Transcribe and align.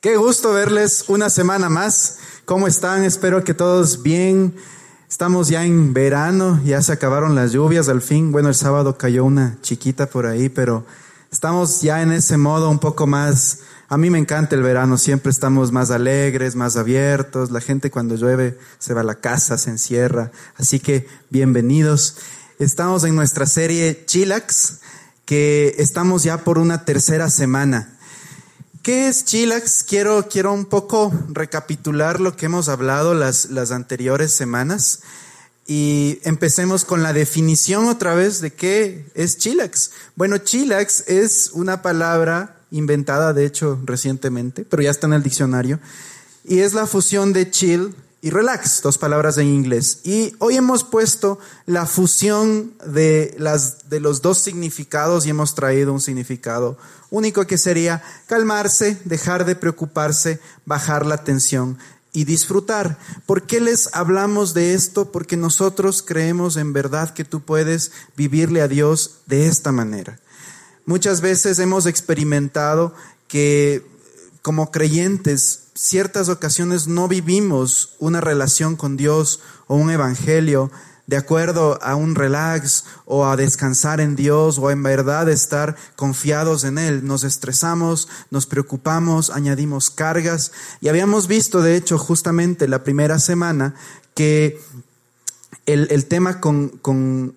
Qué 0.00 0.16
gusto 0.16 0.52
verles 0.52 1.06
una 1.08 1.28
semana 1.28 1.68
más. 1.68 2.18
¿Cómo 2.44 2.68
están? 2.68 3.02
Espero 3.02 3.42
que 3.42 3.52
todos 3.52 4.04
bien. 4.04 4.54
Estamos 5.10 5.48
ya 5.48 5.64
en 5.64 5.92
verano, 5.92 6.60
ya 6.64 6.80
se 6.82 6.92
acabaron 6.92 7.34
las 7.34 7.50
lluvias 7.50 7.88
al 7.88 8.00
fin. 8.00 8.30
Bueno, 8.30 8.48
el 8.48 8.54
sábado 8.54 8.96
cayó 8.96 9.24
una 9.24 9.58
chiquita 9.60 10.06
por 10.06 10.26
ahí, 10.26 10.50
pero 10.50 10.86
estamos 11.32 11.82
ya 11.82 12.00
en 12.00 12.12
ese 12.12 12.36
modo 12.36 12.70
un 12.70 12.78
poco 12.78 13.08
más. 13.08 13.58
A 13.88 13.96
mí 13.98 14.08
me 14.08 14.18
encanta 14.18 14.54
el 14.54 14.62
verano, 14.62 14.98
siempre 14.98 15.32
estamos 15.32 15.72
más 15.72 15.90
alegres, 15.90 16.54
más 16.54 16.76
abiertos. 16.76 17.50
La 17.50 17.60
gente 17.60 17.90
cuando 17.90 18.14
llueve 18.14 18.56
se 18.78 18.94
va 18.94 19.00
a 19.00 19.04
la 19.04 19.16
casa, 19.16 19.58
se 19.58 19.70
encierra. 19.70 20.30
Así 20.56 20.78
que 20.78 21.08
bienvenidos. 21.30 22.18
Estamos 22.60 23.02
en 23.02 23.16
nuestra 23.16 23.46
serie 23.46 24.04
Chilax, 24.06 24.78
que 25.24 25.74
estamos 25.78 26.22
ya 26.22 26.44
por 26.44 26.58
una 26.58 26.84
tercera 26.84 27.28
semana. 27.30 27.97
¿Qué 28.82 29.08
es 29.08 29.24
Chilax? 29.24 29.82
Quiero, 29.82 30.28
quiero 30.28 30.52
un 30.52 30.64
poco 30.64 31.12
recapitular 31.28 32.20
lo 32.20 32.36
que 32.36 32.46
hemos 32.46 32.68
hablado 32.68 33.14
las, 33.14 33.50
las 33.50 33.70
anteriores 33.70 34.32
semanas 34.32 35.00
y 35.66 36.20
empecemos 36.24 36.84
con 36.84 37.02
la 37.02 37.12
definición 37.12 37.86
otra 37.86 38.14
vez 38.14 38.40
de 38.40 38.52
qué 38.52 39.06
es 39.14 39.36
Chilax. 39.36 39.90
Bueno, 40.16 40.38
Chilax 40.38 41.04
es 41.08 41.50
una 41.52 41.82
palabra 41.82 42.56
inventada, 42.70 43.32
de 43.32 43.46
hecho, 43.46 43.78
recientemente, 43.84 44.64
pero 44.64 44.82
ya 44.82 44.90
está 44.90 45.06
en 45.06 45.14
el 45.14 45.22
diccionario, 45.22 45.80
y 46.44 46.60
es 46.60 46.72
la 46.72 46.86
fusión 46.86 47.32
de 47.32 47.50
chill 47.50 47.94
y 48.20 48.30
relax, 48.30 48.82
dos 48.82 48.98
palabras 48.98 49.38
en 49.38 49.46
inglés. 49.46 50.00
Y 50.04 50.34
hoy 50.38 50.56
hemos 50.56 50.84
puesto 50.84 51.38
la 51.66 51.86
fusión 51.86 52.72
de, 52.86 53.34
las, 53.38 53.90
de 53.90 54.00
los 54.00 54.22
dos 54.22 54.38
significados 54.38 55.26
y 55.26 55.30
hemos 55.30 55.54
traído 55.54 55.92
un 55.92 56.00
significado 56.00 56.78
único 57.10 57.46
que 57.46 57.58
sería 57.58 58.02
calmarse, 58.26 59.00
dejar 59.04 59.44
de 59.44 59.56
preocuparse, 59.56 60.40
bajar 60.66 61.06
la 61.06 61.24
tensión 61.24 61.78
y 62.12 62.24
disfrutar. 62.24 62.98
¿Por 63.26 63.44
qué 63.44 63.60
les 63.60 63.94
hablamos 63.94 64.54
de 64.54 64.74
esto? 64.74 65.12
Porque 65.12 65.36
nosotros 65.36 66.02
creemos 66.02 66.56
en 66.56 66.72
verdad 66.72 67.14
que 67.14 67.24
tú 67.24 67.40
puedes 67.40 67.92
vivirle 68.16 68.60
a 68.60 68.68
Dios 68.68 69.18
de 69.26 69.46
esta 69.46 69.72
manera. 69.72 70.18
Muchas 70.86 71.20
veces 71.20 71.58
hemos 71.58 71.86
experimentado 71.86 72.94
que 73.28 73.86
como 74.42 74.70
creyentes 74.70 75.64
ciertas 75.74 76.28
ocasiones 76.28 76.88
no 76.88 77.06
vivimos 77.06 77.94
una 77.98 78.20
relación 78.20 78.74
con 78.74 78.96
Dios 78.96 79.40
o 79.66 79.76
un 79.76 79.90
evangelio 79.90 80.70
de 81.08 81.16
acuerdo 81.16 81.82
a 81.82 81.96
un 81.96 82.14
relax 82.14 82.84
o 83.06 83.24
a 83.24 83.34
descansar 83.34 83.98
en 83.98 84.14
Dios 84.14 84.58
o 84.58 84.70
en 84.70 84.82
verdad 84.82 85.30
estar 85.30 85.74
confiados 85.96 86.64
en 86.64 86.76
Él. 86.76 87.06
Nos 87.06 87.24
estresamos, 87.24 88.08
nos 88.30 88.44
preocupamos, 88.44 89.30
añadimos 89.30 89.88
cargas 89.88 90.52
y 90.82 90.88
habíamos 90.88 91.26
visto, 91.26 91.62
de 91.62 91.76
hecho, 91.76 91.96
justamente 91.96 92.68
la 92.68 92.84
primera 92.84 93.18
semana 93.18 93.74
que 94.14 94.60
el, 95.64 96.04
tema 96.04 96.40
con, 96.40 96.68
con, 96.68 97.34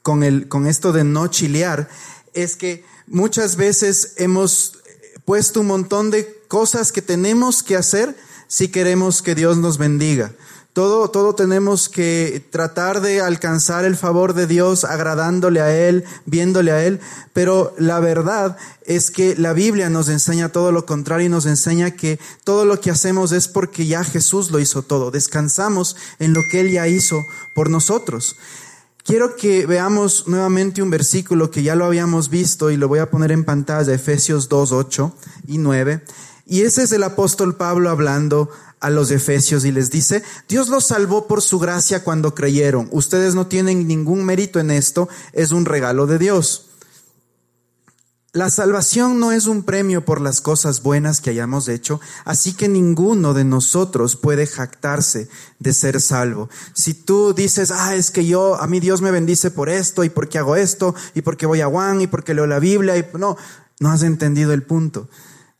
con, 0.00 0.22
el, 0.22 0.48
con 0.48 0.66
esto 0.66 0.92
de 0.92 1.04
no 1.04 1.26
chilear 1.26 1.90
es 2.32 2.56
que 2.56 2.82
muchas 3.06 3.56
veces 3.56 4.14
hemos 4.16 4.78
puesto 5.26 5.60
un 5.60 5.66
montón 5.66 6.10
de 6.10 6.42
cosas 6.48 6.92
que 6.92 7.02
tenemos 7.02 7.62
que 7.62 7.76
hacer 7.76 8.16
si 8.48 8.68
queremos 8.68 9.20
que 9.20 9.34
Dios 9.34 9.58
nos 9.58 9.76
bendiga. 9.76 10.32
Todo, 10.76 11.08
todo 11.08 11.34
tenemos 11.34 11.88
que 11.88 12.46
tratar 12.50 13.00
de 13.00 13.22
alcanzar 13.22 13.86
el 13.86 13.96
favor 13.96 14.34
de 14.34 14.46
Dios 14.46 14.84
agradándole 14.84 15.62
a 15.62 15.74
Él, 15.74 16.04
viéndole 16.26 16.70
a 16.70 16.84
Él, 16.84 17.00
pero 17.32 17.74
la 17.78 17.98
verdad 17.98 18.58
es 18.84 19.10
que 19.10 19.34
la 19.36 19.54
Biblia 19.54 19.88
nos 19.88 20.10
enseña 20.10 20.50
todo 20.50 20.72
lo 20.72 20.84
contrario 20.84 21.28
y 21.28 21.30
nos 21.30 21.46
enseña 21.46 21.92
que 21.92 22.20
todo 22.44 22.66
lo 22.66 22.78
que 22.78 22.90
hacemos 22.90 23.32
es 23.32 23.48
porque 23.48 23.86
ya 23.86 24.04
Jesús 24.04 24.50
lo 24.50 24.60
hizo 24.60 24.82
todo. 24.82 25.10
Descansamos 25.10 25.96
en 26.18 26.34
lo 26.34 26.42
que 26.50 26.60
Él 26.60 26.70
ya 26.70 26.86
hizo 26.86 27.24
por 27.54 27.70
nosotros. 27.70 28.36
Quiero 29.02 29.34
que 29.34 29.64
veamos 29.64 30.28
nuevamente 30.28 30.82
un 30.82 30.90
versículo 30.90 31.50
que 31.50 31.62
ya 31.62 31.74
lo 31.74 31.86
habíamos 31.86 32.28
visto 32.28 32.70
y 32.70 32.76
lo 32.76 32.86
voy 32.86 32.98
a 32.98 33.10
poner 33.10 33.32
en 33.32 33.44
pantalla, 33.44 33.94
Efesios 33.94 34.50
2, 34.50 34.72
8 34.72 35.14
y 35.46 35.56
9. 35.56 36.02
Y 36.48 36.60
ese 36.62 36.82
es 36.84 36.92
el 36.92 37.02
apóstol 37.02 37.56
Pablo 37.56 37.88
hablando 37.90 38.50
a 38.80 38.90
los 38.90 39.10
efesios 39.10 39.64
y 39.64 39.72
les 39.72 39.90
dice, 39.90 40.22
Dios 40.48 40.68
los 40.68 40.86
salvó 40.86 41.26
por 41.26 41.42
su 41.42 41.58
gracia 41.58 42.04
cuando 42.04 42.34
creyeron. 42.34 42.88
Ustedes 42.92 43.34
no 43.34 43.46
tienen 43.46 43.86
ningún 43.86 44.24
mérito 44.24 44.60
en 44.60 44.70
esto, 44.70 45.08
es 45.32 45.52
un 45.52 45.64
regalo 45.64 46.06
de 46.06 46.18
Dios. 46.18 46.66
La 48.36 48.50
salvación 48.50 49.18
no 49.18 49.32
es 49.32 49.46
un 49.46 49.62
premio 49.62 50.04
por 50.04 50.20
las 50.20 50.42
cosas 50.42 50.82
buenas 50.82 51.22
que 51.22 51.30
hayamos 51.30 51.68
hecho, 51.68 52.02
así 52.26 52.52
que 52.52 52.68
ninguno 52.68 53.32
de 53.32 53.44
nosotros 53.44 54.14
puede 54.14 54.46
jactarse 54.46 55.30
de 55.58 55.72
ser 55.72 56.02
salvo. 56.02 56.50
Si 56.74 56.92
tú 56.92 57.32
dices, 57.32 57.70
ah, 57.70 57.94
es 57.94 58.10
que 58.10 58.26
yo, 58.26 58.60
a 58.60 58.66
mí 58.66 58.78
Dios 58.78 59.00
me 59.00 59.10
bendice 59.10 59.50
por 59.50 59.70
esto 59.70 60.04
y 60.04 60.10
porque 60.10 60.36
hago 60.36 60.54
esto 60.54 60.94
y 61.14 61.22
porque 61.22 61.46
voy 61.46 61.62
a 61.62 61.68
Juan 61.68 62.02
y 62.02 62.08
porque 62.08 62.34
leo 62.34 62.46
la 62.46 62.58
Biblia 62.58 62.98
y 62.98 63.06
no, 63.18 63.38
no 63.80 63.90
has 63.90 64.02
entendido 64.02 64.52
el 64.52 64.64
punto. 64.64 65.08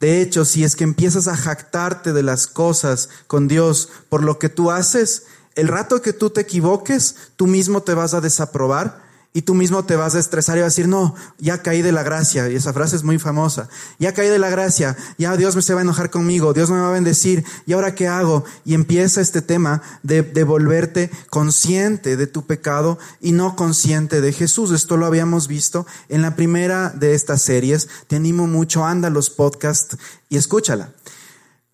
De 0.01 0.21
hecho, 0.21 0.45
si 0.45 0.63
es 0.63 0.77
que 0.77 0.85
empiezas 0.85 1.27
a 1.27 1.37
jactarte 1.37 2.13
de 2.13 2.23
las 2.23 2.47
cosas 2.47 3.09
con 3.27 3.49
Dios 3.49 3.89
por 4.09 4.23
lo 4.23 4.39
que 4.39 4.49
tú 4.49 4.71
haces, 4.71 5.25
el 5.55 5.69
rato 5.69 6.03
que 6.03 6.13
tú 6.13 6.31
te 6.31 6.43
equivoques, 6.43 7.17
tú 7.37 7.47
mismo 7.47 7.83
te 7.83 7.95
vas 7.95 8.13
a 8.13 8.21
desaprobar 8.21 9.06
y 9.37 9.43
tú 9.43 9.53
mismo 9.53 9.85
te 9.85 9.97
vas 9.97 10.15
a 10.15 10.19
estresar 10.19 10.57
y 10.57 10.63
vas 10.63 10.69
a 10.69 10.73
decir, 10.73 10.89
no, 10.89 11.15
ya 11.37 11.61
caí 11.61 11.83
de 11.83 11.93
la 11.93 12.03
gracia. 12.03 12.49
Y 12.49 12.55
esa 12.55 12.73
frase 12.73 12.97
es 12.97 13.03
muy 13.03 13.19
famosa. 13.19 13.69
Ya 13.99 14.15
caí 14.15 14.31
de 14.31 14.39
la 14.39 14.49
gracia. 14.49 14.97
Ya 15.19 15.37
Dios 15.37 15.55
me 15.55 15.61
se 15.61 15.75
va 15.75 15.81
a 15.81 15.83
enojar 15.83 16.09
conmigo. 16.09 16.55
Dios 16.55 16.71
me 16.71 16.81
va 16.81 16.89
a 16.89 16.93
bendecir. 16.93 17.45
¿Y 17.67 17.75
ahora 17.75 17.95
qué 17.95 18.09
hago? 18.09 18.47
Y 18.65 18.73
empieza 18.73 19.21
este 19.21 19.43
tema 19.43 19.83
de, 20.03 20.23
de 20.23 20.43
volverte 20.43 21.11
consciente 21.29 22.17
de 22.17 22.27
tu 22.27 22.47
pecado 22.47 22.99
y 23.21 23.33
no 23.33 23.57
consciente 23.57 24.23
de 24.23 24.33
Jesús. 24.33 24.71
Esto 24.71 24.97
lo 24.97 25.05
habíamos 25.05 25.49
visto 25.49 25.87
en 26.09 26.23
la 26.23 26.35
primera 26.35 26.89
de 26.89 27.13
estas 27.13 27.43
series. 27.43 27.89
Te 28.07 28.17
animo 28.17 28.47
mucho. 28.47 28.87
Anda 28.87 29.11
los 29.11 29.29
podcasts 29.29 29.99
y 30.31 30.39
escúchala. 30.39 30.93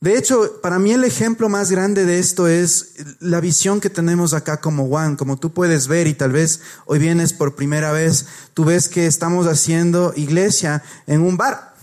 De 0.03 0.19
hecho, 0.19 0.61
para 0.61 0.81
mí 0.81 0.91
el 0.91 1.05
ejemplo 1.05 1.49
más 1.49 1.71
grande 1.71 2.05
de 2.05 2.19
esto 2.19 2.49
es 2.49 2.95
la 3.21 3.41
visión 3.41 3.81
que 3.81 3.89
tenemos 3.89 4.35
acá 4.35 4.61
como 4.61 4.89
Juan, 4.89 5.15
como 5.15 5.37
tú 5.37 5.53
puedes 5.53 5.87
ver 5.87 6.09
y 6.09 6.15
tal 6.15 6.33
vez 6.33 6.61
hoy 6.87 6.99
vienes 6.99 7.33
por 7.33 7.55
primera 7.55 7.93
vez, 7.93 8.27
tú 8.53 8.65
ves 8.65 8.89
que 8.89 9.07
estamos 9.07 9.47
haciendo 9.47 10.13
iglesia 10.17 10.83
en 11.07 11.21
un 11.21 11.37
bar. 11.37 11.77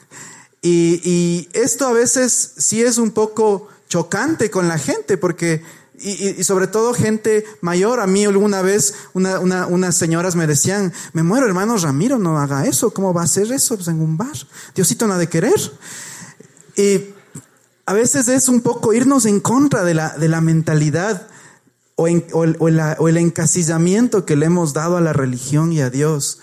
y, 0.62 1.46
esto 1.52 1.86
a 1.86 1.92
veces 1.92 2.54
sí 2.56 2.80
es 2.80 2.96
un 2.96 3.10
poco 3.10 3.68
chocante 3.86 4.50
con 4.50 4.66
la 4.66 4.78
gente 4.78 5.18
porque 5.18 5.62
y, 6.00 6.42
sobre 6.44 6.68
todo 6.68 6.94
gente 6.94 7.44
mayor. 7.60 8.00
A 8.00 8.06
mí 8.06 8.24
alguna 8.24 8.62
vez 8.62 8.94
una, 9.12 9.40
unas 9.40 9.94
señoras 9.94 10.36
me 10.36 10.46
decían, 10.46 10.90
me 11.12 11.22
muero 11.22 11.46
hermano 11.46 11.76
Ramiro, 11.76 12.18
no 12.18 12.38
haga 12.38 12.64
eso, 12.64 12.94
¿cómo 12.94 13.12
va 13.12 13.20
a 13.20 13.24
hacer 13.24 13.52
eso 13.52 13.76
pues 13.76 13.88
en 13.88 14.00
un 14.00 14.16
bar? 14.16 14.38
Diosito 14.74 15.06
no 15.06 15.12
ha 15.12 15.18
de 15.18 15.28
querer. 15.28 15.60
Y 16.74 17.17
a 17.88 17.94
veces 17.94 18.28
es 18.28 18.50
un 18.50 18.60
poco 18.60 18.92
irnos 18.92 19.24
en 19.24 19.40
contra 19.40 19.82
de 19.82 19.94
la, 19.94 20.10
de 20.10 20.28
la 20.28 20.42
mentalidad 20.42 21.26
o, 21.94 22.06
el, 22.06 23.16
encasillamiento 23.16 24.26
que 24.26 24.36
le 24.36 24.44
hemos 24.44 24.74
dado 24.74 24.98
a 24.98 25.00
la 25.00 25.14
religión 25.14 25.72
y 25.72 25.80
a 25.80 25.88
Dios. 25.88 26.38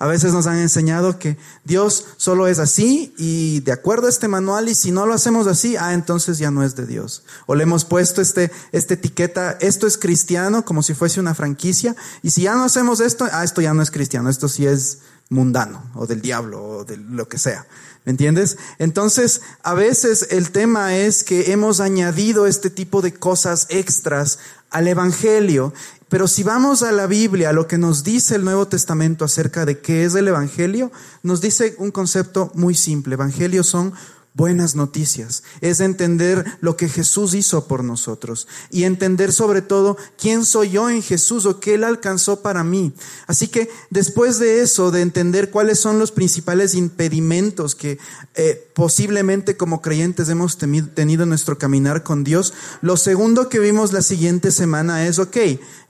A 0.00 0.08
veces 0.08 0.32
nos 0.32 0.48
han 0.48 0.58
enseñado 0.58 1.20
que 1.20 1.38
Dios 1.62 2.06
solo 2.16 2.48
es 2.48 2.58
así 2.58 3.14
y 3.16 3.60
de 3.60 3.70
acuerdo 3.70 4.08
a 4.08 4.10
este 4.10 4.26
manual 4.26 4.68
y 4.68 4.74
si 4.74 4.90
no 4.90 5.06
lo 5.06 5.14
hacemos 5.14 5.46
así, 5.46 5.76
ah, 5.76 5.94
entonces 5.94 6.38
ya 6.38 6.50
no 6.50 6.64
es 6.64 6.74
de 6.74 6.84
Dios. 6.84 7.22
O 7.46 7.54
le 7.54 7.62
hemos 7.62 7.84
puesto 7.84 8.20
este, 8.20 8.50
esta 8.72 8.94
etiqueta, 8.94 9.56
esto 9.60 9.86
es 9.86 9.98
cristiano 9.98 10.64
como 10.64 10.82
si 10.82 10.94
fuese 10.94 11.20
una 11.20 11.36
franquicia 11.36 11.94
y 12.24 12.30
si 12.30 12.42
ya 12.42 12.56
no 12.56 12.64
hacemos 12.64 12.98
esto, 12.98 13.28
ah, 13.30 13.44
esto 13.44 13.60
ya 13.60 13.72
no 13.72 13.82
es 13.82 13.92
cristiano, 13.92 14.28
esto 14.30 14.48
sí 14.48 14.66
es 14.66 14.98
mundano 15.28 15.90
o 15.94 16.06
del 16.06 16.20
diablo 16.20 16.62
o 16.62 16.84
de 16.84 16.96
lo 16.96 17.28
que 17.28 17.38
sea. 17.38 17.66
¿Me 18.04 18.10
entiendes? 18.10 18.56
Entonces, 18.78 19.42
a 19.62 19.74
veces 19.74 20.28
el 20.30 20.50
tema 20.50 20.96
es 20.96 21.24
que 21.24 21.52
hemos 21.52 21.80
añadido 21.80 22.46
este 22.46 22.70
tipo 22.70 23.02
de 23.02 23.12
cosas 23.12 23.66
extras 23.68 24.38
al 24.70 24.88
Evangelio, 24.88 25.74
pero 26.08 26.26
si 26.26 26.42
vamos 26.42 26.82
a 26.82 26.92
la 26.92 27.06
Biblia, 27.06 27.50
a 27.50 27.52
lo 27.52 27.66
que 27.66 27.76
nos 27.76 28.04
dice 28.04 28.36
el 28.36 28.44
Nuevo 28.44 28.66
Testamento 28.66 29.26
acerca 29.26 29.66
de 29.66 29.80
qué 29.80 30.04
es 30.04 30.14
el 30.14 30.28
Evangelio, 30.28 30.90
nos 31.22 31.42
dice 31.42 31.74
un 31.76 31.90
concepto 31.90 32.50
muy 32.54 32.74
simple. 32.74 33.14
Evangelios 33.14 33.66
son 33.66 33.92
buenas 34.38 34.76
noticias, 34.76 35.42
es 35.60 35.80
entender 35.80 36.44
lo 36.60 36.76
que 36.76 36.88
Jesús 36.88 37.34
hizo 37.34 37.66
por 37.66 37.82
nosotros 37.82 38.46
y 38.70 38.84
entender 38.84 39.32
sobre 39.32 39.62
todo 39.62 39.96
quién 40.16 40.44
soy 40.44 40.70
yo 40.70 40.88
en 40.88 41.02
Jesús 41.02 41.44
o 41.44 41.58
qué 41.58 41.74
Él 41.74 41.82
alcanzó 41.82 42.40
para 42.40 42.62
mí. 42.62 42.94
Así 43.26 43.48
que 43.48 43.68
después 43.90 44.38
de 44.38 44.62
eso, 44.62 44.92
de 44.92 45.02
entender 45.02 45.50
cuáles 45.50 45.80
son 45.80 45.98
los 45.98 46.12
principales 46.12 46.76
impedimentos 46.76 47.74
que 47.74 47.98
eh, 48.36 48.70
posiblemente 48.74 49.56
como 49.56 49.82
creyentes 49.82 50.28
hemos 50.28 50.56
tenido 50.56 51.24
en 51.24 51.28
nuestro 51.28 51.58
caminar 51.58 52.04
con 52.04 52.22
Dios, 52.22 52.54
lo 52.80 52.96
segundo 52.96 53.48
que 53.48 53.58
vimos 53.58 53.92
la 53.92 54.02
siguiente 54.02 54.52
semana 54.52 55.04
es, 55.08 55.18
ok, 55.18 55.36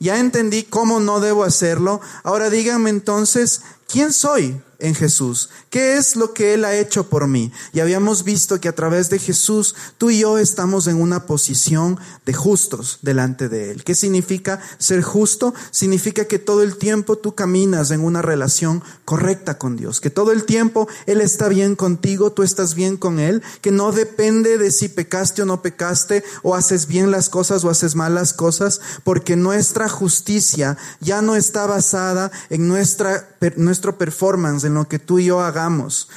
ya 0.01 0.19
entendí 0.19 0.63
cómo 0.63 1.01
no 1.01 1.21
debo 1.21 1.45
hacerlo, 1.45 2.01
ahora 2.23 2.49
díganme 2.49 2.89
entonces, 2.89 3.61
¿quién 3.89 4.13
soy? 4.13 4.61
en 4.79 4.95
Jesús. 4.95 5.51
¿Qué 5.71 5.97
es 5.97 6.15
lo 6.15 6.33
que 6.33 6.55
Él 6.55 6.65
ha 6.65 6.77
hecho 6.77 7.09
por 7.09 7.27
mí? 7.27 7.53
Y 7.73 7.81
habíamos 7.81 8.23
visto 8.23 8.61
que 8.61 8.69
a 8.69 8.75
través 8.75 9.11
de 9.11 9.19
Jesús 9.19 9.75
tú 9.99 10.11
y 10.11 10.21
yo 10.21 10.39
estamos 10.39 10.87
en 10.87 11.01
una 11.01 11.27
posición 11.27 11.99
de 12.25 12.33
justos 12.33 12.99
delante 13.03 13.49
de 13.49 13.73
Él. 13.73 13.83
¿Qué 13.83 13.95
significa 13.95 14.61
ser 14.79 15.03
justo? 15.03 15.53
Significa 15.73 16.27
que 16.27 16.39
todo 16.39 16.63
el 16.63 16.77
tiempo 16.77 17.17
tú 17.17 17.35
caminas 17.35 17.91
en 17.91 18.01
una 18.05 18.23
relación 18.23 18.83
correcta 19.05 19.59
con 19.59 19.77
Dios, 19.77 20.01
que 20.01 20.11
todo 20.11 20.31
el 20.31 20.45
tiempo 20.45 20.89
Él 21.07 21.21
está 21.21 21.49
bien 21.49 21.75
contigo, 21.75 22.33
tú 22.33 22.43
estás 22.43 22.75
bien 22.75 22.97
con 22.97 23.19
Él, 23.19 23.43
que 23.61 23.73
no 23.73 23.91
depende 23.91 24.59
de 24.59 24.71
si 24.71 24.89
pecaste 24.89 25.43
o 25.43 25.47
no 25.47 25.61
pecaste, 25.61 26.23
o 26.43 26.55
haces 26.55 26.87
bien 26.87 27.11
las 27.11 27.29
cosas 27.29 27.65
o 27.65 27.71
haces 27.71 27.97
malas 27.97 28.33
cosas, 28.33 28.81
porque 29.03 29.35
nuestra 29.35 29.89
justicia 29.89 30.77
ya 31.01 31.21
no 31.21 31.35
está 31.35 31.67
basada 31.67 32.31
en 32.49 32.69
nuestra, 32.69 33.29
nuestro 33.79 33.97
performance, 33.97 34.65
en 34.65 34.75
lo 34.75 34.89
que 34.89 34.99
tú 34.99 35.21
y 35.21 35.27
yo 35.27 35.41
hagamos. 35.41 36.09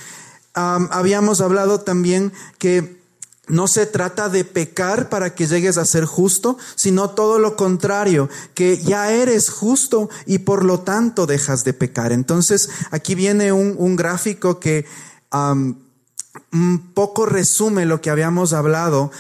habíamos 0.56 1.42
hablado 1.42 1.82
también 1.82 2.34
que 2.58 3.00
no 3.48 3.68
se 3.68 3.86
trata 3.86 4.30
de 4.30 4.46
pecar 4.46 5.10
para 5.10 5.36
que 5.36 5.46
llegues 5.46 5.78
a 5.78 5.86
ser 5.86 6.06
justo, 6.06 6.58
sino 6.74 7.12
todo 7.12 7.38
lo 7.38 7.56
contrario, 7.56 8.30
que 8.56 8.80
ya 8.80 9.12
eres 9.12 9.52
justo 9.52 10.10
y 10.26 10.40
por 10.40 10.66
lo 10.66 10.80
tanto 10.80 11.28
dejas 11.28 11.64
de 11.64 11.74
pecar. 11.74 12.12
Entonces, 12.12 12.70
aquí 12.90 13.14
viene 13.14 13.52
un, 13.52 13.96
gráfico 13.96 14.60
que 14.60 14.88
un 15.32 16.92
poco 16.96 17.28
resume 17.28 17.86
lo 17.86 18.02
que 18.02 18.10
habíamos 18.10 18.54
hablado. 18.54 19.12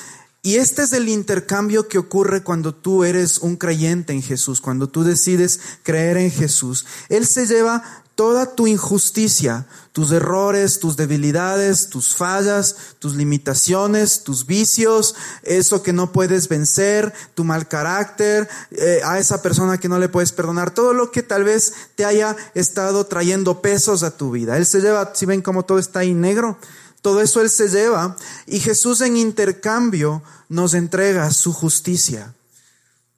Y 0.43 0.55
este 0.55 0.81
es 0.81 0.93
el 0.93 1.07
intercambio 1.07 1.87
que 1.87 1.99
ocurre 1.99 2.41
cuando 2.41 2.73
tú 2.73 3.03
eres 3.03 3.37
un 3.37 3.57
creyente 3.57 4.13
en 4.13 4.23
Jesús, 4.23 4.59
cuando 4.59 4.89
tú 4.89 5.03
decides 5.03 5.59
creer 5.83 6.17
en 6.17 6.31
Jesús. 6.31 6.87
Él 7.09 7.27
se 7.27 7.45
lleva 7.45 7.83
toda 8.21 8.53
tu 8.53 8.67
injusticia, 8.67 9.65
tus 9.93 10.11
errores, 10.11 10.79
tus 10.79 10.95
debilidades, 10.95 11.89
tus 11.89 12.13
fallas, 12.13 12.75
tus 12.99 13.15
limitaciones, 13.15 14.23
tus 14.23 14.45
vicios, 14.45 15.15
eso 15.41 15.81
que 15.81 15.91
no 15.91 16.11
puedes 16.11 16.47
vencer, 16.47 17.11
tu 17.33 17.43
mal 17.43 17.67
carácter, 17.67 18.47
eh, 18.69 19.01
a 19.03 19.17
esa 19.17 19.41
persona 19.41 19.79
que 19.79 19.89
no 19.89 19.97
le 19.97 20.07
puedes 20.07 20.33
perdonar, 20.33 20.69
todo 20.71 20.93
lo 20.93 21.09
que 21.09 21.23
tal 21.23 21.45
vez 21.45 21.73
te 21.95 22.05
haya 22.05 22.37
estado 22.53 23.07
trayendo 23.07 23.59
pesos 23.59 24.03
a 24.03 24.15
tu 24.15 24.29
vida. 24.29 24.55
Él 24.55 24.67
se 24.67 24.81
lleva, 24.81 25.13
si 25.15 25.25
ven 25.25 25.41
cómo 25.41 25.65
todo 25.65 25.79
está 25.79 26.01
ahí 26.01 26.13
negro, 26.13 26.59
todo 27.01 27.21
eso 27.21 27.41
Él 27.41 27.49
se 27.49 27.69
lleva 27.69 28.17
y 28.45 28.59
Jesús 28.59 29.01
en 29.01 29.17
intercambio 29.17 30.21
nos 30.47 30.75
entrega 30.75 31.31
su 31.31 31.53
justicia. 31.53 32.35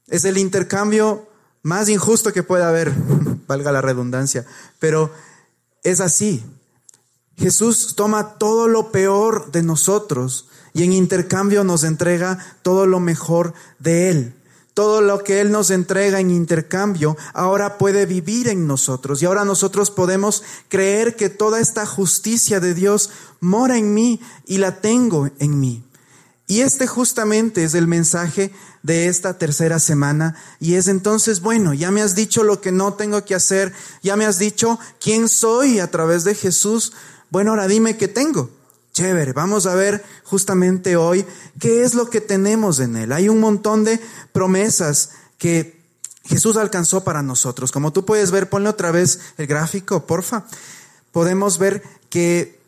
Es 0.07 0.23
el 0.23 0.37
intercambio 0.37 1.27
más 1.63 1.89
injusto 1.89 2.31
que 2.31 2.43
pueda 2.43 2.69
haber, 2.69 2.93
valga 3.47 3.71
la 3.71 3.81
redundancia, 3.81 4.45
pero 4.79 5.11
es 5.83 5.99
así. 5.99 6.43
Jesús 7.37 7.95
toma 7.95 8.37
todo 8.37 8.67
lo 8.67 8.91
peor 8.91 9.51
de 9.51 9.63
nosotros 9.63 10.47
y 10.73 10.83
en 10.83 10.93
intercambio 10.93 11.63
nos 11.63 11.83
entrega 11.83 12.37
todo 12.61 12.85
lo 12.85 12.99
mejor 12.99 13.53
de 13.79 14.09
Él. 14.09 14.35
Todo 14.73 15.01
lo 15.01 15.23
que 15.23 15.39
Él 15.39 15.51
nos 15.51 15.69
entrega 15.69 16.19
en 16.19 16.31
intercambio 16.31 17.15
ahora 17.33 17.77
puede 17.77 18.05
vivir 18.07 18.47
en 18.47 18.65
nosotros 18.65 19.21
y 19.21 19.25
ahora 19.25 19.45
nosotros 19.45 19.91
podemos 19.91 20.43
creer 20.67 21.15
que 21.15 21.29
toda 21.29 21.59
esta 21.59 21.85
justicia 21.85 22.59
de 22.59 22.73
Dios 22.73 23.11
mora 23.39 23.77
en 23.77 23.93
mí 23.93 24.19
y 24.45 24.57
la 24.57 24.81
tengo 24.81 25.29
en 25.37 25.59
mí. 25.59 25.83
Y 26.47 26.61
este 26.61 26.87
justamente 26.87 27.63
es 27.63 27.73
el 27.73 27.87
mensaje 27.87 28.51
de 28.81 29.07
esta 29.07 29.37
tercera 29.37 29.79
semana 29.79 30.35
y 30.59 30.75
es 30.75 30.89
entonces, 30.89 31.39
bueno, 31.39 31.73
ya 31.73 31.89
me 31.89 32.01
has 32.01 32.15
dicho 32.15 32.43
lo 32.43 32.59
que 32.59 32.71
no 32.71 32.93
tengo 32.93 33.23
que 33.23 33.33
hacer, 33.33 33.73
ya 34.01 34.17
me 34.17 34.25
has 34.25 34.39
dicho 34.39 34.77
quién 34.99 35.29
soy 35.29 35.79
a 35.79 35.89
través 35.89 36.25
de 36.25 36.35
Jesús, 36.35 36.91
bueno, 37.29 37.51
ahora 37.51 37.67
dime 37.67 37.97
qué 37.97 38.09
tengo. 38.09 38.49
Chévere, 38.91 39.33
vamos 39.33 39.65
a 39.65 39.73
ver 39.73 40.03
justamente 40.23 40.97
hoy 40.97 41.25
qué 41.59 41.83
es 41.83 41.95
lo 41.95 42.09
que 42.09 42.21
tenemos 42.21 42.79
en 42.79 42.95
Él. 42.95 43.11
Hay 43.11 43.27
un 43.27 43.39
montón 43.39 43.83
de 43.85 43.99
promesas 44.33 45.11
que 45.39 45.81
Jesús 46.25 46.57
alcanzó 46.57 47.03
para 47.03 47.23
nosotros. 47.23 47.71
Como 47.71 47.91
tú 47.91 48.05
puedes 48.05 48.29
ver, 48.29 48.49
ponle 48.49 48.69
otra 48.69 48.91
vez 48.91 49.19
el 49.37 49.47
gráfico, 49.47 50.05
porfa. 50.05 50.45
Podemos 51.11 51.57
ver 51.57 51.81
que 52.09 52.59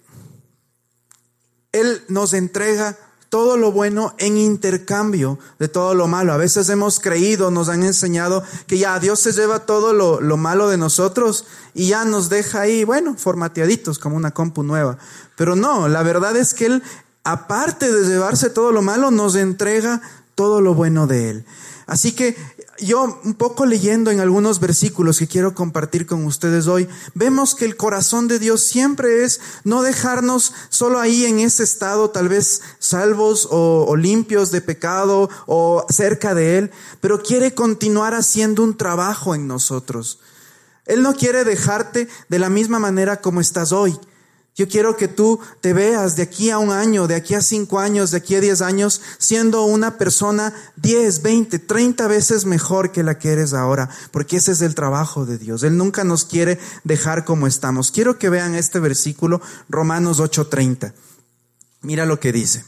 Él 1.71 2.03
nos 2.07 2.33
entrega 2.33 2.97
todo 3.29 3.57
lo 3.57 3.71
bueno 3.71 4.13
en 4.17 4.37
intercambio 4.37 5.39
de 5.59 5.67
todo 5.67 5.93
lo 5.93 6.07
malo. 6.07 6.33
A 6.33 6.37
veces 6.37 6.69
hemos 6.69 6.99
creído, 6.99 7.51
nos 7.51 7.69
han 7.69 7.83
enseñado 7.83 8.43
que 8.67 8.77
ya 8.77 8.99
Dios 8.99 9.19
se 9.19 9.31
lleva 9.31 9.65
todo 9.65 9.93
lo, 9.93 10.21
lo, 10.21 10.37
malo 10.37 10.69
de 10.69 10.77
nosotros 10.77 11.45
y 11.73 11.87
ya 11.87 12.05
nos 12.05 12.29
deja 12.29 12.61
ahí, 12.61 12.83
bueno, 12.83 13.15
formateaditos 13.17 13.99
como 13.99 14.15
una 14.15 14.31
compu 14.31 14.63
nueva. 14.63 14.97
Pero 15.35 15.55
no, 15.55 15.87
la 15.87 16.03
verdad 16.03 16.35
es 16.37 16.53
que 16.53 16.67
Él, 16.67 16.83
aparte 17.23 17.91
de 17.91 18.07
llevarse 18.07 18.49
todo 18.49 18.71
lo 18.71 18.81
malo, 18.81 19.11
nos 19.11 19.35
entrega 19.35 20.01
todo 20.35 20.61
lo 20.61 20.73
bueno 20.73 21.07
de 21.07 21.29
Él. 21.29 21.45
Así 21.87 22.13
que 22.13 22.35
yo 22.79 23.19
un 23.23 23.33
poco 23.35 23.65
leyendo 23.65 24.11
en 24.11 24.19
algunos 24.19 24.59
versículos 24.59 25.19
que 25.19 25.27
quiero 25.27 25.53
compartir 25.53 26.05
con 26.05 26.25
ustedes 26.25 26.67
hoy, 26.67 26.87
vemos 27.13 27.55
que 27.55 27.65
el 27.65 27.77
corazón 27.77 28.27
de 28.27 28.39
Dios 28.39 28.63
siempre 28.63 29.23
es 29.23 29.39
no 29.63 29.81
dejarnos 29.81 30.53
solo 30.69 30.99
ahí 30.99 31.25
en 31.25 31.39
ese 31.39 31.63
estado, 31.63 32.09
tal 32.09 32.27
vez 32.27 32.61
salvos 32.79 33.47
o, 33.49 33.95
limpios 33.95 34.51
de 34.51 34.61
pecado 34.61 35.29
o 35.45 35.85
cerca 35.89 36.35
de 36.35 36.57
Él, 36.57 36.71
pero 36.99 37.21
quiere 37.21 37.53
continuar 37.53 38.13
haciendo 38.13 38.63
un 38.63 38.75
trabajo 38.75 39.35
en 39.35 39.47
nosotros. 39.47 40.19
Él 40.85 41.01
no 41.01 41.15
quiere 41.15 41.43
dejarte 41.45 42.09
de 42.29 42.39
la 42.39 42.49
misma 42.49 42.79
manera 42.79 43.21
como 43.21 43.41
estás 43.41 43.71
hoy. 43.71 43.97
Yo 44.55 44.69
quiero 44.69 44.95
que 44.95 45.09
tú 45.09 45.39
te 45.59 45.73
veas 45.73 46.15
de 46.15 46.23
aquí 46.23 46.49
a 46.49 46.59
un 46.59 46.71
año, 46.71 47.07
de 47.07 47.15
aquí 47.15 47.33
a 47.33 47.41
cinco 47.41 47.79
años, 47.79 48.11
de 48.11 48.17
aquí 48.17 48.35
a 48.35 48.39
diez 48.39 48.61
años, 48.61 49.01
siendo 49.17 49.65
una 49.65 49.97
persona 49.97 50.53
diez, 50.77 51.21
veinte, 51.21 51.59
treinta 51.59 52.07
veces 52.07 52.45
mejor 52.45 52.93
que 52.93 53.03
la 53.03 53.19
que 53.19 53.33
eres 53.33 53.53
ahora, 53.53 53.89
porque 54.11 54.37
ese 54.37 54.53
es 54.53 54.61
el 54.61 54.73
trabajo 54.73 55.25
de 55.25 55.37
Dios. 55.37 55.63
Él 55.63 55.75
nunca 55.75 56.05
nos 56.05 56.23
quiere 56.23 56.57
dejar 56.85 57.25
como 57.25 57.47
estamos. 57.47 57.91
Quiero 57.91 58.17
que 58.17 58.29
vean 58.29 58.55
este 58.55 58.79
versículo, 58.79 59.41
Romanos 59.67 60.21
8:30. 60.21 60.93
Mira 61.81 62.05
lo 62.05 62.21
que 62.21 62.31
dice. 62.31 62.63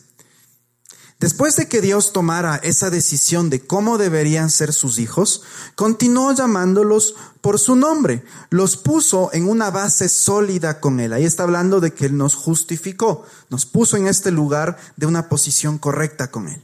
Después 1.19 1.55
de 1.55 1.67
que 1.67 1.81
Dios 1.81 2.13
tomara 2.13 2.57
esa 2.57 2.91
decisión 2.91 3.49
de 3.49 3.65
cómo 3.65 3.97
deberían 3.97 4.51
ser 4.51 4.71
sus 4.71 4.99
hijos, 4.99 5.41
continuó 5.73 6.31
llamándolos 6.31 7.15
por 7.41 7.57
su 7.57 7.75
nombre. 7.75 8.23
Los 8.51 8.77
puso 8.77 9.31
en 9.33 9.49
una 9.49 9.71
base 9.71 10.09
sólida 10.09 10.79
con 10.79 10.99
Él. 10.99 11.13
Ahí 11.13 11.25
está 11.25 11.41
hablando 11.41 11.79
de 11.79 11.91
que 11.91 12.05
Él 12.05 12.17
nos 12.17 12.35
justificó, 12.35 13.25
nos 13.49 13.65
puso 13.65 13.97
en 13.97 14.05
este 14.05 14.29
lugar 14.29 14.77
de 14.95 15.07
una 15.07 15.27
posición 15.27 15.79
correcta 15.79 16.29
con 16.29 16.49
Él. 16.49 16.61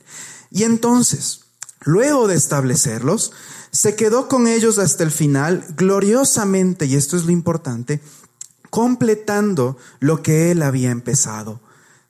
Y 0.52 0.64
entonces, 0.64 1.46
luego 1.82 2.28
de 2.28 2.36
establecerlos, 2.36 3.32
se 3.72 3.96
quedó 3.96 4.28
con 4.28 4.46
ellos 4.46 4.78
hasta 4.78 5.04
el 5.04 5.10
final, 5.10 5.66
gloriosamente, 5.76 6.86
y 6.86 6.96
esto 6.96 7.18
es 7.18 7.26
lo 7.26 7.32
importante, 7.32 8.02
completando 8.70 9.78
lo 10.00 10.22
que 10.22 10.52
Él 10.52 10.62
había 10.62 10.92
empezado. 10.92 11.60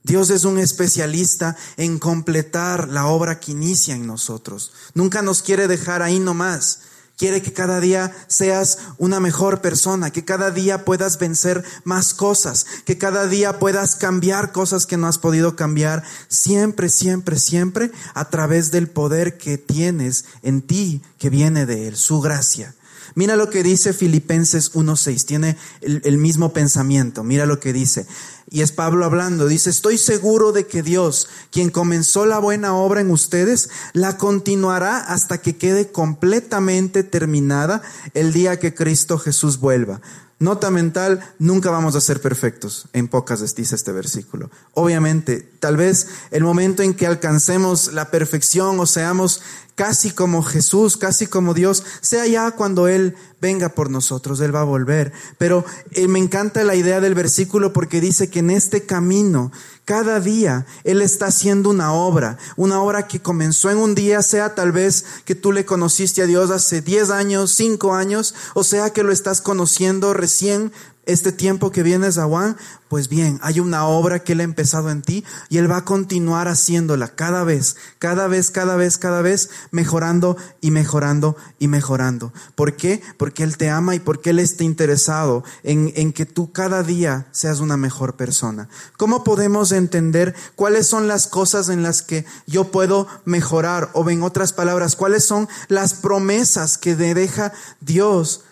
Dios 0.04 0.30
es 0.30 0.44
un 0.44 0.60
especialista 0.60 1.56
en 1.78 1.98
completar 1.98 2.90
la 2.90 3.08
obra 3.08 3.40
que 3.40 3.54
inicia 3.54 3.96
en 3.96 4.06
nosotros. 4.06 4.74
Nunca 4.94 5.22
nos 5.22 5.42
quiere 5.42 5.68
dejar 5.68 6.02
ahí 6.02 6.20
nomás. 6.20 6.80
Quiere 7.16 7.42
que 7.42 7.54
cada 7.54 7.80
día 7.80 8.12
seas 8.28 8.80
una 8.98 9.20
mejor 9.20 9.62
persona, 9.62 10.12
que 10.12 10.26
cada 10.26 10.52
día 10.52 10.84
puedas 10.84 11.20
vencer 11.20 11.64
más 11.84 12.14
cosas, 12.14 12.66
que 12.86 12.98
cada 12.98 13.28
día 13.28 13.60
puedas 13.60 13.96
cambiar 13.96 14.52
cosas 14.52 14.86
que 14.86 14.98
no 14.98 15.08
has 15.08 15.20
podido 15.20 15.56
cambiar, 15.56 16.04
siempre, 16.28 16.90
siempre, 16.90 17.38
siempre 17.40 17.92
a 18.14 18.30
través 18.30 18.72
del 18.72 18.90
poder 18.90 19.38
que 19.38 19.58
tienes 19.58 20.26
en 20.42 20.64
ti, 20.64 21.02
que 21.20 21.30
viene 21.30 21.66
de 21.66 21.88
Él, 21.88 21.96
su 21.96 22.20
gracia. 22.20 22.74
Mira 23.16 23.36
lo 23.36 23.50
que 23.50 23.64
dice 23.64 23.94
Filipenses 23.94 24.74
1.6, 24.74 25.26
tiene 25.26 25.58
el, 25.82 26.18
mismo 26.18 26.54
pensamiento, 26.54 27.24
mira 27.24 27.46
lo 27.46 27.60
que 27.60 27.74
dice. 27.74 28.06
Y 28.50 28.62
es 28.62 28.72
Pablo 28.72 29.06
hablando, 29.06 29.48
dice, 29.48 29.70
estoy 29.70 29.98
seguro 29.98 30.52
de 30.52 30.68
que 30.68 30.84
Dios, 30.84 31.28
quien 31.52 31.70
comenzó 31.70 32.26
la 32.26 32.40
buena 32.40 32.76
obra 32.76 33.02
en 33.02 33.12
ustedes, 33.12 33.70
la 33.94 34.18
continuará 34.18 34.98
hasta 34.98 35.40
que 35.40 35.58
quede 35.58 35.92
completamente 35.92 37.04
terminada 37.04 37.82
el 38.14 38.34
día 38.34 38.60
que 38.60 38.74
Cristo 38.74 39.18
Jesús 39.18 39.60
vuelva. 39.60 40.02
Nota 40.44 40.72
mental, 40.72 41.22
nunca 41.40 41.70
vamos 41.70 41.96
a 41.96 42.02
ser 42.02 42.20
perfectos, 42.20 42.90
en 42.92 43.08
pocas 43.08 43.56
dice 43.56 43.76
este 43.76 43.94
versículo. 43.94 44.52
Obviamente, 44.74 45.40
tal 45.40 45.78
vez 45.78 46.08
el 46.32 46.44
momento 46.44 46.84
en 46.84 46.96
que 46.96 47.08
alcancemos 47.08 47.94
la 47.94 48.12
perfección 48.12 48.78
o 48.78 48.86
seamos 48.86 49.42
casi 49.76 50.12
como 50.12 50.44
Jesús, 50.44 50.98
casi 50.98 51.28
como 51.28 51.54
Dios, 51.54 51.84
sea 52.02 52.28
ya 52.28 52.52
cuando 52.52 52.88
Él 52.88 53.16
venga 53.42 53.70
por 53.70 53.90
nosotros, 53.90 54.40
Él 54.40 54.56
va 54.56 54.62
a 54.62 54.66
volver. 54.66 55.12
Pero 55.38 55.66
eh, 55.92 56.08
me 56.08 56.20
encanta 56.20 56.64
la 56.64 56.76
idea 56.76 57.02
del 57.02 57.16
versículo 57.16 57.74
porque 57.74 58.00
dice 58.00 58.30
que 58.30 58.40
en 58.40 58.52
este 58.52 58.86
camino, 58.86 59.52
cada 59.86 60.20
día, 60.20 60.66
Él 60.84 61.02
está 61.02 61.26
haciendo 61.28 61.70
una 61.70 61.92
obra, 61.92 62.38
una 62.56 62.82
obra 62.82 63.08
que 63.08 63.22
comenzó 63.22 63.70
en 63.70 63.78
un 63.78 63.96
día, 63.96 64.22
sea 64.22 64.56
tal 64.56 64.72
vez 64.72 65.06
que 65.26 65.36
tú 65.36 65.52
le 65.52 65.66
conociste 65.66 66.22
a 66.22 66.28
Dios 66.28 66.52
hace 66.52 66.82
10 66.82 67.10
años, 67.10 67.52
5 67.56 67.94
años, 67.94 68.34
o 68.54 68.64
sea 68.64 68.92
que 68.92 69.04
lo 69.04 69.12
estás 69.12 69.42
conociendo 69.42 70.14
recién 70.14 70.72
este 71.06 71.32
tiempo 71.32 71.72
que 71.72 71.84
vienes 71.84 72.18
a 72.18 72.26
Juan, 72.26 72.58
pues 72.88 73.10
bien, 73.10 73.40
hay 73.42 73.60
una 73.60 73.86
obra 73.88 74.20
que 74.20 74.34
Él 74.34 74.40
ha 74.40 74.44
empezado 74.44 74.90
en 74.90 75.02
ti 75.02 75.24
y 75.50 75.58
Él 75.58 75.70
va 75.70 75.78
a 75.78 75.86
continuar 75.86 76.48
haciéndola 76.48 77.10
cada 77.16 77.44
vez, 77.44 77.76
cada 78.00 78.28
vez, 78.28 78.52
cada 78.52 78.76
vez, 78.76 78.98
cada 78.98 79.22
vez, 79.22 79.50
mejorando 79.72 80.38
y 80.62 80.72
mejorando 80.72 81.36
y 81.60 81.68
mejorando. 81.68 82.32
¿Por 82.56 82.76
qué? 82.76 83.02
Porque 83.18 83.44
Él 83.44 83.58
te 83.58 83.70
ama 83.70 83.96
y 83.96 84.00
porque 84.00 84.30
Él 84.30 84.40
está 84.40 84.64
interesado 84.64 85.44
en, 85.64 85.92
en 85.96 86.14
que 86.14 86.26
tú 86.26 86.52
cada 86.52 86.84
día 86.84 87.28
seas 87.32 87.60
una 87.60 87.78
mejor 87.78 88.16
persona. 88.16 88.70
¿Cómo 88.98 89.24
podemos 89.24 89.72
entender 89.72 90.36
cuáles 90.56 90.88
son 90.88 91.08
las 91.08 91.28
cosas 91.28 91.70
en 91.70 91.84
las 91.84 92.02
que 92.02 92.26
yo 92.48 92.72
puedo 92.72 93.08
mejorar? 93.26 93.90
O 93.94 94.10
en 94.10 94.24
otras 94.24 94.54
palabras, 94.54 94.96
cuáles 94.96 95.26
son 95.26 95.48
las 95.68 95.94
promesas 95.96 96.78
que 96.78 96.96
me 96.96 97.14
deja 97.14 97.54
Dios 97.82 98.44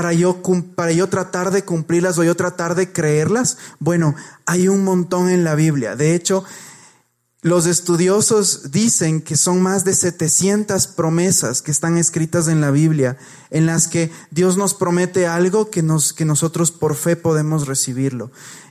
para 0.00 0.14
yo, 0.14 0.40
para 0.76 0.92
yo 0.92 1.10
tratar 1.10 1.50
de 1.50 1.62
cumplirlas 1.62 2.16
o 2.16 2.24
yo 2.24 2.34
tratar 2.34 2.74
de 2.74 2.90
creerlas? 2.90 3.58
Bueno, 3.80 4.14
hay 4.46 4.66
un 4.66 4.82
montón 4.82 5.28
en 5.28 5.44
la 5.44 5.54
Biblia. 5.54 5.94
De 5.94 6.14
hecho, 6.14 6.42
los 7.42 7.66
estudiosos 7.66 8.70
dicen 8.70 9.20
que 9.20 9.36
son 9.36 9.60
más 9.60 9.84
de 9.84 9.92
700 9.92 10.86
promesas 10.86 11.60
que 11.60 11.70
están 11.70 11.98
escritas 11.98 12.48
en 12.48 12.62
la 12.62 12.70
Biblia, 12.70 13.18
en 13.50 13.66
las 13.66 13.88
que 13.88 14.10
Dios 14.30 14.56
nos 14.56 14.72
promete 14.72 15.26
algo 15.26 15.68
que, 15.68 15.82
nos, 15.82 16.14
que 16.14 16.24
nosotros 16.24 16.72
por 16.72 16.94
fe 16.94 17.14
podemos 17.14 17.66
recibirlo. 17.66 18.30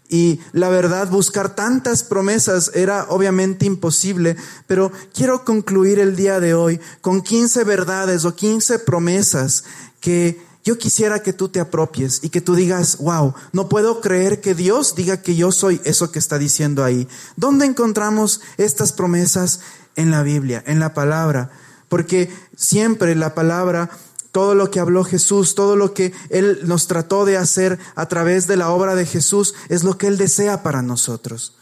Y 0.09 0.39
la 0.51 0.69
verdad, 0.69 1.11
buscar 1.11 1.53
tantas 1.53 2.01
promesas 2.01 2.71
era 2.73 3.05
obviamente 3.09 3.67
imposible, 3.67 4.35
pero 4.65 4.91
quiero 5.13 5.45
concluir 5.45 5.99
el 5.99 6.15
día 6.15 6.39
de 6.39 6.55
hoy 6.55 6.79
con 7.01 7.21
15 7.21 7.65
verdades 7.65 8.25
o 8.25 8.33
15 8.33 8.79
promesas 8.79 9.65
que 10.01 10.48
yo 10.69 10.77
quisiera 10.77 11.23
que 11.23 11.33
tú 11.33 11.49
te 11.49 11.59
apropies 11.59 12.19
y 12.21 12.29
que 12.29 12.41
tú 12.41 12.53
digas, 12.53 12.97
wow, 12.99 13.33
no 13.53 13.67
puedo 13.69 14.01
creer 14.01 14.39
que 14.39 14.53
Dios 14.53 14.93
diga 14.93 15.19
que 15.23 15.35
yo 15.35 15.51
soy 15.51 15.81
eso 15.83 16.11
que 16.11 16.19
está 16.19 16.37
diciendo 16.37 16.83
ahí. 16.83 17.07
¿Dónde 17.35 17.65
encontramos 17.65 18.41
estas 18.57 18.91
promesas? 18.91 19.61
En 19.95 20.11
la 20.11 20.21
Biblia, 20.21 20.63
en 20.67 20.79
la 20.79 20.93
palabra. 20.93 21.49
Porque 21.89 22.31
siempre 22.55 23.15
la 23.15 23.33
palabra 23.33 23.89
todo 24.31 24.53
lo 24.53 24.69
que 24.69 24.79
habló 24.79 25.03
Jesús, 25.03 25.55
todo 25.55 25.75
lo 25.75 25.95
que 25.95 26.13
Él 26.29 26.59
nos 26.65 26.85
trató 26.85 27.25
de 27.25 27.35
hacer 27.35 27.79
a 27.95 28.05
través 28.05 28.45
de 28.45 28.55
la 28.55 28.69
obra 28.69 28.93
de 28.93 29.07
Jesús, 29.07 29.55
es 29.69 29.83
lo 29.83 29.97
que 29.97 30.05
Él 30.05 30.17
desea 30.17 30.61
para 30.61 30.83
nosotros. 30.83 31.55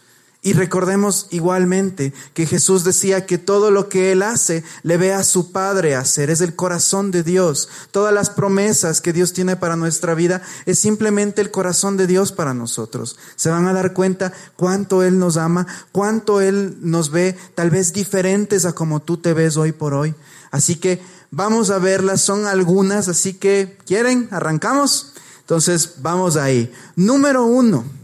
Y 0.43 0.53
recordemos 0.53 1.27
igualmente 1.31 2.13
que 2.33 2.45
Jesús 2.45 2.83
decía 2.83 3.25
que 3.25 3.37
todo 3.39 3.71
lo 3.71 3.89
que 3.89 4.11
Él 4.11 4.21
hace 4.21 4.63
le 4.83 4.97
ve 4.97 5.11
a 5.11 5.23
su 5.23 5.51
Padre 5.51 5.95
hacer, 5.95 6.29
es 6.29 6.41
el 6.41 6.55
corazón 6.55 7.09
de 7.09 7.23
Dios. 7.23 7.67
Todas 7.91 8.13
las 8.13 8.29
promesas 8.29 9.01
que 9.01 9.13
Dios 9.13 9.33
tiene 9.33 9.55
para 9.55 9.75
nuestra 9.75 10.13
vida 10.13 10.43
es 10.65 10.77
simplemente 10.77 11.41
el 11.41 11.49
corazón 11.49 11.97
de 11.97 12.05
Dios 12.05 12.31
para 12.31 12.53
nosotros. 12.53 13.17
Se 13.35 13.49
van 13.49 13.67
a 13.67 13.73
dar 13.73 13.93
cuenta 13.93 14.31
cuánto 14.55 15.03
Él 15.03 15.17
nos 15.17 15.37
ama, 15.37 15.65
cuánto 15.91 16.39
Él 16.39 16.77
nos 16.81 17.09
ve 17.09 17.35
tal 17.55 17.71
vez 17.71 17.91
diferentes 17.91 18.65
a 18.65 18.73
como 18.73 19.01
tú 19.01 19.17
te 19.17 19.33
ves 19.33 19.57
hoy 19.57 19.71
por 19.71 19.95
hoy. 19.95 20.13
Así 20.51 20.75
que 20.75 21.01
vamos 21.31 21.71
a 21.71 21.79
verlas, 21.79 22.21
son 22.21 22.45
algunas, 22.45 23.09
así 23.09 23.33
que 23.33 23.77
¿quieren? 23.85 24.29
¿Arrancamos? 24.31 25.13
Entonces 25.41 25.95
vamos 25.97 26.37
ahí. 26.37 26.71
Número 26.95 27.43
uno. 27.43 27.96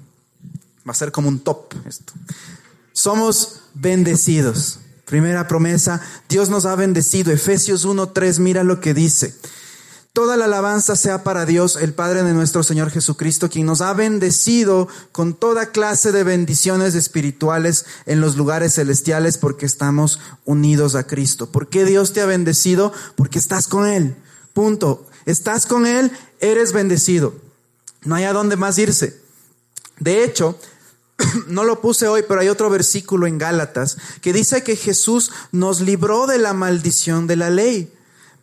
Va 0.87 0.91
a 0.91 0.95
ser 0.95 1.11
como 1.11 1.29
un 1.29 1.39
top 1.39 1.73
esto. 1.87 2.13
Somos 2.91 3.61
bendecidos. 3.73 4.79
Primera 5.05 5.47
promesa, 5.47 6.01
Dios 6.29 6.49
nos 6.49 6.65
ha 6.65 6.75
bendecido. 6.75 7.31
Efesios 7.31 7.85
1.3, 7.85 8.39
mira 8.39 8.63
lo 8.63 8.79
que 8.79 8.93
dice. 8.93 9.35
Toda 10.13 10.37
la 10.37 10.45
alabanza 10.45 10.95
sea 10.95 11.23
para 11.23 11.45
Dios, 11.47 11.75
el 11.75 11.93
Padre 11.93 12.21
de 12.21 12.33
nuestro 12.33 12.61
Señor 12.61 12.91
Jesucristo, 12.91 13.49
quien 13.49 13.65
nos 13.65 13.81
ha 13.81 13.93
bendecido 13.93 14.87
con 15.11 15.33
toda 15.33 15.71
clase 15.71 16.11
de 16.11 16.23
bendiciones 16.23 16.93
espirituales 16.93 17.85
en 18.05 18.21
los 18.21 18.37
lugares 18.37 18.75
celestiales 18.75 19.39
porque 19.39 19.65
estamos 19.65 20.19
unidos 20.45 20.93
a 20.93 21.07
Cristo. 21.07 21.51
¿Por 21.51 21.67
qué 21.67 21.83
Dios 21.83 22.13
te 22.13 22.21
ha 22.21 22.27
bendecido? 22.27 22.93
Porque 23.15 23.39
estás 23.39 23.67
con 23.67 23.87
Él. 23.87 24.15
Punto. 24.53 25.07
Estás 25.25 25.65
con 25.65 25.87
Él, 25.87 26.11
eres 26.39 26.73
bendecido. 26.73 27.33
No 28.03 28.13
hay 28.13 28.25
a 28.25 28.33
dónde 28.33 28.55
más 28.55 28.77
irse. 28.77 29.19
De 29.99 30.23
hecho, 30.23 30.59
no 31.47 31.63
lo 31.63 31.81
puse 31.81 32.07
hoy, 32.07 32.23
pero 32.27 32.41
hay 32.41 32.49
otro 32.49 32.69
versículo 32.69 33.27
en 33.27 33.37
Gálatas 33.37 33.97
que 34.21 34.33
dice 34.33 34.63
que 34.63 34.75
Jesús 34.75 35.31
nos 35.51 35.81
libró 35.81 36.27
de 36.27 36.37
la 36.37 36.53
maldición 36.53 37.27
de 37.27 37.35
la 37.35 37.49
ley 37.49 37.91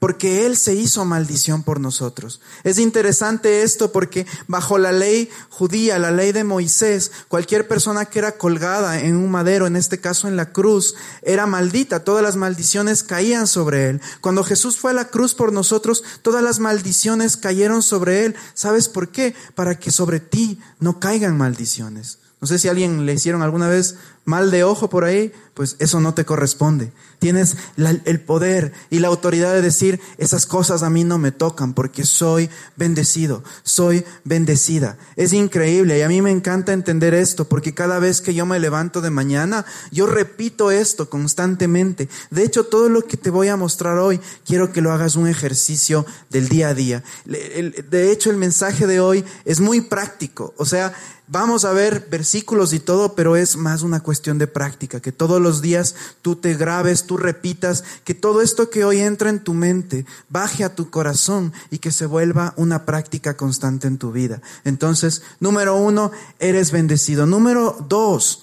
porque 0.01 0.47
Él 0.47 0.57
se 0.57 0.75
hizo 0.75 1.05
maldición 1.05 1.63
por 1.63 1.79
nosotros. 1.79 2.41
Es 2.65 2.79
interesante 2.79 3.63
esto 3.63 3.93
porque 3.93 4.27
bajo 4.49 4.79
la 4.79 4.93
ley 4.93 5.29
judía, 5.51 5.99
la 5.99 6.11
ley 6.11 6.33
de 6.33 6.43
Moisés, 6.43 7.13
cualquier 7.29 7.69
persona 7.69 8.07
que 8.07 8.19
era 8.19 8.39
colgada 8.39 9.01
en 9.01 9.15
un 9.15 9.31
madero, 9.31 9.67
en 9.67 9.77
este 9.77 10.01
caso 10.01 10.27
en 10.27 10.37
la 10.37 10.53
cruz, 10.53 10.95
era 11.23 11.47
maldita. 11.47 12.03
Todas 12.03 12.23
las 12.23 12.37
maldiciones 12.37 13.03
caían 13.03 13.47
sobre 13.47 13.91
Él. 13.91 14.01
Cuando 14.23 14.43
Jesús 14.43 14.79
fue 14.79 14.93
a 14.93 14.95
la 14.95 15.09
cruz 15.09 15.35
por 15.35 15.53
nosotros, 15.53 16.03
todas 16.23 16.43
las 16.43 16.61
maldiciones 16.61 17.37
cayeron 17.37 17.83
sobre 17.83 18.25
Él. 18.25 18.35
¿Sabes 18.55 18.89
por 18.89 19.11
qué? 19.11 19.35
Para 19.55 19.79
que 19.79 19.91
sobre 19.91 20.19
ti 20.19 20.59
no 20.79 20.99
caigan 20.99 21.37
maldiciones. 21.37 22.19
No 22.41 22.47
sé 22.47 22.59
si 22.59 22.69
alguien 22.69 23.05
le 23.05 23.13
hicieron 23.13 23.43
alguna 23.43 23.69
vez 23.69 23.97
mal 24.25 24.51
de 24.51 24.65
ojo 24.65 24.89
por 24.89 25.05
ahí, 25.05 25.33
pues 25.55 25.77
eso 25.79 26.01
no 26.01 26.15
te 26.15 26.25
corresponde. 26.25 26.93
Tienes 27.19 27.57
el 27.77 28.21
poder 28.21 28.73
y 28.89 29.01
la 29.01 29.09
autoridad 29.09 29.53
de 29.53 29.61
decir, 29.61 30.01
esas 30.17 30.47
cosas 30.47 30.83
a 30.83 30.89
mí 30.89 31.05
no 31.05 31.19
me 31.19 31.33
tocan 31.33 31.75
porque 31.75 32.05
soy 32.05 32.49
bendecido, 32.77 33.45
soy 33.63 34.05
bendecida. 34.25 34.97
Es 35.17 35.35
increíble 35.35 35.99
y 35.99 36.03
a 36.03 36.09
mí 36.09 36.23
me 36.23 36.31
encanta 36.31 36.73
entender 36.73 37.13
esto 37.13 37.47
porque 37.47 37.75
cada 37.75 37.99
vez 37.99 38.23
que 38.23 38.33
yo 38.33 38.47
me 38.47 38.59
levanto 38.59 39.03
de 39.03 39.11
mañana, 39.11 39.67
yo 39.91 40.07
repito 40.07 40.71
esto 40.71 41.11
constantemente. 41.11 42.09
De 42.31 42.43
hecho, 42.43 42.65
todo 42.65 42.89
lo 42.89 43.03
que 43.03 43.19
te 43.19 43.29
voy 43.29 43.49
a 43.49 43.57
mostrar 43.57 43.99
hoy, 43.99 44.19
quiero 44.47 44.73
que 44.73 44.81
lo 44.81 44.93
hagas 44.93 45.17
un 45.17 45.27
ejercicio 45.27 46.07
del 46.31 46.49
día 46.49 46.69
a 46.69 46.75
día. 46.75 47.05
De 47.27 48.13
hecho, 48.13 48.31
el 48.31 48.39
mensaje 48.39 48.87
de 48.87 49.01
hoy 49.01 49.25
es 49.45 49.61
muy 49.61 49.83
práctico. 49.83 50.55
O 50.57 50.65
sea, 50.65 50.95
vamos 51.31 51.65
a 51.65 51.73
ver 51.73 52.09
versículos 52.11 52.73
y 52.73 52.81
todo, 52.81 53.15
pero 53.15 53.37
es 53.37 53.57
más 53.57 53.83
una 53.83 54.01
cuestión 54.01 54.39
de 54.39 54.47
práctica, 54.47 55.01
que 55.01 55.13
todos 55.13 55.41
los 55.41 55.63
días 55.63 55.95
tú 56.23 56.37
te 56.37 56.55
grabes, 56.55 57.05
tú 57.05 57.17
repitas, 57.17 57.85
que 58.05 58.15
todo 58.15 58.43
esto 58.43 58.69
que 58.69 58.85
hoy 58.85 59.01
entra 59.01 59.31
en 59.31 59.43
tu 59.43 59.55
mente 59.55 60.05
baje 60.29 60.65
a 60.65 60.75
tu 60.75 60.91
corazón 60.91 61.53
y 61.71 61.79
que 61.79 61.93
se 61.93 62.07
vuelva 62.07 62.53
una 62.57 62.85
práctica 62.85 63.37
constante 63.37 63.87
en 63.87 63.99
tu 63.99 64.13
vida. 64.13 64.43
Entonces, 64.65 65.23
número 65.39 65.77
uno, 65.77 66.11
eres 66.39 66.73
bendecido. 66.73 67.27
Número 67.27 67.77
dos, 67.89 68.43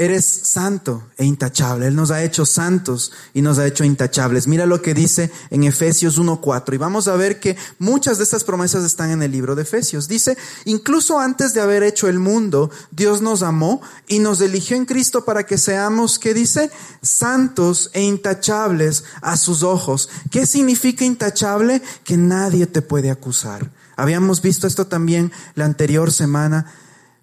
Eres 0.00 0.24
santo 0.24 1.02
e 1.16 1.24
intachable. 1.24 1.88
Él 1.88 1.96
nos 1.96 2.12
ha 2.12 2.22
hecho 2.22 2.46
santos 2.46 3.10
y 3.34 3.42
nos 3.42 3.58
ha 3.58 3.66
hecho 3.66 3.82
intachables. 3.82 4.46
Mira 4.46 4.64
lo 4.64 4.80
que 4.80 4.94
dice 4.94 5.28
en 5.50 5.64
Efesios 5.64 6.20
1.4. 6.20 6.72
Y 6.72 6.76
vamos 6.76 7.08
a 7.08 7.16
ver 7.16 7.40
que 7.40 7.56
muchas 7.80 8.16
de 8.18 8.22
estas 8.22 8.44
promesas 8.44 8.84
están 8.84 9.10
en 9.10 9.24
el 9.24 9.32
libro 9.32 9.56
de 9.56 9.62
Efesios. 9.62 10.06
Dice, 10.06 10.38
incluso 10.66 11.18
antes 11.18 11.52
de 11.52 11.62
haber 11.62 11.82
hecho 11.82 12.06
el 12.06 12.20
mundo, 12.20 12.70
Dios 12.92 13.22
nos 13.22 13.42
amó 13.42 13.82
y 14.06 14.20
nos 14.20 14.40
eligió 14.40 14.76
en 14.76 14.84
Cristo 14.84 15.24
para 15.24 15.44
que 15.44 15.58
seamos, 15.58 16.20
¿qué 16.20 16.32
dice? 16.32 16.70
Santos 17.02 17.90
e 17.92 18.00
intachables 18.00 19.02
a 19.20 19.36
sus 19.36 19.64
ojos. 19.64 20.08
¿Qué 20.30 20.46
significa 20.46 21.04
intachable? 21.04 21.82
Que 22.04 22.16
nadie 22.16 22.68
te 22.68 22.82
puede 22.82 23.10
acusar. 23.10 23.68
Habíamos 23.96 24.42
visto 24.42 24.68
esto 24.68 24.86
también 24.86 25.32
la 25.56 25.64
anterior 25.64 26.12
semana 26.12 26.72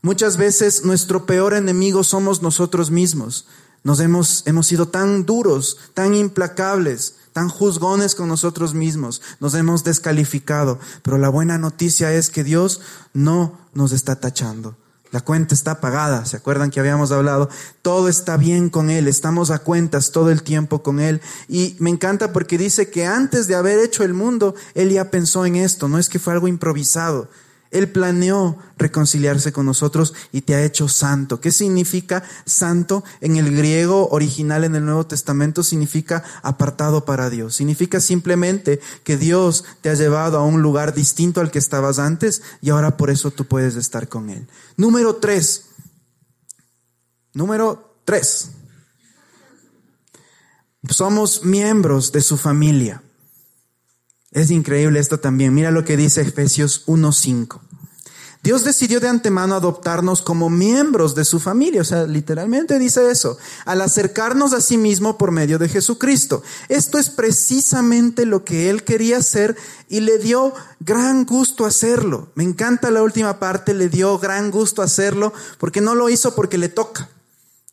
Muchas 0.06 0.38
veces 0.38 0.86
nuestro 0.86 1.26
peor 1.26 1.56
enemigo 1.56 2.04
somos 2.04 2.44
nosotros 2.44 2.92
mismos. 2.92 3.48
Nos 3.84 4.00
hemos, 4.00 4.44
hemos 4.46 4.68
sido 4.68 4.88
tan 4.88 5.26
duros, 5.26 5.80
tan 5.96 6.14
implacables, 6.14 7.16
tan 7.34 7.50
juzgones 7.50 8.14
con 8.14 8.28
nosotros 8.28 8.76
mismos. 8.76 9.24
Nos 9.40 9.56
hemos 9.56 9.84
descalificado. 9.84 10.78
Pero 11.02 11.18
la 11.18 11.30
buena 11.30 11.58
noticia 11.58 12.14
es 12.14 12.30
que 12.30 12.44
Dios 12.44 12.82
no 13.16 13.58
nos 13.74 13.94
está 13.94 14.18
tachando. 14.18 14.78
La 15.10 15.22
cuenta 15.22 15.56
está 15.56 15.82
pagada. 15.82 16.24
¿Se 16.26 16.38
acuerdan 16.38 16.70
que 16.70 16.80
habíamos 16.80 17.12
hablado? 17.12 17.50
Todo 17.82 18.08
está 18.08 18.38
bien 18.38 18.70
con 18.70 18.92
Él. 18.92 19.08
Estamos 19.08 19.50
a 19.50 19.58
cuentas 19.58 20.12
todo 20.12 20.30
el 20.30 20.44
tiempo 20.44 20.84
con 20.84 21.00
Él. 21.00 21.20
Y 21.48 21.78
me 21.80 21.90
encanta 21.90 22.32
porque 22.32 22.60
dice 22.60 22.92
que 22.92 23.08
antes 23.08 23.48
de 23.48 23.56
haber 23.56 23.80
hecho 23.80 24.04
el 24.04 24.14
mundo, 24.14 24.54
Él 24.76 24.92
ya 24.92 25.10
pensó 25.10 25.48
en 25.48 25.56
esto. 25.56 25.88
No 25.88 25.98
es 25.98 26.10
que 26.10 26.20
fue 26.20 26.34
algo 26.34 26.48
improvisado. 26.48 27.28
Él 27.72 27.92
planeó 27.92 28.58
reconciliarse 28.78 29.52
con 29.52 29.66
nosotros 29.66 30.14
y 30.32 30.42
te 30.42 30.56
ha 30.56 30.64
hecho 30.64 30.88
santo. 30.88 31.42
¿Qué 31.42 31.52
significa 31.52 32.24
santo? 32.46 33.04
En 33.22 33.36
el 33.36 33.56
griego 33.56 34.10
original 34.10 34.64
en 34.64 34.76
el 34.76 34.86
Nuevo 34.86 35.06
Testamento 35.06 35.64
significa 35.64 36.24
apartado 36.42 37.06
para 37.06 37.30
Dios. 37.30 37.56
Significa 37.56 38.00
simplemente 38.00 38.80
que 39.04 39.18
Dios 39.18 39.66
te 39.82 39.90
ha 39.90 39.96
llevado 39.96 40.38
a 40.38 40.46
un 40.46 40.62
lugar 40.62 40.94
distinto 40.94 41.42
al 41.42 41.52
que 41.52 41.60
estabas 41.60 42.00
antes 42.00 42.42
y 42.62 42.70
ahora 42.70 42.98
por 42.98 43.10
eso 43.10 43.32
tú 43.32 43.46
puedes 43.46 43.76
estar 43.76 44.08
con 44.08 44.30
Él. 44.30 44.48
Número 44.78 45.16
tres. 45.16 45.66
Número 47.34 48.00
tres. 48.06 48.52
Somos 50.90 51.44
miembros 51.44 52.12
de 52.12 52.22
su 52.22 52.38
familia. 52.38 53.02
Es 54.36 54.52
increíble 54.52 55.00
esto 55.00 55.18
también. 55.18 55.54
Mira 55.54 55.72
lo 55.72 55.86
que 55.86 55.96
dice 55.96 56.20
Efesios 56.20 56.86
1.5. 56.88 57.62
Dios 58.44 58.66
decidió 58.66 59.00
de 59.00 59.08
antemano 59.08 59.56
adoptarnos 59.56 60.22
como 60.22 60.50
miembros 60.50 61.16
de 61.16 61.24
su 61.24 61.40
familia, 61.40 61.82
o 61.82 61.86
sea, 61.86 62.06
literalmente 62.06 62.78
dice 62.78 63.10
eso, 63.10 63.38
al 63.64 63.82
acercarnos 63.82 64.52
a 64.52 64.60
sí 64.60 64.78
mismo 64.78 65.18
por 65.18 65.32
medio 65.32 65.58
de 65.58 65.70
Jesucristo. 65.70 66.44
Esto 66.68 67.00
es 67.00 67.10
precisamente 67.10 68.26
lo 68.26 68.44
que 68.44 68.70
Él 68.70 68.84
quería 68.84 69.18
hacer 69.18 69.56
y 69.88 70.02
le 70.02 70.20
dio 70.20 70.54
gran 70.82 71.26
gusto 71.26 71.66
hacerlo. 71.66 72.28
Me 72.36 72.44
encanta 72.44 72.92
la 72.92 73.04
última 73.04 73.40
parte, 73.40 73.74
le 73.74 73.88
dio 73.88 74.20
gran 74.20 74.52
gusto 74.52 74.82
hacerlo 74.82 75.32
porque 75.58 75.80
no 75.80 75.96
lo 75.96 76.10
hizo 76.10 76.36
porque 76.36 76.58
le 76.58 76.68
toca. 76.68 77.10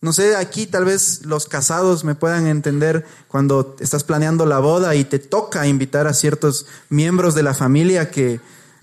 No 0.02 0.12
sé, 0.12 0.34
aquí 0.34 0.66
tal 0.66 0.84
vez 0.84 1.24
los 1.24 1.46
casados 1.46 2.02
me 2.02 2.16
puedan 2.16 2.48
entender 2.48 3.06
cuando 3.28 3.76
estás 3.78 4.02
planeando 4.02 4.46
la 4.46 4.58
boda 4.58 4.96
y 4.96 5.04
te 5.04 5.20
toca 5.20 5.68
invitar 5.68 6.08
a 6.08 6.12
ciertos 6.12 6.66
miembros 6.88 7.36
de 7.36 7.44
la 7.44 7.54
familia 7.54 8.10
que 8.10 8.40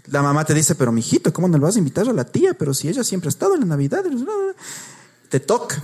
la 0.08 0.22
mamá 0.22 0.46
te 0.46 0.54
dice, 0.54 0.76
pero 0.76 0.94
mijito, 0.94 1.34
¿cómo 1.34 1.50
no 1.50 1.58
le 1.58 1.64
vas 1.66 1.76
a 1.76 1.80
invitar 1.80 2.08
a 2.08 2.14
la 2.14 2.24
tía? 2.24 2.54
Pero 2.54 2.74
si 2.74 2.88
ella 2.88 3.04
siempre 3.04 3.28
ha 3.28 3.32
estado 3.36 3.56
en 3.56 3.60
la 3.60 3.66
Navidad, 3.66 4.06
te 5.28 5.42
toca. 5.42 5.76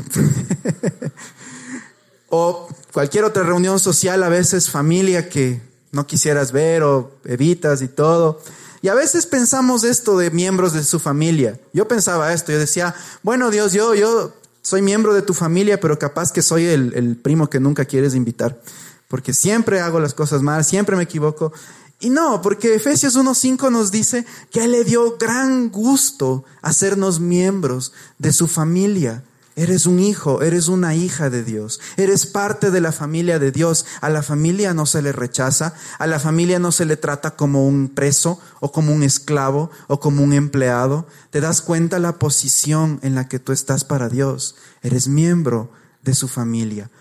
o 2.30 2.70
cualquier 2.94 3.26
otra 3.26 3.44
reunión 3.44 3.78
social, 3.78 4.24
a 4.24 4.30
veces 4.30 4.70
familia 4.70 5.28
que 5.28 5.62
no 5.92 6.08
quisieras 6.08 6.54
ver 6.54 6.84
o 6.84 7.12
evitas 7.26 7.82
y 7.82 7.90
todo. 7.90 8.40
Y 8.82 8.88
a 8.88 8.94
veces 8.94 9.26
pensamos 9.26 9.84
esto 9.84 10.18
de 10.18 10.32
miembros 10.32 10.72
de 10.72 10.86
su 10.86 10.98
familia. 10.98 11.60
Yo 11.74 11.90
pensaba 11.90 12.32
esto, 12.32 12.54
yo 12.54 12.60
decía, 12.60 12.96
bueno 13.22 13.52
Dios, 13.52 13.74
yo, 13.74 13.96
yo 13.96 14.34
soy 14.66 14.82
miembro 14.82 15.14
de 15.14 15.22
tu 15.22 15.36
familia, 15.36 15.80
pero 15.80 16.00
capaz 16.00 16.32
que 16.32 16.42
soy 16.42 16.66
el, 16.66 16.92
el 16.96 17.18
primo 17.18 17.52
que 17.52 17.60
nunca 17.60 17.86
quieres 17.86 18.16
invitar, 18.16 18.60
porque 19.08 19.32
siempre 19.32 19.80
hago 19.80 20.00
las 20.00 20.16
cosas 20.16 20.42
mal, 20.42 20.66
siempre 20.66 20.96
me 20.96 21.04
equivoco. 21.04 21.54
Y 22.00 22.10
no, 22.10 22.42
porque 22.42 22.74
Efesios 22.74 23.16
1.5 23.16 23.72
nos 23.72 23.92
dice 23.92 24.26
que 24.50 24.64
Él 24.64 24.72
le 24.72 24.84
dio 24.84 25.18
gran 25.18 25.70
gusto 25.70 26.46
hacernos 26.64 27.20
miembros 27.20 27.94
de 28.18 28.34
su 28.34 28.48
familia. 28.48 29.24
Eres 29.58 29.86
un 29.86 30.02
hijo, 30.02 30.42
eres 30.42 30.68
una 30.68 30.96
hija 30.96 31.30
de 31.30 31.42
Dios, 31.42 31.80
eres 31.96 32.26
parte 32.26 32.72
de 32.72 32.82
la 32.82 32.92
familia 32.92 33.40
de 33.40 33.54
Dios. 33.54 33.86
A 34.02 34.10
la 34.10 34.22
familia 34.22 34.74
no 34.74 34.86
se 34.86 35.02
le 35.02 35.14
rechaza, 35.14 35.74
a 35.98 36.08
la 36.08 36.20
familia 36.20 36.60
no 36.60 36.74
se 36.74 36.84
le 36.84 36.98
trata 36.98 37.38
como 37.38 37.66
un 37.66 37.88
preso 37.88 38.38
o 38.60 38.74
como 38.74 38.92
un 38.94 39.02
esclavo 39.02 39.72
o 39.88 40.02
como 40.02 40.24
un 40.24 40.34
empleado. 40.34 41.08
Te 41.30 41.40
das 41.40 41.62
cuenta 41.62 42.00
la 42.00 42.20
posición 42.20 43.00
en 43.02 43.16
la 43.16 43.30
que 43.30 43.40
tú 43.40 43.54
estás 43.54 43.86
para 43.86 44.10
Dios. 44.10 44.56
Eres 44.82 45.08
miembro 45.08 45.72
de 46.02 46.16
su 46.16 46.28
familia. 46.28 46.92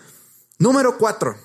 Número 0.56 0.96
cuatro. 0.96 1.37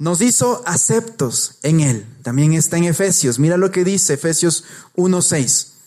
Nos 0.00 0.20
hizo 0.20 0.64
aceptos 0.66 1.58
en 1.62 1.78
Él. 1.78 2.06
También 2.24 2.54
está 2.54 2.76
en 2.76 2.84
Efesios. 2.84 3.38
Mira 3.38 3.56
lo 3.56 3.70
que 3.70 3.84
dice 3.84 4.14
Efesios 4.14 4.64
1.6 4.96 5.77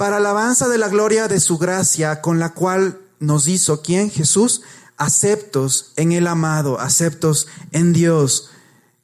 para 0.00 0.16
alabanza 0.16 0.66
de 0.70 0.78
la 0.78 0.88
gloria 0.88 1.28
de 1.28 1.40
su 1.40 1.58
gracia, 1.58 2.22
con 2.22 2.38
la 2.38 2.54
cual 2.54 3.00
nos 3.18 3.46
hizo, 3.48 3.82
¿quién? 3.82 4.10
Jesús, 4.10 4.62
aceptos 4.96 5.92
en 5.96 6.12
el 6.12 6.26
amado, 6.26 6.80
aceptos 6.80 7.48
en 7.72 7.92
Dios. 7.92 8.48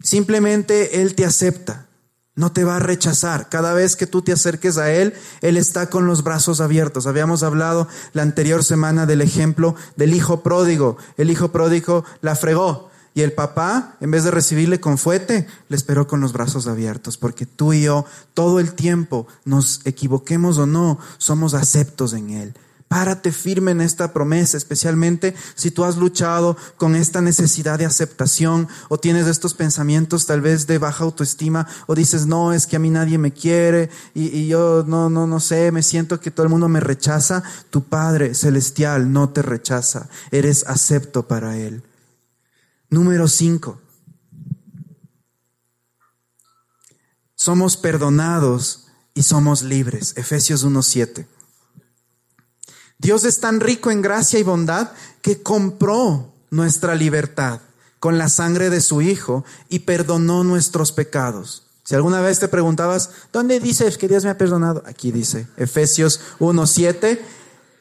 Simplemente 0.00 1.02
Él 1.02 1.14
te 1.14 1.26
acepta, 1.26 1.84
no 2.34 2.50
te 2.50 2.64
va 2.64 2.76
a 2.76 2.78
rechazar. 2.78 3.50
Cada 3.50 3.74
vez 3.74 3.94
que 3.94 4.06
tú 4.06 4.22
te 4.22 4.32
acerques 4.32 4.78
a 4.78 4.90
Él, 4.90 5.12
Él 5.42 5.58
está 5.58 5.90
con 5.90 6.06
los 6.06 6.24
brazos 6.24 6.62
abiertos. 6.62 7.06
Habíamos 7.06 7.42
hablado 7.42 7.88
la 8.14 8.22
anterior 8.22 8.64
semana 8.64 9.04
del 9.04 9.20
ejemplo 9.20 9.74
del 9.96 10.14
hijo 10.14 10.42
pródigo. 10.42 10.96
El 11.18 11.30
hijo 11.30 11.52
pródigo 11.52 12.06
la 12.22 12.36
fregó, 12.36 12.88
y 13.16 13.22
el 13.22 13.32
papá, 13.32 13.96
en 14.02 14.10
vez 14.10 14.24
de 14.24 14.30
recibirle 14.30 14.78
con 14.78 14.98
fuete, 14.98 15.46
le 15.70 15.76
esperó 15.76 16.06
con 16.06 16.20
los 16.20 16.34
brazos 16.34 16.66
abiertos, 16.66 17.16
porque 17.16 17.46
tú 17.46 17.72
y 17.72 17.84
yo, 17.84 18.04
todo 18.34 18.60
el 18.60 18.74
tiempo, 18.74 19.26
nos 19.46 19.80
equivoquemos 19.86 20.58
o 20.58 20.66
no, 20.66 20.98
somos 21.16 21.54
aceptos 21.54 22.12
en 22.12 22.28
Él. 22.28 22.54
Párate 22.88 23.32
firme 23.32 23.70
en 23.70 23.80
esta 23.80 24.12
promesa, 24.12 24.58
especialmente 24.58 25.34
si 25.54 25.70
tú 25.70 25.84
has 25.84 25.96
luchado 25.96 26.58
con 26.76 26.94
esta 26.94 27.22
necesidad 27.22 27.78
de 27.78 27.86
aceptación 27.86 28.68
o 28.90 28.98
tienes 28.98 29.26
estos 29.28 29.54
pensamientos 29.54 30.26
tal 30.26 30.42
vez 30.42 30.66
de 30.66 30.76
baja 30.76 31.04
autoestima 31.04 31.66
o 31.86 31.94
dices, 31.94 32.26
no, 32.26 32.52
es 32.52 32.66
que 32.66 32.76
a 32.76 32.80
mí 32.80 32.90
nadie 32.90 33.16
me 33.16 33.32
quiere 33.32 33.88
y, 34.12 34.24
y, 34.24 34.46
yo 34.46 34.84
no, 34.86 35.08
no, 35.08 35.26
no 35.26 35.40
sé, 35.40 35.72
me 35.72 35.82
siento 35.82 36.20
que 36.20 36.30
todo 36.30 36.44
el 36.44 36.50
mundo 36.50 36.68
me 36.68 36.80
rechaza. 36.80 37.42
Tu 37.70 37.82
Padre 37.82 38.34
Celestial 38.34 39.10
no 39.10 39.30
te 39.30 39.40
rechaza, 39.40 40.10
eres 40.30 40.66
acepto 40.66 41.26
para 41.26 41.56
Él. 41.56 41.82
Número 42.96 43.28
5. 43.28 43.78
Somos 47.34 47.76
perdonados 47.76 48.86
y 49.12 49.22
somos 49.22 49.62
libres. 49.62 50.14
Efesios 50.16 50.64
1.7. 50.64 51.26
Dios 52.96 53.24
es 53.26 53.38
tan 53.38 53.60
rico 53.60 53.90
en 53.90 54.00
gracia 54.00 54.38
y 54.38 54.42
bondad 54.42 54.92
que 55.20 55.42
compró 55.42 56.32
nuestra 56.48 56.94
libertad 56.94 57.60
con 57.98 58.16
la 58.16 58.30
sangre 58.30 58.70
de 58.70 58.80
su 58.80 59.02
Hijo 59.02 59.44
y 59.68 59.80
perdonó 59.80 60.42
nuestros 60.42 60.90
pecados. 60.90 61.66
Si 61.84 61.94
alguna 61.94 62.22
vez 62.22 62.38
te 62.38 62.48
preguntabas, 62.48 63.10
¿dónde 63.30 63.60
dice 63.60 63.94
que 63.98 64.08
Dios 64.08 64.24
me 64.24 64.30
ha 64.30 64.38
perdonado? 64.38 64.82
Aquí 64.86 65.12
dice, 65.12 65.48
Efesios 65.58 66.18
1.7, 66.38 67.20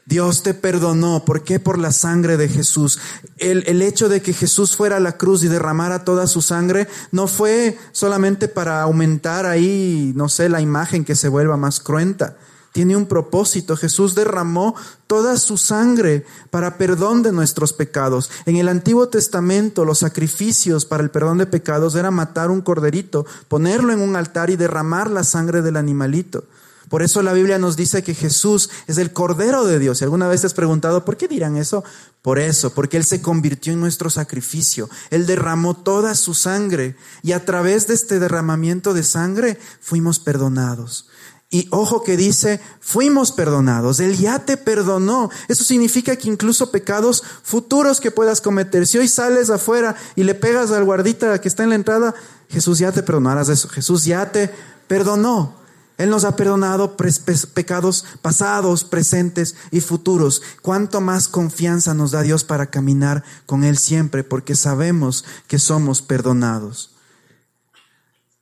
Dios 0.06 0.44
te 0.44 0.54
perdonó. 0.54 1.26
¿Por 1.26 1.44
qué? 1.44 1.60
Por 1.60 1.80
la 1.80 1.92
sangre 1.92 2.38
de 2.38 2.48
Jesús. 2.48 3.00
El, 3.38 3.64
el, 3.68 3.82
hecho 3.82 4.08
de 4.08 4.22
que 4.22 4.34
Jesús 4.34 4.76
fuera 4.76 4.98
a 4.98 5.00
la 5.00 5.18
cruz 5.18 5.44
y 5.44 5.48
derramara 5.48 6.04
toda 6.06 6.28
su 6.28 6.42
sangre 6.42 6.88
no 7.12 7.28
fue 7.28 7.78
solamente 7.92 8.48
para 8.48 8.82
aumentar 8.84 9.46
ahí, 9.46 10.14
no 10.16 10.30
sé, 10.30 10.48
la 10.48 10.62
imagen 10.62 11.06
que 11.06 11.16
se 11.16 11.28
vuelva 11.28 11.58
más 11.58 11.80
cruenta. 11.80 12.38
Tiene 12.76 12.98
un 12.98 13.06
propósito. 13.06 13.78
Jesús 13.78 14.16
derramó 14.16 14.76
toda 15.08 15.38
su 15.38 15.56
sangre 15.56 16.26
para 16.50 16.78
perdón 16.78 17.24
de 17.24 17.32
nuestros 17.32 17.72
pecados. 17.72 18.30
En 18.46 18.58
el 18.58 18.68
Antiguo 18.68 19.08
Testamento 19.08 19.86
los 19.86 20.00
sacrificios 20.00 20.86
para 20.86 21.02
el 21.02 21.10
perdón 21.10 21.38
de 21.38 21.46
pecados 21.46 21.96
era 21.96 22.12
matar 22.12 22.52
un 22.52 22.60
corderito, 22.60 23.26
ponerlo 23.48 23.94
en 23.94 24.02
un 24.02 24.18
altar 24.18 24.50
y 24.50 24.58
derramar 24.58 25.10
la 25.10 25.24
sangre 25.24 25.62
del 25.62 25.78
animalito. 25.78 26.44
Por 26.90 27.04
eso 27.04 27.22
la 27.22 27.34
Biblia 27.34 27.58
nos 27.58 27.76
dice 27.76 28.04
que 28.04 28.14
Jesús 28.14 28.70
es 28.88 28.98
el 28.98 29.14
Cordero 29.14 29.66
de 29.66 29.80
Dios. 29.80 29.98
Si 29.98 30.04
alguna 30.04 30.28
vez 30.28 30.42
te 30.42 30.48
has 30.48 30.54
preguntado, 30.54 31.06
¿por 31.06 31.18
qué 31.18 31.28
dirán 31.28 31.58
eso? 31.58 31.84
Por 32.22 32.40
eso, 32.40 32.74
porque 32.74 32.98
Él 32.98 33.06
se 33.06 33.22
convirtió 33.22 33.74
en 33.74 33.80
nuestro 33.80 34.10
sacrificio. 34.10 34.90
Él 35.10 35.26
derramó 35.26 35.76
toda 35.76 36.16
su 36.16 36.34
sangre 36.34 36.96
y 37.22 37.32
a 37.34 37.46
través 37.46 37.88
de 37.88 37.94
este 37.94 38.20
derramamiento 38.20 38.94
de 38.94 39.04
sangre 39.04 39.60
fuimos 39.80 40.20
perdonados. 40.20 41.08
Y 41.52 41.68
ojo 41.70 42.04
que 42.04 42.18
dice, 42.18 42.60
fuimos 42.80 43.32
perdonados, 43.32 44.00
Él 44.00 44.18
ya 44.18 44.40
te 44.40 44.58
perdonó. 44.58 45.30
Eso 45.48 45.64
significa 45.64 46.16
que 46.16 46.28
incluso 46.28 46.72
pecados 46.72 47.24
futuros 47.44 48.02
que 48.02 48.12
puedas 48.12 48.42
cometer, 48.42 48.88
si 48.88 48.98
hoy 48.98 49.08
sales 49.08 49.50
afuera 49.50 49.96
y 50.16 50.24
le 50.24 50.36
pegas 50.36 50.72
al 50.72 50.84
guardita 50.84 51.40
que 51.40 51.48
está 51.48 51.64
en 51.64 51.70
la 51.70 51.76
entrada, 51.76 52.16
Jesús 52.50 52.80
ya 52.80 52.92
te 52.92 53.04
perdonarás 53.04 53.50
eso, 53.50 53.70
Jesús 53.70 54.06
ya 54.06 54.32
te 54.32 54.52
perdonó. 54.88 55.65
Él 55.98 56.10
nos 56.10 56.26
ha 56.26 56.36
perdonado 56.36 56.98
pecados 56.98 58.06
pasados, 58.22 58.84
presentes 58.84 59.56
y 59.72 59.80
futuros. 59.80 60.42
¿Cuánto 60.62 61.00
más 61.00 61.28
confianza 61.28 61.94
nos 61.94 62.12
da 62.12 62.22
Dios 62.22 62.44
para 62.44 62.70
caminar 62.70 63.24
con 63.46 63.64
Él 63.64 63.78
siempre? 63.78 64.24
Porque 64.24 64.56
sabemos 64.56 65.24
que 65.48 65.58
somos 65.58 66.02
perdonados. 66.02 66.92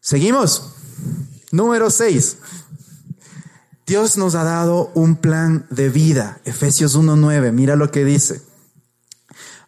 Seguimos. 0.02 0.74
Número 1.52 1.92
6. 1.92 2.38
Dios 3.86 4.18
nos 4.18 4.34
ha 4.34 4.44
dado 4.44 4.92
un 4.96 5.18
plan 5.18 5.68
de 5.70 5.90
vida. 5.90 6.40
Efesios 6.46 6.98
1.9. 6.98 7.52
Mira 7.52 7.76
lo 7.76 7.92
que 7.92 8.04
dice. 8.04 8.42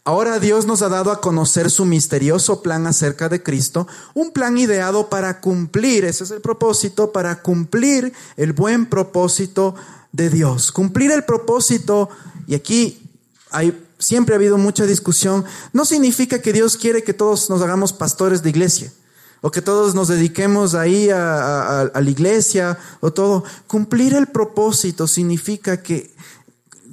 Ahora 0.07 0.37
Dios 0.37 0.67
nos 0.67 0.83
ha 0.83 0.89
dado 0.89 1.09
a 1.09 1.19
conocer 1.19 1.71
su 1.71 1.83
misterioso 1.83 2.61
plan 2.61 2.85
acerca 2.85 3.27
de 3.27 3.41
Cristo, 3.41 3.87
un 4.13 4.29
plan 4.29 4.55
ideado 4.55 5.09
para 5.09 5.41
cumplir, 5.41 6.05
ese 6.05 6.25
es 6.25 6.29
el 6.29 6.41
propósito, 6.41 7.11
para 7.11 7.41
cumplir 7.41 8.13
el 8.37 8.53
buen 8.53 8.85
propósito 8.85 9.73
de 10.11 10.29
Dios. 10.29 10.71
Cumplir 10.71 11.09
el 11.09 11.23
propósito, 11.23 12.09
y 12.45 12.53
aquí 12.53 13.09
hay, 13.49 13.83
siempre 13.97 14.35
ha 14.35 14.37
habido 14.37 14.59
mucha 14.59 14.85
discusión, 14.85 15.43
no 15.73 15.85
significa 15.85 16.39
que 16.39 16.53
Dios 16.53 16.77
quiere 16.77 17.03
que 17.03 17.15
todos 17.15 17.49
nos 17.49 17.63
hagamos 17.63 17.91
pastores 17.91 18.43
de 18.43 18.51
iglesia 18.51 18.93
o 19.41 19.49
que 19.49 19.63
todos 19.63 19.95
nos 19.95 20.07
dediquemos 20.07 20.75
ahí 20.75 21.09
a, 21.09 21.81
a, 21.81 21.99
la 21.99 22.09
iglesia 22.11 22.77
o 22.99 23.11
todo. 23.11 23.43
Cumplir 23.65 24.13
el 24.13 24.27
propósito 24.27 25.07
significa 25.07 25.81
que 25.81 26.13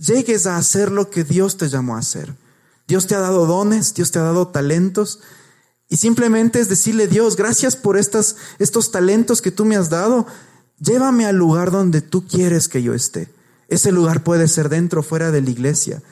llegues 0.01 0.46
a 0.46 0.57
hacer 0.57 0.90
lo 0.90 1.11
que 1.11 1.25
Dios 1.25 1.59
te 1.59 1.68
llamó 1.68 1.96
a 1.96 1.98
hacer. 1.98 2.40
Dios 2.92 3.07
te 3.07 3.14
ha 3.14 3.20
dado 3.20 3.46
dones, 3.46 3.94
Dios 3.94 4.11
te 4.11 4.18
ha 4.18 4.22
dado 4.22 4.48
talentos. 4.48 5.20
Y 5.88 5.96
simplemente 5.96 6.61
es 6.61 6.68
decirle, 6.68 7.09
Dios, 7.09 7.37
gracias 7.37 7.74
por 7.74 7.96
estas, 7.96 8.37
estos 8.59 8.90
talentos 8.90 9.40
que 9.40 9.50
tú 9.50 9.64
me 9.64 9.76
has 9.76 9.88
dado. 9.88 10.26
Llévame 10.78 11.24
al 11.24 11.37
lugar 11.37 11.70
donde 11.70 12.02
tú 12.02 12.26
quieres 12.26 12.68
que 12.68 12.83
yo 12.83 12.92
esté. 12.92 13.31
Ese 13.68 13.92
lugar 13.92 14.24
puede 14.24 14.46
ser 14.46 14.68
dentro 14.68 15.00
o 15.00 15.02
fuera 15.02 15.31
de 15.31 15.40
la 15.40 15.48
iglesia. 15.48 16.02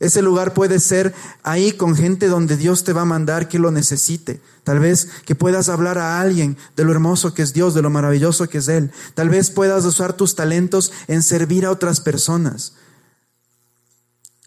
Ese 0.00 0.20
lugar 0.20 0.52
puede 0.52 0.80
ser 0.80 1.14
ahí 1.44 1.72
con 1.72 1.96
gente 1.96 2.26
donde 2.26 2.58
Dios 2.58 2.84
te 2.84 2.92
va 2.92 3.00
a 3.00 3.06
mandar 3.06 3.48
que 3.48 3.58
lo 3.58 3.70
necesite. 3.70 4.42
Tal 4.64 4.80
vez 4.80 5.08
que 5.24 5.34
puedas 5.34 5.70
hablar 5.70 5.96
a 5.96 6.20
alguien 6.20 6.58
de 6.76 6.84
lo 6.84 6.92
hermoso 6.92 7.32
que 7.32 7.40
es 7.40 7.54
Dios, 7.54 7.72
de 7.72 7.80
lo 7.80 7.88
maravilloso 7.88 8.50
que 8.50 8.58
es 8.58 8.68
Él. 8.68 8.92
Tal 9.14 9.30
vez 9.30 9.50
puedas 9.50 9.82
usar 9.86 10.12
tus 10.12 10.34
talentos 10.34 10.92
en 11.06 11.22
servir 11.22 11.64
a 11.64 11.70
otras 11.70 12.00
personas. 12.00 12.74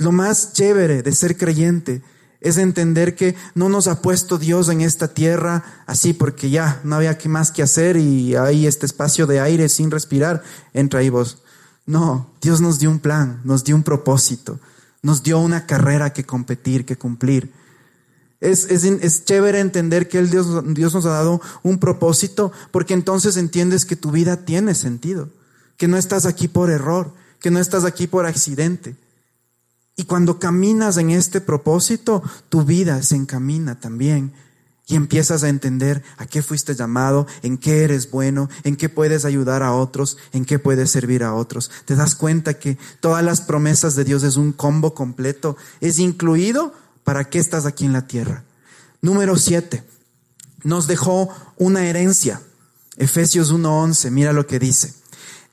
Lo 0.01 0.11
más 0.11 0.53
chévere 0.53 1.03
de 1.03 1.11
ser 1.13 1.37
creyente 1.37 2.01
es 2.39 2.57
entender 2.57 3.15
que 3.15 3.35
no 3.53 3.69
nos 3.69 3.87
ha 3.87 4.01
puesto 4.01 4.37
Dios 4.37 4.69
en 4.69 4.81
esta 4.81 5.07
tierra 5.09 5.63
así 5.85 6.13
porque 6.13 6.49
ya 6.49 6.81
no 6.83 6.95
había 6.95 7.17
más 7.25 7.51
que 7.51 7.61
hacer 7.61 7.97
y 7.97 8.35
hay 8.35 8.65
este 8.65 8.85
espacio 8.85 9.27
de 9.27 9.39
aire 9.39 9.69
sin 9.69 9.91
respirar. 9.91 10.43
Entra 10.73 11.01
ahí 11.01 11.09
vos. 11.09 11.43
No, 11.85 12.31
Dios 12.41 12.61
nos 12.61 12.79
dio 12.79 12.89
un 12.89 12.99
plan, 12.99 13.41
nos 13.43 13.63
dio 13.63 13.75
un 13.75 13.83
propósito 13.83 14.59
nos 15.01 15.23
dio 15.23 15.39
una 15.39 15.65
carrera 15.65 16.13
que 16.13 16.25
competir, 16.25 16.85
que 16.85 16.97
cumplir. 16.97 17.51
Es, 18.39 18.65
es, 18.65 19.25
chévere 19.25 19.59
entender 19.59 20.07
que 20.07 20.17
el 20.17 20.29
Dios, 20.29 20.47
Dios 20.73 20.93
nos 20.93 21.05
ha 21.05 21.11
dado 21.11 21.41
un 21.61 21.79
propósito 21.79 22.51
porque 22.71 22.93
entonces 22.93 23.37
entiendes 23.37 23.85
que 23.85 23.95
tu 23.95 24.11
vida 24.11 24.45
tiene 24.45 24.73
sentido, 24.73 25.29
que 25.77 25.87
no 25.87 25.97
estás 25.97 26.25
aquí 26.25 26.47
por 26.47 26.71
error, 26.71 27.13
que 27.39 27.51
no 27.51 27.59
estás 27.59 27.83
aquí 27.83 28.07
por 28.07 28.25
accidente. 28.25 28.95
Y 29.95 30.05
cuando 30.05 30.39
caminas 30.39 30.97
en 30.97 31.11
este 31.11 31.41
propósito, 31.41 32.23
tu 32.49 32.63
vida 32.63 33.01
se 33.03 33.15
encamina 33.15 33.79
también 33.79 34.33
y 34.87 34.95
empiezas 34.95 35.43
a 35.43 35.49
entender 35.49 36.03
a 36.17 36.25
qué 36.25 36.41
fuiste 36.41 36.75
llamado, 36.75 37.25
en 37.43 37.57
qué 37.57 37.83
eres 37.83 38.11
bueno, 38.11 38.49
en 38.63 38.75
qué 38.75 38.89
puedes 38.89 39.23
ayudar 39.23 39.63
a 39.63 39.73
otros, 39.73 40.17
en 40.33 40.43
qué 40.43 40.59
puedes 40.59 40.91
servir 40.91 41.23
a 41.23 41.33
otros. 41.33 41.71
Te 41.85 41.95
das 41.95 42.13
cuenta 42.13 42.55
que 42.55 42.77
todas 42.99 43.23
las 43.23 43.41
promesas 43.41 43.95
de 43.95 44.03
Dios 44.03 44.23
es 44.23 44.35
un 44.35 44.51
combo 44.51 44.93
completo, 44.93 45.55
es 45.79 45.99
incluido 45.99 46.73
para 47.03 47.29
qué 47.29 47.39
estás 47.39 47.65
aquí 47.65 47.85
en 47.85 47.93
la 47.93 48.07
tierra. 48.07 48.43
Número 49.01 49.37
siete, 49.37 49.83
nos 50.63 50.87
dejó 50.87 51.29
una 51.57 51.85
herencia. 51.85 52.41
Efesios 52.97 53.53
1.11, 53.53 54.11
mira 54.11 54.33
lo 54.33 54.45
que 54.45 54.59
dice. 54.59 54.93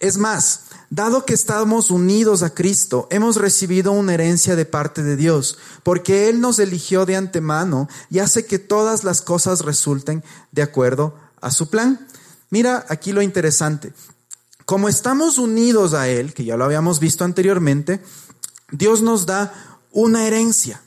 Es 0.00 0.16
más, 0.16 0.62
Dado 0.90 1.26
que 1.26 1.34
estamos 1.34 1.90
unidos 1.90 2.42
a 2.42 2.54
Cristo, 2.54 3.08
hemos 3.10 3.36
recibido 3.36 3.92
una 3.92 4.14
herencia 4.14 4.56
de 4.56 4.64
parte 4.64 5.02
de 5.02 5.16
Dios, 5.16 5.58
porque 5.82 6.30
Él 6.30 6.40
nos 6.40 6.58
eligió 6.58 7.04
de 7.04 7.14
antemano 7.14 7.88
y 8.08 8.20
hace 8.20 8.46
que 8.46 8.58
todas 8.58 9.04
las 9.04 9.20
cosas 9.20 9.60
resulten 9.60 10.24
de 10.50 10.62
acuerdo 10.62 11.14
a 11.42 11.50
su 11.50 11.68
plan. 11.68 12.06
Mira 12.48 12.86
aquí 12.88 13.12
lo 13.12 13.20
interesante. 13.20 13.92
Como 14.64 14.88
estamos 14.88 15.36
unidos 15.36 15.92
a 15.92 16.08
Él, 16.08 16.32
que 16.32 16.44
ya 16.44 16.56
lo 16.56 16.64
habíamos 16.64 17.00
visto 17.00 17.22
anteriormente, 17.24 18.02
Dios 18.70 19.02
nos 19.02 19.26
da 19.26 19.80
una 19.92 20.26
herencia. 20.26 20.80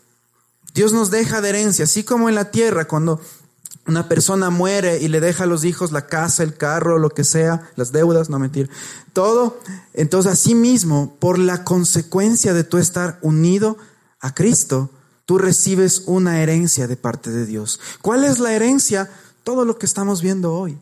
Dios 0.74 0.94
nos 0.94 1.12
deja 1.12 1.42
de 1.42 1.50
herencia, 1.50 1.86
así 1.86 2.04
como 2.04 2.28
en 2.28 2.36
la 2.36 2.50
tierra, 2.50 2.88
cuando 2.88 3.22
una 3.88 4.08
persona 4.08 4.50
muere 4.50 5.00
y 5.00 5.08
le 5.08 5.20
deja 5.20 5.44
a 5.44 5.48
los 5.48 5.66
hijos 5.66 5.92
la 5.92 6.08
casa, 6.08 6.44
el 6.44 6.56
carro, 6.56 7.00
lo 7.00 7.10
que 7.10 7.24
sea, 7.24 7.70
las 7.76 7.92
deudas, 7.92 8.30
no 8.30 8.40
mentir, 8.40 8.70
todo. 9.14 9.60
Entonces, 9.94 10.32
así 10.32 10.56
mismo, 10.56 11.16
por 11.20 11.40
la 11.40 11.64
consecuencia 11.64 12.54
de 12.54 12.64
tú 12.64 12.78
estar 12.78 13.18
unido 13.22 13.78
a 14.20 14.34
Cristo, 14.34 14.90
tú 15.26 15.38
recibes 15.38 16.04
una 16.06 16.42
herencia 16.42 16.88
de 16.88 16.96
parte 16.96 17.32
de 17.32 17.46
Dios. 17.46 17.80
¿Cuál 18.02 18.24
es 18.24 18.40
la 18.40 18.54
herencia? 18.54 19.10
Todo 19.44 19.66
lo 19.66 19.78
que 19.78 19.86
estamos 19.86 20.22
viendo 20.22 20.54
hoy. 20.54 20.78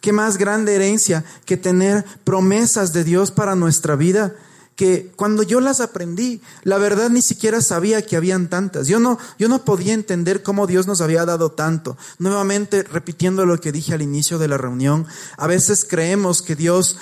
¿Qué 0.00 0.12
más 0.12 0.38
grande 0.38 0.76
herencia 0.76 1.24
que 1.44 1.56
tener 1.56 2.04
promesas 2.22 2.92
de 2.92 3.02
Dios 3.02 3.32
para 3.32 3.56
nuestra 3.56 3.96
vida? 3.96 4.34
Que 4.78 5.10
cuando 5.16 5.42
yo 5.42 5.60
las 5.60 5.80
aprendí, 5.80 6.40
la 6.62 6.78
verdad 6.78 7.10
ni 7.10 7.20
siquiera 7.20 7.60
sabía 7.60 8.00
que 8.02 8.16
habían 8.16 8.48
tantas. 8.48 8.86
Yo 8.86 9.00
no, 9.00 9.18
yo 9.36 9.48
no 9.48 9.64
podía 9.64 9.92
entender 9.92 10.44
cómo 10.44 10.68
Dios 10.68 10.86
nos 10.86 11.00
había 11.00 11.26
dado 11.26 11.50
tanto. 11.50 11.98
Nuevamente, 12.20 12.84
repitiendo 12.84 13.44
lo 13.44 13.60
que 13.60 13.72
dije 13.72 13.94
al 13.94 14.02
inicio 14.02 14.38
de 14.38 14.46
la 14.46 14.56
reunión, 14.56 15.04
a 15.36 15.48
veces 15.48 15.84
creemos 15.84 16.42
que 16.42 16.54
Dios 16.54 16.96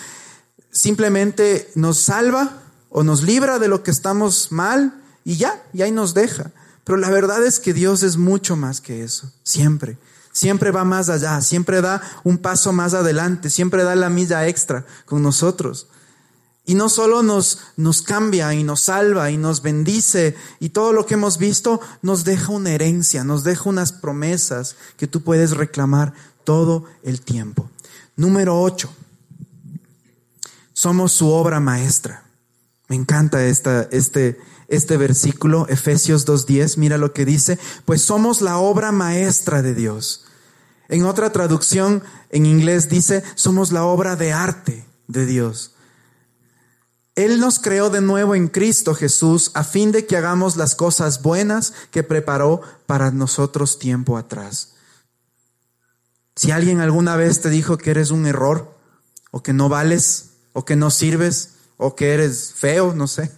simplemente 0.71 1.71
nos 1.75 1.99
salva 1.99 2.63
o 2.89 3.03
nos 3.03 3.23
libra 3.23 3.59
de 3.59 3.69
lo 3.69 3.83
que 3.83 3.91
estamos 3.91 4.53
mal 4.53 4.95
y 5.23 5.37
ya, 5.37 5.63
y 5.75 5.83
ahí 5.83 5.93
nos 5.93 6.15
deja. 6.15 6.53
Pero 6.83 6.97
la 6.97 7.11
verdad 7.11 7.45
es 7.45 7.61
que 7.61 7.75
Dios 7.75 8.03
es 8.03 8.17
mucho 8.17 8.57
más 8.57 8.81
que 8.81 9.05
eso, 9.05 9.31
siempre. 9.43 9.99
Siempre 10.33 10.71
va 10.71 10.85
más 10.85 11.11
allá, 11.11 11.43
siempre 11.43 11.83
da 11.83 12.01
un 12.25 12.39
paso 12.39 12.73
más 12.73 12.95
adelante, 12.95 13.51
siempre 13.51 13.85
da 13.85 13.95
la 13.97 14.09
milla 14.09 14.49
extra 14.49 14.87
con 15.05 15.23
nosotros. 15.23 15.89
Y 16.67 16.75
no 16.75 16.89
solo 16.89 17.23
nos, 17.23 17.61
nos 17.77 18.03
cambia 18.03 18.53
y 18.53 18.65
nos 18.65 18.83
salva 18.83 19.31
y 19.31 19.37
nos 19.37 19.63
bendice 19.63 20.35
y 20.59 20.71
todo 20.71 20.93
lo 20.93 21.07
que 21.07 21.15
hemos 21.15 21.39
visto 21.39 21.81
nos 22.03 22.25
deja 22.25 22.51
una 22.51 22.73
herencia, 22.73 23.23
nos 23.23 23.45
deja 23.45 23.71
unas 23.71 23.93
promesas 23.93 24.75
que 24.97 25.07
tú 25.07 25.23
puedes 25.23 25.53
reclamar 25.53 26.13
todo 26.43 26.85
el 27.05 27.21
tiempo. 27.21 27.71
Número 28.17 28.61
ocho. 28.61 28.93
Somos 30.73 31.13
su 31.13 31.29
obra 31.31 31.61
maestra. 31.61 32.25
Me 32.89 32.97
encanta 32.97 33.45
esta, 33.45 33.89
este, 33.93 34.39
este 34.69 34.97
versículo, 34.97 35.67
Efesios 35.69 36.27
2.10, 36.27 36.77
mira 36.79 36.99
lo 36.99 37.13
que 37.13 37.25
dice, 37.25 37.59
pues 37.85 38.03
somos 38.03 38.41
la 38.41 38.59
obra 38.59 38.93
maestra 38.93 39.63
de 39.63 39.75
Dios. 39.75 40.25
En 40.89 41.05
otra 41.05 41.31
traducción 41.31 42.03
en 42.31 42.47
inglés 42.47 42.89
dice, 42.89 43.23
somos 43.35 43.73
la 43.73 43.85
obra 43.85 44.17
de 44.17 44.33
arte 44.33 44.85
de 45.09 45.27
Dios. 45.27 45.76
Él 47.17 47.41
nos 47.41 47.59
creó 47.59 47.89
de 47.89 48.03
nuevo 48.03 48.35
en 48.35 48.47
Cristo 48.49 48.95
Jesús 48.95 49.51
a 49.55 49.65
fin 49.65 49.91
de 49.91 50.07
que 50.07 50.19
hagamos 50.19 50.57
las 50.57 50.75
cosas 50.75 51.23
buenas 51.23 51.73
que 51.91 52.03
preparó 52.03 52.61
para 52.87 53.11
nosotros 53.11 53.79
tiempo 53.79 54.19
atrás. 54.19 54.75
Si 56.37 56.51
alguien 56.51 56.81
alguna 56.81 57.17
vez 57.17 57.41
te 57.41 57.49
dijo 57.49 57.79
que 57.79 57.91
eres 57.91 58.11
un 58.11 58.27
error, 58.27 58.77
o 59.31 59.43
que 59.43 59.55
no 59.55 59.71
vales, 59.71 60.33
o 60.53 60.67
que 60.67 60.77
no 60.77 60.91
sirves, 60.91 61.55
o 61.79 61.97
que 61.97 62.13
eres 62.13 62.53
feo, 62.55 62.95
no 62.95 63.09
sé. 63.09 63.33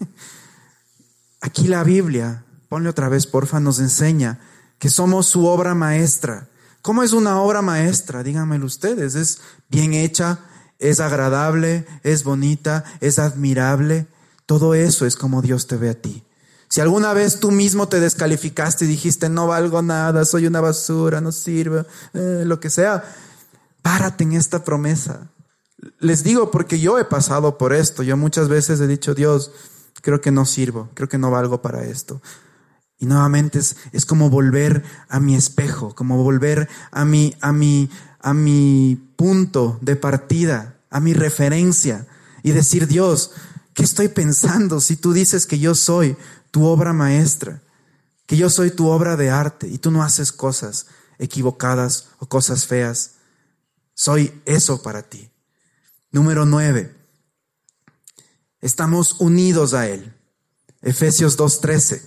Aquí 1.41 1.69
la 1.69 1.85
Biblia, 1.85 2.45
ponle 2.69 2.88
otra 2.88 3.09
vez, 3.09 3.29
porfa, 3.29 3.61
nos 3.61 3.79
enseña 3.79 4.41
que 4.81 4.91
somos 4.91 5.27
su 5.27 5.47
obra 5.47 5.77
maestra. 5.77 6.49
¿Cómo 6.83 7.05
es 7.05 7.12
una 7.12 7.41
obra 7.41 7.62
maestra? 7.62 8.25
Díganmelo 8.25 8.67
ustedes. 8.67 9.14
Es 9.14 9.38
bien 9.69 9.95
hecha, 9.95 10.41
es 10.79 11.01
agradable, 11.01 11.87
es 12.03 12.25
bonita, 12.25 12.85
es 13.01 13.19
admirable. 13.19 14.07
Todo 14.47 14.75
eso 14.75 15.07
es 15.07 15.17
como 15.17 15.43
Dios 15.43 15.67
te 15.67 15.77
ve 15.77 15.91
a 15.91 15.95
ti. 15.95 16.25
Si 16.69 16.81
alguna 16.81 17.14
vez 17.14 17.41
tú 17.41 17.51
mismo 17.51 17.88
te 17.88 17.99
descalificaste 17.99 18.85
y 18.85 18.88
dijiste, 18.88 19.29
no 19.29 19.47
valgo 19.47 19.81
nada, 19.83 20.25
soy 20.25 20.47
una 20.47 20.61
basura, 20.61 21.21
no 21.21 21.33
sirve, 21.33 21.85
eh, 22.12 22.43
lo 22.45 22.61
que 22.61 22.69
sea, 22.69 23.05
párate 23.81 24.25
en 24.25 24.35
esta 24.35 24.64
promesa. 24.64 25.31
Les 25.99 26.25
digo 26.25 26.51
porque 26.51 26.79
yo 26.79 26.99
he 26.99 27.05
pasado 27.05 27.57
por 27.57 27.73
esto. 27.73 28.03
Yo 28.03 28.17
muchas 28.17 28.49
veces 28.49 28.81
he 28.81 28.87
dicho, 28.87 29.14
Dios, 29.14 29.51
creo 30.03 30.21
que 30.21 30.31
no 30.31 30.45
sirvo, 30.45 30.91
creo 30.95 31.09
que 31.09 31.19
no 31.19 31.31
valgo 31.31 31.62
para 31.62 31.85
esto. 31.85 32.21
Y 32.99 33.07
nuevamente 33.07 33.61
es, 33.61 33.77
es 33.93 34.05
como 34.05 34.29
volver 34.29 34.83
a 35.09 35.21
mi 35.21 35.37
espejo, 35.37 35.95
como 35.95 36.23
volver 36.23 36.69
a 36.91 37.05
mi, 37.05 37.35
a 37.41 37.53
mi, 37.53 37.88
a 38.20 38.35
mi 38.35 38.98
punto 39.16 39.78
de 39.81 39.96
partida, 39.96 40.78
a 40.90 41.00
mi 41.00 41.12
referencia 41.14 42.07
y 42.42 42.52
decir, 42.52 42.87
Dios, 42.87 43.33
¿qué 43.74 43.83
estoy 43.83 44.09
pensando 44.09 44.81
si 44.81 44.96
tú 44.96 45.12
dices 45.12 45.46
que 45.46 45.59
yo 45.59 45.74
soy 45.74 46.16
tu 46.50 46.64
obra 46.64 46.92
maestra, 46.92 47.62
que 48.26 48.37
yo 48.37 48.50
soy 48.50 48.70
tu 48.70 48.88
obra 48.88 49.16
de 49.16 49.31
arte 49.31 49.68
y 49.68 49.78
tú 49.78 49.90
no 49.90 50.02
haces 50.02 50.33
cosas 50.33 50.87
equivocadas 51.18 52.09
o 52.18 52.26
cosas 52.26 52.66
feas? 52.66 53.12
Soy 53.94 54.40
eso 54.44 54.83
para 54.83 55.02
ti. 55.02 55.31
Número 56.11 56.46
nueve, 56.46 56.94
estamos 58.61 59.20
unidos 59.20 59.74
a 59.74 59.88
Él. 59.88 60.14
Efesios 60.81 61.37
2.13. 61.38 62.02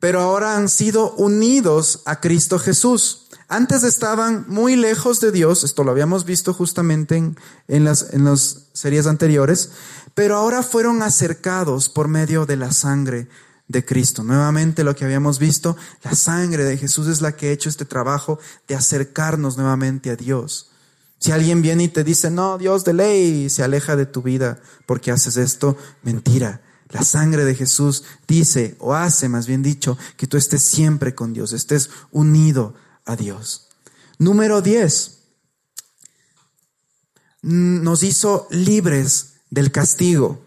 Pero 0.00 0.20
ahora 0.20 0.56
han 0.56 0.68
sido 0.68 1.12
unidos 1.14 2.02
a 2.06 2.20
Cristo 2.20 2.58
Jesús 2.58 3.27
antes 3.48 3.82
estaban 3.82 4.44
muy 4.46 4.76
lejos 4.76 5.20
de 5.20 5.32
Dios, 5.32 5.64
esto 5.64 5.82
lo 5.82 5.90
habíamos 5.90 6.26
visto 6.26 6.52
justamente 6.52 7.16
en, 7.16 7.84
las, 7.84 8.12
en 8.12 8.24
las 8.24 8.66
series 8.74 9.06
anteriores, 9.06 9.70
pero 10.14 10.36
ahora 10.36 10.62
fueron 10.62 11.02
acercados 11.02 11.88
por 11.88 12.08
medio 12.08 12.44
de 12.44 12.56
la 12.56 12.72
sangre 12.72 13.28
de 13.66 13.84
Cristo. 13.84 14.22
Nuevamente 14.22 14.84
lo 14.84 14.94
que 14.94 15.06
habíamos 15.06 15.38
visto, 15.38 15.78
la 16.02 16.14
sangre 16.14 16.64
de 16.64 16.76
Jesús 16.76 17.06
es 17.06 17.22
la 17.22 17.32
que 17.32 17.48
ha 17.48 17.52
hecho 17.52 17.70
este 17.70 17.86
trabajo 17.86 18.38
de 18.66 18.74
acercarnos 18.74 19.56
nuevamente 19.56 20.10
a 20.10 20.16
Dios. 20.16 20.70
Si 21.18 21.32
alguien 21.32 21.62
viene 21.62 21.84
y 21.84 21.88
te 21.88 22.04
dice, 22.04 22.30
no, 22.30 22.58
Dios 22.58 22.84
de 22.84 22.92
ley, 22.92 23.48
se 23.48 23.62
aleja 23.62 23.96
de 23.96 24.06
tu 24.06 24.20
vida 24.20 24.60
porque 24.84 25.10
haces 25.10 25.38
esto, 25.38 25.76
mentira. 26.02 26.60
La 26.90 27.02
sangre 27.02 27.44
de 27.44 27.54
Jesús 27.54 28.04
dice 28.26 28.76
o 28.78 28.94
hace, 28.94 29.28
más 29.28 29.46
bien 29.46 29.62
dicho, 29.62 29.96
que 30.16 30.26
tú 30.26 30.36
estés 30.36 30.62
siempre 30.62 31.14
con 31.14 31.32
Dios, 31.32 31.52
estés 31.52 31.90
unido 32.12 32.74
a 33.08 33.16
Dios. 33.16 33.68
Número 34.18 34.62
10. 34.62 35.18
Nos 37.42 38.02
hizo 38.02 38.46
libres 38.50 39.34
del 39.50 39.72
castigo. 39.72 40.44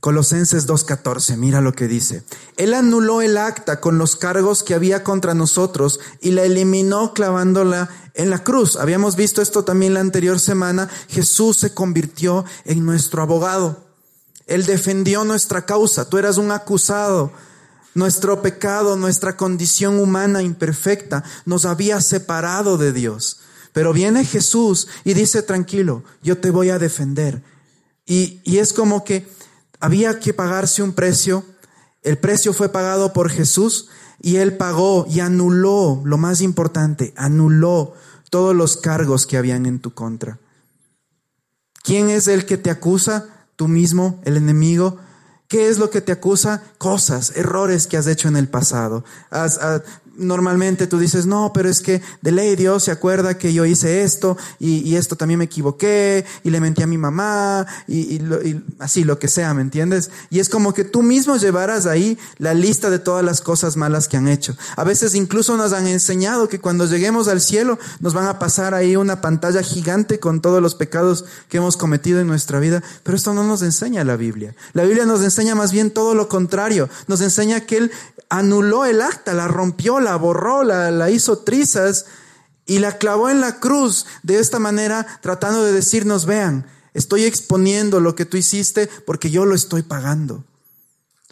Colosenses 0.00 0.68
2.14, 0.68 1.36
mira 1.36 1.60
lo 1.60 1.72
que 1.72 1.88
dice. 1.88 2.22
Él 2.56 2.72
anuló 2.72 3.20
el 3.20 3.36
acta 3.36 3.80
con 3.80 3.98
los 3.98 4.14
cargos 4.14 4.62
que 4.62 4.74
había 4.74 5.02
contra 5.02 5.34
nosotros 5.34 5.98
y 6.20 6.30
la 6.30 6.44
eliminó 6.44 7.12
clavándola 7.14 7.88
en 8.14 8.30
la 8.30 8.44
cruz. 8.44 8.76
Habíamos 8.76 9.16
visto 9.16 9.42
esto 9.42 9.64
también 9.64 9.94
la 9.94 10.00
anterior 10.00 10.38
semana. 10.38 10.88
Jesús 11.08 11.56
se 11.56 11.74
convirtió 11.74 12.44
en 12.64 12.86
nuestro 12.86 13.22
abogado. 13.22 13.88
Él 14.46 14.66
defendió 14.66 15.24
nuestra 15.24 15.66
causa. 15.66 16.08
Tú 16.08 16.16
eras 16.16 16.38
un 16.38 16.52
acusado. 16.52 17.32
Nuestro 17.94 18.42
pecado, 18.42 18.96
nuestra 18.96 19.36
condición 19.36 19.98
humana 19.98 20.42
imperfecta 20.42 21.24
nos 21.44 21.64
había 21.64 22.00
separado 22.00 22.78
de 22.78 22.92
Dios. 22.92 23.40
Pero 23.72 23.92
viene 23.92 24.24
Jesús 24.24 24.88
y 25.04 25.14
dice, 25.14 25.42
tranquilo, 25.42 26.04
yo 26.22 26.38
te 26.38 26.50
voy 26.50 26.70
a 26.70 26.78
defender. 26.78 27.42
Y, 28.06 28.40
y 28.44 28.58
es 28.58 28.72
como 28.72 29.04
que 29.04 29.28
había 29.80 30.20
que 30.20 30.34
pagarse 30.34 30.82
un 30.82 30.92
precio. 30.92 31.44
El 32.02 32.18
precio 32.18 32.52
fue 32.52 32.68
pagado 32.70 33.12
por 33.12 33.30
Jesús 33.30 33.88
y 34.20 34.36
Él 34.36 34.56
pagó 34.56 35.06
y 35.08 35.20
anuló, 35.20 36.02
lo 36.04 36.18
más 36.18 36.40
importante, 36.40 37.12
anuló 37.16 37.94
todos 38.30 38.54
los 38.54 38.76
cargos 38.76 39.26
que 39.26 39.36
habían 39.36 39.66
en 39.66 39.80
tu 39.80 39.94
contra. 39.94 40.38
¿Quién 41.82 42.10
es 42.10 42.28
el 42.28 42.44
que 42.44 42.58
te 42.58 42.70
acusa? 42.70 43.28
Tú 43.56 43.68
mismo, 43.68 44.20
el 44.24 44.36
enemigo. 44.36 44.98
¿Qué 45.48 45.68
es 45.68 45.78
lo 45.78 45.88
que 45.88 46.02
te 46.02 46.12
acusa? 46.12 46.62
Cosas, 46.76 47.32
errores 47.34 47.86
que 47.86 47.96
has 47.96 48.06
hecho 48.06 48.28
en 48.28 48.36
el 48.36 48.48
pasado. 48.48 49.02
Has, 49.30 49.58
normalmente 50.18 50.86
tú 50.86 50.98
dices, 50.98 51.26
no, 51.26 51.52
pero 51.54 51.68
es 51.68 51.80
que 51.80 52.02
de 52.20 52.32
ley 52.32 52.56
Dios 52.56 52.84
se 52.84 52.90
acuerda 52.90 53.38
que 53.38 53.52
yo 53.52 53.64
hice 53.64 54.02
esto 54.02 54.36
y, 54.58 54.96
esto 54.96 55.16
también 55.16 55.38
me 55.38 55.44
equivoqué 55.44 56.24
y 56.42 56.50
le 56.50 56.60
mentí 56.60 56.82
a 56.82 56.86
mi 56.86 56.98
mamá 56.98 57.66
y, 57.86 58.20
así 58.80 59.04
lo 59.04 59.18
que 59.18 59.28
sea, 59.28 59.54
¿me 59.54 59.62
entiendes? 59.62 60.10
Y 60.28 60.40
es 60.40 60.48
como 60.48 60.74
que 60.74 60.84
tú 60.84 61.02
mismo 61.02 61.36
llevaras 61.36 61.86
ahí 61.86 62.18
la 62.38 62.52
lista 62.52 62.90
de 62.90 62.98
todas 62.98 63.24
las 63.24 63.40
cosas 63.40 63.76
malas 63.76 64.08
que 64.08 64.16
han 64.16 64.28
hecho. 64.28 64.56
A 64.76 64.84
veces 64.84 65.14
incluso 65.14 65.56
nos 65.56 65.72
han 65.72 65.86
enseñado 65.86 66.48
que 66.48 66.58
cuando 66.58 66.86
lleguemos 66.86 67.28
al 67.28 67.40
cielo 67.40 67.78
nos 68.00 68.12
van 68.12 68.26
a 68.26 68.38
pasar 68.38 68.74
ahí 68.74 68.96
una 68.96 69.20
pantalla 69.20 69.62
gigante 69.62 70.18
con 70.18 70.40
todos 70.40 70.60
los 70.60 70.74
pecados 70.74 71.24
que 71.48 71.58
hemos 71.58 71.76
cometido 71.76 72.20
en 72.20 72.26
nuestra 72.26 72.58
vida, 72.58 72.82
pero 73.04 73.16
esto 73.16 73.34
no 73.34 73.44
nos 73.44 73.62
enseña 73.62 74.04
la 74.04 74.16
Biblia. 74.16 74.54
La 74.72 74.82
Biblia 74.82 75.06
nos 75.06 75.22
enseña 75.22 75.54
más 75.54 75.70
bien 75.70 75.90
todo 75.90 76.14
lo 76.14 76.28
contrario. 76.28 76.88
Nos 77.06 77.20
enseña 77.20 77.60
que 77.60 77.76
Él 77.76 77.92
anuló 78.28 78.84
el 78.84 79.00
acta, 79.00 79.32
la 79.32 79.48
rompió, 79.48 80.00
borró, 80.16 80.64
la, 80.64 80.90
la 80.90 81.10
hizo 81.10 81.38
trizas 81.38 82.06
y 82.66 82.78
la 82.78 82.98
clavó 82.98 83.30
en 83.30 83.40
la 83.40 83.60
cruz 83.60 84.06
de 84.22 84.38
esta 84.38 84.58
manera, 84.58 85.06
tratando 85.22 85.64
de 85.64 85.72
decirnos, 85.72 86.26
vean, 86.26 86.66
estoy 86.94 87.24
exponiendo 87.24 88.00
lo 88.00 88.14
que 88.14 88.26
tú 88.26 88.36
hiciste 88.36 88.88
porque 89.06 89.30
yo 89.30 89.46
lo 89.46 89.54
estoy 89.54 89.82
pagando. 89.82 90.44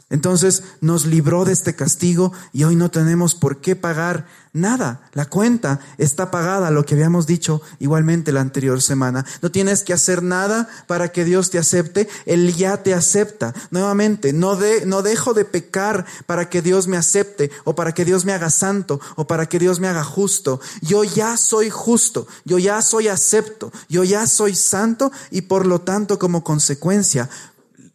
Entonces 0.09 0.63
nos 0.81 1.05
libró 1.05 1.45
de 1.45 1.53
este 1.53 1.75
castigo 1.75 2.33
y 2.53 2.63
hoy 2.63 2.77
no 2.77 2.93
tenemos 2.93 3.35
por 3.35 3.61
qué 3.61 3.75
pagar 3.75 4.27
nada. 4.53 5.01
La 5.15 5.27
cuenta 5.27 5.81
está 5.99 6.31
pagada, 6.31 6.71
lo 6.71 6.87
que 6.87 6.95
habíamos 6.95 7.27
dicho 7.27 7.61
igualmente 7.81 8.31
la 8.31 8.41
anterior 8.41 8.81
semana. 8.81 9.27
No 9.43 9.51
tienes 9.51 9.83
que 9.83 9.93
hacer 9.93 10.23
nada 10.23 10.69
para 10.87 11.11
que 11.11 11.25
Dios 11.25 11.51
te 11.51 11.59
acepte, 11.59 12.09
Él 12.25 12.55
ya 12.55 12.85
te 12.85 12.95
acepta. 12.95 13.53
Nuevamente, 13.73 14.33
no, 14.33 14.55
de, 14.55 14.87
no 14.87 15.03
dejo 15.03 15.35
de 15.35 15.45
pecar 15.45 16.07
para 16.27 16.49
que 16.49 16.63
Dios 16.63 16.87
me 16.87 16.97
acepte 16.97 17.51
o 17.65 17.75
para 17.75 17.93
que 17.93 18.05
Dios 18.05 18.25
me 18.25 18.33
haga 18.33 18.51
santo 18.51 19.01
o 19.17 19.27
para 19.27 19.47
que 19.47 19.59
Dios 19.59 19.81
me 19.81 19.89
haga 19.89 20.05
justo. 20.05 20.61
Yo 20.83 21.03
ya 21.03 21.37
soy 21.37 21.69
justo, 21.69 22.29
yo 22.45 22.59
ya 22.59 22.81
soy 22.81 23.09
acepto, 23.09 23.73
yo 23.89 24.05
ya 24.05 24.29
soy 24.29 24.55
santo 24.55 25.11
y 25.33 25.43
por 25.43 25.67
lo 25.67 25.81
tanto 25.81 26.21
como 26.21 26.45
consecuencia 26.45 27.29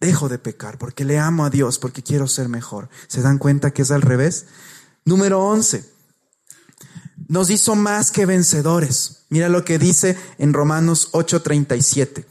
dejo 0.01 0.27
de 0.27 0.39
pecar 0.39 0.77
porque 0.77 1.05
le 1.05 1.17
amo 1.17 1.45
a 1.45 1.49
Dios, 1.49 1.79
porque 1.79 2.03
quiero 2.03 2.27
ser 2.27 2.49
mejor. 2.49 2.89
¿Se 3.07 3.21
dan 3.21 3.37
cuenta 3.37 3.71
que 3.71 3.83
es 3.83 3.91
al 3.91 4.01
revés? 4.01 4.47
Número 5.05 5.39
11. 5.39 5.85
Nos 7.29 7.49
hizo 7.49 7.75
más 7.75 8.11
que 8.11 8.25
vencedores. 8.25 9.23
Mira 9.29 9.47
lo 9.47 9.63
que 9.63 9.79
dice 9.79 10.17
en 10.37 10.51
Romanos 10.51 11.09
8:37. 11.13 12.25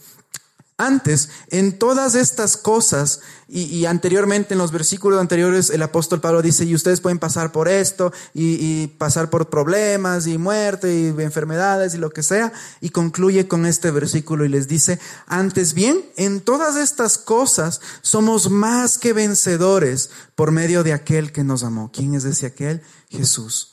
Antes, 0.81 1.29
en 1.49 1.77
todas 1.77 2.15
estas 2.15 2.57
cosas, 2.57 3.19
y, 3.47 3.85
anteriormente 3.85 4.53
en 4.53 4.57
los 4.57 4.71
versículos 4.71 5.19
anteriores, 5.19 5.69
el 5.69 5.83
apóstol 5.83 6.21
Pablo 6.21 6.41
dice, 6.41 6.65
y 6.65 6.73
ustedes 6.73 7.01
pueden 7.01 7.19
pasar 7.19 7.51
por 7.51 7.67
esto, 7.67 8.11
y, 8.33 8.87
pasar 8.97 9.29
por 9.29 9.49
problemas, 9.49 10.25
y 10.25 10.39
muerte, 10.39 10.91
y 10.91 11.21
enfermedades, 11.21 11.93
y 11.93 11.97
lo 11.97 12.09
que 12.09 12.23
sea, 12.23 12.51
y 12.79 12.89
concluye 12.89 13.47
con 13.47 13.67
este 13.67 13.91
versículo 13.91 14.43
y 14.43 14.49
les 14.49 14.67
dice, 14.67 14.99
antes 15.27 15.75
bien, 15.75 16.03
en 16.15 16.41
todas 16.41 16.75
estas 16.77 17.19
cosas 17.19 17.79
somos 18.01 18.49
más 18.49 18.97
que 18.97 19.13
vencedores 19.13 20.09
por 20.33 20.51
medio 20.51 20.83
de 20.83 20.93
aquel 20.93 21.31
que 21.31 21.43
nos 21.43 21.63
amó. 21.63 21.91
¿Quién 21.93 22.15
es 22.15 22.25
ese 22.25 22.47
aquel? 22.47 22.81
Jesús. 23.09 23.70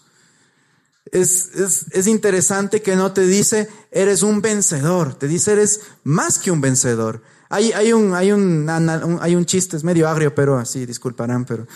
Es, 1.13 1.51
es, 1.55 1.87
es, 1.93 2.07
interesante 2.07 2.83
que 2.83 2.97
no 2.97 3.13
te 3.13 3.27
dice 3.27 3.69
eres 3.91 4.23
un 4.23 4.41
vencedor, 4.41 5.15
te 5.15 5.29
dice 5.29 5.53
eres 5.53 5.81
más 6.05 6.39
que 6.39 6.51
un 6.51 6.61
vencedor. 6.61 7.23
Hay, 7.49 7.73
hay, 7.73 7.93
un, 7.93 8.15
hay, 8.15 8.33
un, 8.33 8.69
hay 9.21 9.35
un 9.35 9.47
chiste, 9.47 9.77
es 9.77 9.85
medio 9.85 10.09
agrio, 10.09 10.35
pero 10.35 10.59
así, 10.59 10.85
disculparán, 10.85 11.47
pero, 11.47 11.67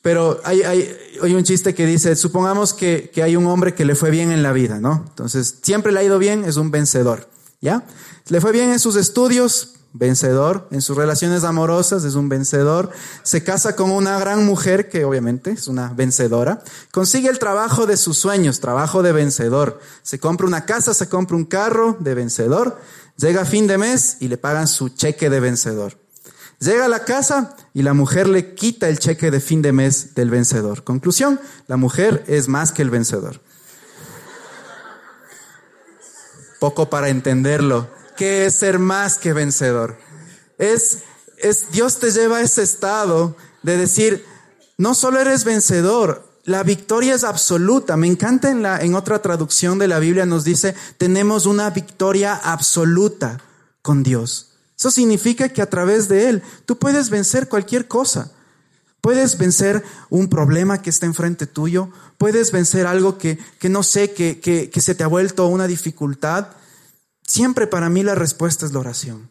pero 0.00 0.40
hay, 0.44 0.62
hay, 0.62 0.96
hay 1.22 1.34
un 1.34 1.42
chiste 1.42 1.74
que 1.74 1.86
dice, 1.86 2.14
supongamos 2.14 2.72
que, 2.72 3.10
que 3.12 3.22
hay 3.22 3.34
un 3.34 3.46
hombre 3.46 3.74
que 3.74 3.84
le 3.84 3.96
fue 3.96 4.10
bien 4.10 4.30
en 4.30 4.42
la 4.42 4.52
vida, 4.52 4.78
¿no? 4.78 5.04
Entonces, 5.08 5.58
siempre 5.62 5.90
le 5.90 6.00
ha 6.00 6.04
ido 6.04 6.18
bien, 6.20 6.44
es 6.44 6.56
un 6.56 6.70
vencedor, 6.70 7.28
¿ya? 7.60 7.84
Le 8.28 8.40
fue 8.40 8.52
bien 8.52 8.70
en 8.70 8.78
sus 8.78 8.94
estudios, 8.94 9.77
vencedor, 9.92 10.68
en 10.70 10.82
sus 10.82 10.96
relaciones 10.96 11.44
amorosas 11.44 12.04
es 12.04 12.14
un 12.14 12.28
vencedor, 12.28 12.90
se 13.22 13.42
casa 13.42 13.74
con 13.74 13.90
una 13.90 14.18
gran 14.18 14.44
mujer 14.44 14.88
que 14.88 15.04
obviamente 15.04 15.52
es 15.52 15.66
una 15.66 15.92
vencedora, 15.92 16.62
consigue 16.92 17.28
el 17.28 17.38
trabajo 17.38 17.86
de 17.86 17.96
sus 17.96 18.18
sueños, 18.18 18.60
trabajo 18.60 19.02
de 19.02 19.12
vencedor, 19.12 19.80
se 20.02 20.18
compra 20.18 20.46
una 20.46 20.66
casa, 20.66 20.94
se 20.94 21.08
compra 21.08 21.36
un 21.36 21.46
carro 21.46 21.96
de 22.00 22.14
vencedor, 22.14 22.78
llega 23.16 23.42
a 23.42 23.46
fin 23.46 23.66
de 23.66 23.78
mes 23.78 24.18
y 24.20 24.28
le 24.28 24.38
pagan 24.38 24.68
su 24.68 24.90
cheque 24.90 25.30
de 25.30 25.40
vencedor. 25.40 25.98
Llega 26.60 26.86
a 26.86 26.88
la 26.88 27.04
casa 27.04 27.54
y 27.72 27.82
la 27.82 27.94
mujer 27.94 28.28
le 28.28 28.54
quita 28.54 28.88
el 28.88 28.98
cheque 28.98 29.30
de 29.30 29.38
fin 29.38 29.62
de 29.62 29.72
mes 29.72 30.14
del 30.16 30.28
vencedor. 30.28 30.82
Conclusión, 30.82 31.40
la 31.68 31.76
mujer 31.76 32.24
es 32.26 32.48
más 32.48 32.72
que 32.72 32.82
el 32.82 32.90
vencedor. 32.90 33.40
Poco 36.58 36.90
para 36.90 37.10
entenderlo 37.10 37.97
que 38.18 38.46
es 38.46 38.56
ser 38.56 38.80
más 38.80 39.16
que 39.16 39.32
vencedor. 39.32 39.96
Es, 40.58 40.98
es, 41.38 41.70
Dios 41.70 42.00
te 42.00 42.10
lleva 42.10 42.38
a 42.38 42.42
ese 42.42 42.64
estado 42.64 43.36
de 43.62 43.76
decir, 43.76 44.24
no 44.76 44.94
solo 44.94 45.20
eres 45.20 45.44
vencedor, 45.44 46.28
la 46.42 46.64
victoria 46.64 47.14
es 47.14 47.22
absoluta. 47.22 47.96
Me 47.96 48.08
encanta 48.08 48.50
en, 48.50 48.62
la, 48.62 48.80
en 48.80 48.96
otra 48.96 49.22
traducción 49.22 49.78
de 49.78 49.86
la 49.86 50.00
Biblia 50.00 50.26
nos 50.26 50.42
dice, 50.42 50.74
tenemos 50.96 51.46
una 51.46 51.70
victoria 51.70 52.34
absoluta 52.34 53.38
con 53.82 54.02
Dios. 54.02 54.50
Eso 54.76 54.90
significa 54.90 55.50
que 55.50 55.62
a 55.62 55.70
través 55.70 56.08
de 56.08 56.28
Él 56.28 56.42
tú 56.66 56.76
puedes 56.76 57.10
vencer 57.10 57.48
cualquier 57.48 57.86
cosa. 57.86 58.32
Puedes 59.00 59.38
vencer 59.38 59.84
un 60.10 60.28
problema 60.28 60.82
que 60.82 60.90
está 60.90 61.06
enfrente 61.06 61.46
tuyo. 61.46 61.90
Puedes 62.16 62.50
vencer 62.50 62.88
algo 62.88 63.16
que, 63.16 63.38
que 63.60 63.68
no 63.68 63.84
sé, 63.84 64.12
que, 64.12 64.40
que, 64.40 64.70
que 64.70 64.80
se 64.80 64.96
te 64.96 65.04
ha 65.04 65.08
vuelto 65.08 65.46
una 65.46 65.68
dificultad. 65.68 66.48
Siempre 67.28 67.66
para 67.66 67.90
mí 67.90 68.02
la 68.02 68.14
respuesta 68.14 68.64
es 68.64 68.72
la 68.72 68.80
oración. 68.80 69.30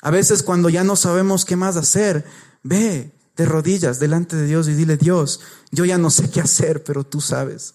A 0.00 0.10
veces 0.10 0.42
cuando 0.42 0.70
ya 0.70 0.82
no 0.82 0.96
sabemos 0.96 1.44
qué 1.44 1.56
más 1.56 1.76
hacer, 1.76 2.24
ve 2.62 3.12
de 3.36 3.44
rodillas 3.44 4.00
delante 4.00 4.34
de 4.34 4.46
Dios 4.46 4.66
y 4.66 4.72
dile, 4.72 4.96
Dios, 4.96 5.40
yo 5.70 5.84
ya 5.84 5.98
no 5.98 6.08
sé 6.08 6.30
qué 6.30 6.40
hacer, 6.40 6.82
pero 6.84 7.04
tú 7.04 7.20
sabes. 7.20 7.74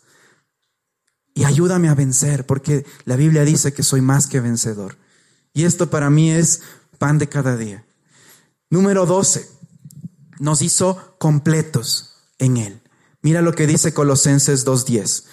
Y 1.36 1.44
ayúdame 1.44 1.88
a 1.88 1.94
vencer, 1.94 2.48
porque 2.48 2.84
la 3.06 3.16
Biblia 3.16 3.46
dice 3.46 3.74
que 3.74 3.84
soy 3.84 4.02
más 4.02 4.26
que 4.26 4.40
vencedor. 4.40 4.98
Y 5.54 5.66
esto 5.66 5.92
para 5.92 6.10
mí 6.10 6.32
es 6.32 6.64
pan 6.98 7.20
de 7.20 7.30
cada 7.30 7.56
día. 7.56 7.86
Número 8.72 9.06
12. 9.06 9.48
Nos 10.40 10.64
hizo 10.64 11.16
completos 11.20 12.16
en 12.40 12.58
Él. 12.58 12.82
Mira 13.22 13.44
lo 13.44 13.54
que 13.54 13.68
dice 13.68 13.94
Colosenses 13.94 14.66
2.10. 14.66 15.26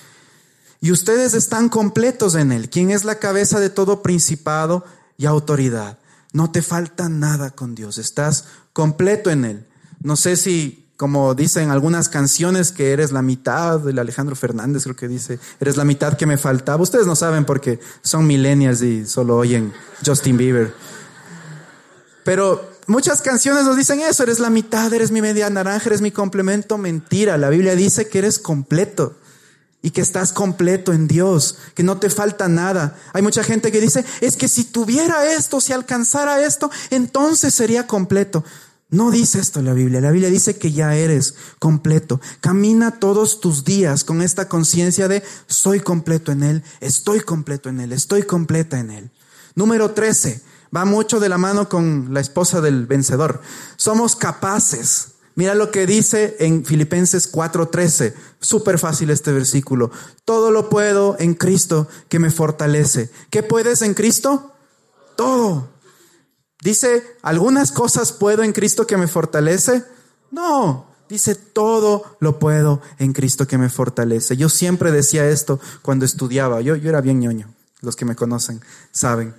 Y 0.80 0.92
ustedes 0.92 1.34
están 1.34 1.68
completos 1.68 2.34
en 2.34 2.52
Él, 2.52 2.70
quien 2.70 2.90
es 2.90 3.04
la 3.04 3.16
cabeza 3.16 3.60
de 3.60 3.68
todo 3.68 4.02
principado 4.02 4.84
y 5.18 5.26
autoridad. 5.26 5.98
No 6.32 6.50
te 6.50 6.62
falta 6.62 7.08
nada 7.08 7.50
con 7.50 7.74
Dios, 7.74 7.98
estás 7.98 8.46
completo 8.72 9.30
en 9.30 9.44
Él. 9.44 9.66
No 10.02 10.16
sé 10.16 10.36
si, 10.36 10.86
como 10.96 11.34
dicen 11.34 11.70
algunas 11.70 12.08
canciones, 12.08 12.72
que 12.72 12.92
eres 12.92 13.12
la 13.12 13.20
mitad, 13.20 13.80
del 13.80 13.98
Alejandro 13.98 14.34
Fernández 14.34 14.84
creo 14.84 14.96
que 14.96 15.08
dice, 15.08 15.38
eres 15.60 15.76
la 15.76 15.84
mitad 15.84 16.16
que 16.16 16.24
me 16.24 16.38
faltaba. 16.38 16.82
Ustedes 16.82 17.06
no 17.06 17.14
saben 17.14 17.44
porque 17.44 17.78
son 18.00 18.26
millennials 18.26 18.80
y 18.80 19.04
solo 19.04 19.36
oyen 19.36 19.74
Justin 20.04 20.38
Bieber. 20.38 20.72
Pero 22.24 22.70
muchas 22.86 23.20
canciones 23.20 23.64
nos 23.64 23.76
dicen 23.76 24.00
eso, 24.00 24.22
eres 24.22 24.38
la 24.38 24.48
mitad, 24.48 24.90
eres 24.94 25.10
mi 25.10 25.20
media 25.20 25.50
naranja, 25.50 25.90
eres 25.90 26.00
mi 26.00 26.10
complemento. 26.10 26.78
Mentira, 26.78 27.36
la 27.36 27.50
Biblia 27.50 27.74
dice 27.74 28.08
que 28.08 28.20
eres 28.20 28.38
completo 28.38 29.19
y 29.82 29.90
que 29.90 30.00
estás 30.00 30.32
completo 30.32 30.92
en 30.92 31.08
Dios, 31.08 31.56
que 31.74 31.82
no 31.82 31.98
te 31.98 32.10
falta 32.10 32.48
nada. 32.48 32.98
Hay 33.12 33.22
mucha 33.22 33.42
gente 33.42 33.72
que 33.72 33.80
dice, 33.80 34.04
es 34.20 34.36
que 34.36 34.48
si 34.48 34.64
tuviera 34.64 35.32
esto, 35.32 35.60
si 35.60 35.72
alcanzara 35.72 36.44
esto, 36.44 36.70
entonces 36.90 37.54
sería 37.54 37.86
completo. 37.86 38.44
No 38.90 39.12
dice 39.12 39.38
esto 39.38 39.62
la 39.62 39.72
Biblia. 39.72 40.00
La 40.00 40.10
Biblia 40.10 40.30
dice 40.30 40.56
que 40.56 40.72
ya 40.72 40.96
eres 40.96 41.34
completo. 41.60 42.20
Camina 42.40 42.98
todos 42.98 43.40
tus 43.40 43.64
días 43.64 44.02
con 44.02 44.20
esta 44.20 44.48
conciencia 44.48 45.06
de 45.06 45.22
soy 45.46 45.80
completo 45.80 46.32
en 46.32 46.42
Él, 46.42 46.64
estoy 46.80 47.20
completo 47.20 47.68
en 47.68 47.80
Él, 47.80 47.92
estoy 47.92 48.24
completa 48.24 48.80
en 48.80 48.90
Él. 48.90 49.10
Número 49.54 49.92
13. 49.92 50.42
Va 50.74 50.84
mucho 50.84 51.18
de 51.18 51.28
la 51.28 51.38
mano 51.38 51.68
con 51.68 52.12
la 52.14 52.20
esposa 52.20 52.60
del 52.60 52.86
vencedor. 52.86 53.40
Somos 53.76 54.14
capaces. 54.14 55.08
Mira 55.40 55.54
lo 55.54 55.70
que 55.70 55.86
dice 55.86 56.36
en 56.38 56.66
Filipenses 56.66 57.32
4:13. 57.32 58.12
Súper 58.40 58.78
fácil 58.78 59.08
este 59.08 59.32
versículo. 59.32 59.90
Todo 60.26 60.50
lo 60.50 60.68
puedo 60.68 61.16
en 61.18 61.32
Cristo 61.32 61.88
que 62.10 62.18
me 62.18 62.30
fortalece. 62.30 63.08
¿Qué 63.30 63.42
puedes 63.42 63.80
en 63.80 63.94
Cristo? 63.94 64.52
Todo. 65.16 65.70
Dice, 66.62 67.16
¿algunas 67.22 67.72
cosas 67.72 68.12
puedo 68.12 68.42
en 68.42 68.52
Cristo 68.52 68.86
que 68.86 68.98
me 68.98 69.08
fortalece? 69.08 69.82
No, 70.30 70.88
dice, 71.08 71.34
todo 71.36 72.18
lo 72.20 72.38
puedo 72.38 72.82
en 72.98 73.14
Cristo 73.14 73.46
que 73.46 73.56
me 73.56 73.70
fortalece. 73.70 74.36
Yo 74.36 74.50
siempre 74.50 74.92
decía 74.92 75.26
esto 75.26 75.58
cuando 75.80 76.04
estudiaba, 76.04 76.60
yo, 76.60 76.76
yo 76.76 76.90
era 76.90 77.00
bien 77.00 77.18
ñoño, 77.18 77.48
los 77.80 77.96
que 77.96 78.04
me 78.04 78.14
conocen 78.14 78.60
saben, 78.92 79.34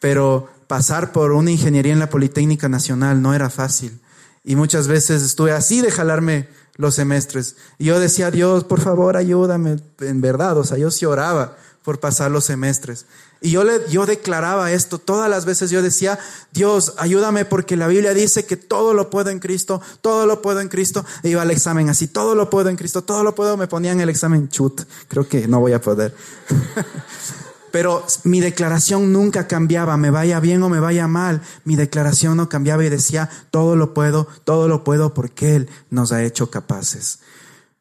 pero 0.00 0.50
pasar 0.66 1.12
por 1.12 1.32
una 1.32 1.50
ingeniería 1.50 1.94
en 1.94 1.98
la 1.98 2.10
Politécnica 2.10 2.68
Nacional 2.68 3.22
no 3.22 3.32
era 3.32 3.48
fácil. 3.48 4.02
Y 4.44 4.56
muchas 4.56 4.88
veces 4.88 5.22
estuve 5.22 5.52
así 5.52 5.80
de 5.80 5.90
jalarme 5.90 6.48
los 6.76 6.94
semestres. 6.94 7.56
Y 7.78 7.86
yo 7.86 8.00
decía, 8.00 8.30
Dios, 8.30 8.64
por 8.64 8.80
favor, 8.80 9.16
ayúdame, 9.16 9.76
en 10.00 10.20
verdad, 10.20 10.56
o 10.56 10.64
sea, 10.64 10.78
yo 10.78 10.90
sí 10.90 11.04
oraba 11.04 11.56
por 11.82 12.00
pasar 12.00 12.30
los 12.30 12.44
semestres. 12.44 13.06
Y 13.42 13.52
yo, 13.52 13.64
le, 13.64 13.80
yo 13.88 14.04
declaraba 14.04 14.70
esto 14.70 14.98
todas 14.98 15.30
las 15.30 15.46
veces. 15.46 15.70
Yo 15.70 15.82
decía, 15.82 16.18
Dios, 16.52 16.94
ayúdame 16.98 17.46
porque 17.46 17.76
la 17.76 17.86
Biblia 17.86 18.12
dice 18.12 18.44
que 18.44 18.56
todo 18.56 18.92
lo 18.92 19.08
puedo 19.08 19.30
en 19.30 19.38
Cristo, 19.38 19.80
todo 20.02 20.26
lo 20.26 20.42
puedo 20.42 20.60
en 20.60 20.68
Cristo. 20.68 21.04
E 21.22 21.30
iba 21.30 21.40
al 21.40 21.50
examen 21.50 21.88
así, 21.88 22.06
todo 22.06 22.34
lo 22.34 22.50
puedo 22.50 22.68
en 22.68 22.76
Cristo, 22.76 23.02
todo 23.02 23.24
lo 23.24 23.34
puedo. 23.34 23.56
Me 23.56 23.66
ponían 23.66 24.00
el 24.00 24.10
examen 24.10 24.48
chut. 24.50 24.82
Creo 25.08 25.26
que 25.26 25.48
no 25.48 25.60
voy 25.60 25.72
a 25.72 25.80
poder. 25.80 26.14
Pero 27.72 28.04
mi 28.24 28.40
declaración 28.40 29.12
nunca 29.12 29.46
cambiaba, 29.46 29.96
me 29.96 30.10
vaya 30.10 30.40
bien 30.40 30.62
o 30.62 30.68
me 30.68 30.80
vaya 30.80 31.06
mal. 31.06 31.42
Mi 31.64 31.76
declaración 31.76 32.36
no 32.36 32.48
cambiaba 32.48 32.84
y 32.84 32.88
decía, 32.88 33.28
todo 33.50 33.76
lo 33.76 33.94
puedo, 33.94 34.26
todo 34.44 34.68
lo 34.68 34.84
puedo 34.84 35.14
porque 35.14 35.56
Él 35.56 35.70
nos 35.90 36.12
ha 36.12 36.22
hecho 36.22 36.50
capaces. 36.50 37.20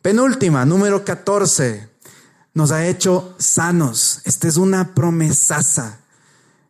Penúltima, 0.02 0.66
número 0.66 1.04
14 1.04 1.90
nos 2.54 2.72
ha 2.72 2.88
hecho 2.88 3.36
sanos. 3.38 4.22
Esta 4.26 4.48
es 4.48 4.58
una 4.58 4.94
promesaza. 4.94 6.00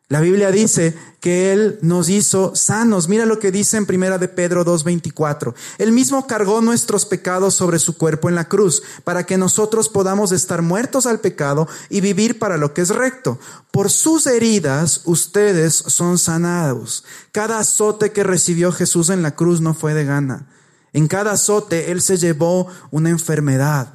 La 0.10 0.22
Biblia 0.22 0.50
dice 0.50 0.98
que 1.20 1.54
Él 1.54 1.78
nos 1.84 2.10
hizo 2.10 2.56
sanos. 2.56 3.08
Mira 3.08 3.28
lo 3.28 3.38
que 3.38 3.52
dice 3.52 3.78
en 3.78 3.86
primera 3.86 4.18
de 4.18 4.28
Pedro 4.28 4.66
2.24. 4.66 5.54
Él 5.78 5.92
mismo 5.92 6.26
cargó 6.26 6.62
nuestros 6.62 7.06
pecados 7.06 7.54
sobre 7.54 7.78
su 7.78 7.96
cuerpo 7.96 8.28
en 8.28 8.34
la 8.34 8.50
cruz, 8.50 8.82
para 9.04 9.28
que 9.28 9.38
nosotros 9.38 9.88
podamos 9.88 10.32
estar 10.32 10.64
muertos 10.64 11.06
al 11.06 11.20
pecado 11.20 11.68
y 11.92 12.02
vivir 12.02 12.40
para 12.40 12.58
lo 12.58 12.74
que 12.74 12.82
es 12.82 12.90
recto. 12.90 13.38
Por 13.70 13.92
sus 13.92 14.26
heridas 14.26 15.02
ustedes 15.06 15.76
son 15.76 16.18
sanados. 16.18 17.06
Cada 17.32 17.60
azote 17.60 18.12
que 18.12 18.24
recibió 18.24 18.72
Jesús 18.72 19.12
en 19.12 19.22
la 19.22 19.36
cruz 19.36 19.62
no 19.62 19.76
fue 19.76 19.94
de 19.94 20.06
gana. 20.06 20.48
En 20.92 21.08
cada 21.08 21.34
azote 21.34 21.92
Él 21.92 22.02
se 22.02 22.18
llevó 22.18 22.66
una 22.90 23.12
enfermedad. 23.12 23.94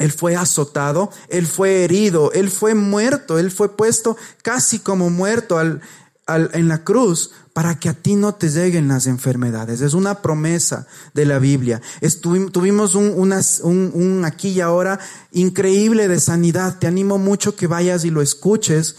Él 0.00 0.10
fue 0.10 0.34
azotado, 0.34 1.10
Él 1.28 1.46
fue 1.46 1.84
herido, 1.84 2.32
Él 2.32 2.50
fue 2.50 2.74
muerto, 2.74 3.38
Él 3.38 3.50
fue 3.50 3.76
puesto 3.76 4.16
casi 4.42 4.80
como 4.80 5.10
muerto 5.10 5.58
al, 5.58 5.80
en 6.26 6.68
la 6.68 6.84
cruz 6.84 7.30
para 7.52 7.78
que 7.78 7.88
a 7.88 7.94
ti 7.94 8.14
no 8.14 8.34
te 8.34 8.48
lleguen 8.48 8.88
las 8.88 9.06
enfermedades. 9.06 9.80
Es 9.80 9.94
una 9.94 10.22
promesa 10.22 10.86
de 11.12 11.26
la 11.26 11.38
Biblia. 11.38 11.82
tuvimos 12.20 12.94
un, 12.94 13.14
un, 13.18 13.90
un 13.94 14.24
aquí 14.24 14.48
y 14.48 14.60
ahora 14.60 14.98
increíble 15.32 16.08
de 16.08 16.18
sanidad. 16.18 16.78
Te 16.78 16.86
animo 16.86 17.18
mucho 17.18 17.56
que 17.56 17.66
vayas 17.66 18.04
y 18.04 18.10
lo 18.10 18.22
escuches 18.22 18.96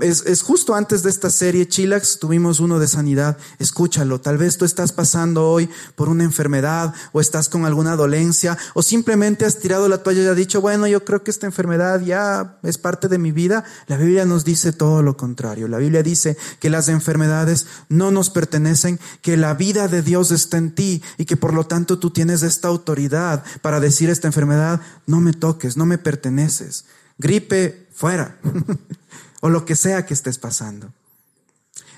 es, 0.00 0.42
justo 0.42 0.74
antes 0.74 1.02
de 1.02 1.10
esta 1.10 1.28
serie, 1.30 1.68
Chilax, 1.68 2.18
tuvimos 2.18 2.60
uno 2.60 2.78
de 2.78 2.88
sanidad. 2.88 3.36
Escúchalo. 3.58 4.20
Tal 4.20 4.38
vez 4.38 4.56
tú 4.56 4.64
estás 4.64 4.92
pasando 4.92 5.50
hoy 5.50 5.68
por 5.94 6.08
una 6.08 6.24
enfermedad 6.24 6.94
o 7.12 7.20
estás 7.20 7.48
con 7.48 7.66
alguna 7.66 7.94
dolencia 7.96 8.56
o 8.74 8.82
simplemente 8.82 9.44
has 9.44 9.58
tirado 9.58 9.88
la 9.88 10.02
toalla 10.02 10.22
y 10.22 10.26
has 10.26 10.36
dicho, 10.36 10.60
bueno, 10.60 10.86
yo 10.86 11.04
creo 11.04 11.22
que 11.22 11.30
esta 11.30 11.46
enfermedad 11.46 12.00
ya 12.00 12.58
es 12.62 12.78
parte 12.78 13.08
de 13.08 13.18
mi 13.18 13.30
vida. 13.30 13.64
La 13.88 13.98
Biblia 13.98 14.24
nos 14.24 14.44
dice 14.44 14.72
todo 14.72 15.02
lo 15.02 15.16
contrario. 15.16 15.68
La 15.68 15.78
Biblia 15.78 16.02
dice 16.02 16.38
que 16.60 16.70
las 16.70 16.88
enfermedades 16.88 17.66
no 17.88 18.10
nos 18.10 18.30
pertenecen, 18.30 18.98
que 19.20 19.36
la 19.36 19.54
vida 19.54 19.88
de 19.88 20.02
Dios 20.02 20.30
está 20.30 20.56
en 20.56 20.74
ti 20.74 21.02
y 21.18 21.26
que 21.26 21.36
por 21.36 21.52
lo 21.52 21.66
tanto 21.66 21.98
tú 21.98 22.10
tienes 22.10 22.42
esta 22.42 22.68
autoridad 22.68 23.44
para 23.60 23.80
decir 23.80 24.08
esta 24.08 24.28
enfermedad, 24.28 24.80
no 25.06 25.20
me 25.20 25.34
toques, 25.34 25.76
no 25.76 25.84
me 25.84 25.98
perteneces. 25.98 26.86
Gripe, 27.18 27.88
fuera. 27.92 28.38
o 29.40 29.48
lo 29.48 29.64
que 29.64 29.76
sea 29.76 30.06
que 30.06 30.14
estés 30.14 30.38
pasando. 30.38 30.92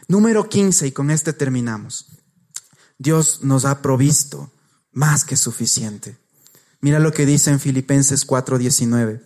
Número 0.08 0.48
15, 0.48 0.88
y 0.88 0.92
con 0.92 1.10
este 1.10 1.32
terminamos. 1.32 2.06
Dios 2.98 3.40
nos 3.42 3.64
ha 3.64 3.80
provisto 3.80 4.50
más 4.92 5.24
que 5.24 5.36
suficiente. 5.36 6.18
Mira 6.80 6.98
lo 6.98 7.12
que 7.12 7.26
dice 7.26 7.50
en 7.50 7.60
Filipenses 7.60 8.26
4:19. 8.26 9.22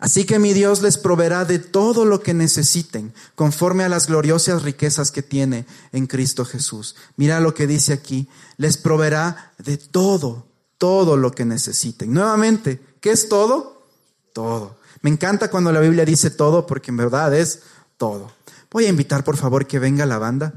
Así 0.00 0.24
que 0.24 0.38
mi 0.38 0.52
Dios 0.52 0.80
les 0.80 0.96
proveerá 0.96 1.44
de 1.44 1.58
todo 1.58 2.04
lo 2.04 2.22
que 2.22 2.32
necesiten, 2.32 3.12
conforme 3.34 3.82
a 3.82 3.88
las 3.88 4.06
gloriosas 4.06 4.62
riquezas 4.62 5.10
que 5.10 5.22
tiene 5.22 5.66
en 5.90 6.06
Cristo 6.06 6.44
Jesús. 6.44 6.94
Mira 7.16 7.40
lo 7.40 7.52
que 7.52 7.66
dice 7.66 7.92
aquí, 7.92 8.28
les 8.58 8.76
proveerá 8.76 9.54
de 9.58 9.76
todo, 9.76 10.46
todo 10.78 11.16
lo 11.16 11.32
que 11.32 11.44
necesiten. 11.44 12.12
Nuevamente, 12.12 12.80
¿qué 13.00 13.10
es 13.10 13.28
todo? 13.28 13.88
Todo. 14.32 14.77
Me 15.02 15.10
encanta 15.10 15.50
cuando 15.50 15.72
la 15.72 15.80
Biblia 15.80 16.04
dice 16.04 16.30
todo 16.30 16.66
porque 16.66 16.90
en 16.90 16.96
verdad 16.96 17.34
es 17.34 17.60
todo. 17.96 18.32
Voy 18.70 18.86
a 18.86 18.88
invitar 18.88 19.24
por 19.24 19.36
favor 19.36 19.66
que 19.66 19.78
venga 19.78 20.06
la 20.06 20.18
banda. 20.18 20.54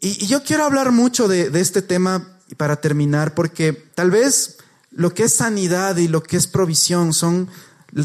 Y, 0.00 0.26
yo 0.26 0.42
quiero 0.42 0.64
hablar 0.64 0.92
mucho 0.92 1.28
de, 1.28 1.50
de 1.50 1.60
este 1.60 1.82
tema 1.82 2.38
para 2.56 2.76
terminar 2.80 3.34
porque 3.34 3.72
tal 3.72 4.10
vez 4.10 4.58
lo 4.90 5.12
que 5.14 5.24
es 5.24 5.34
sanidad 5.34 5.96
y 5.96 6.08
lo 6.08 6.22
que 6.22 6.36
es 6.36 6.46
provisión 6.46 7.12
son 7.12 7.48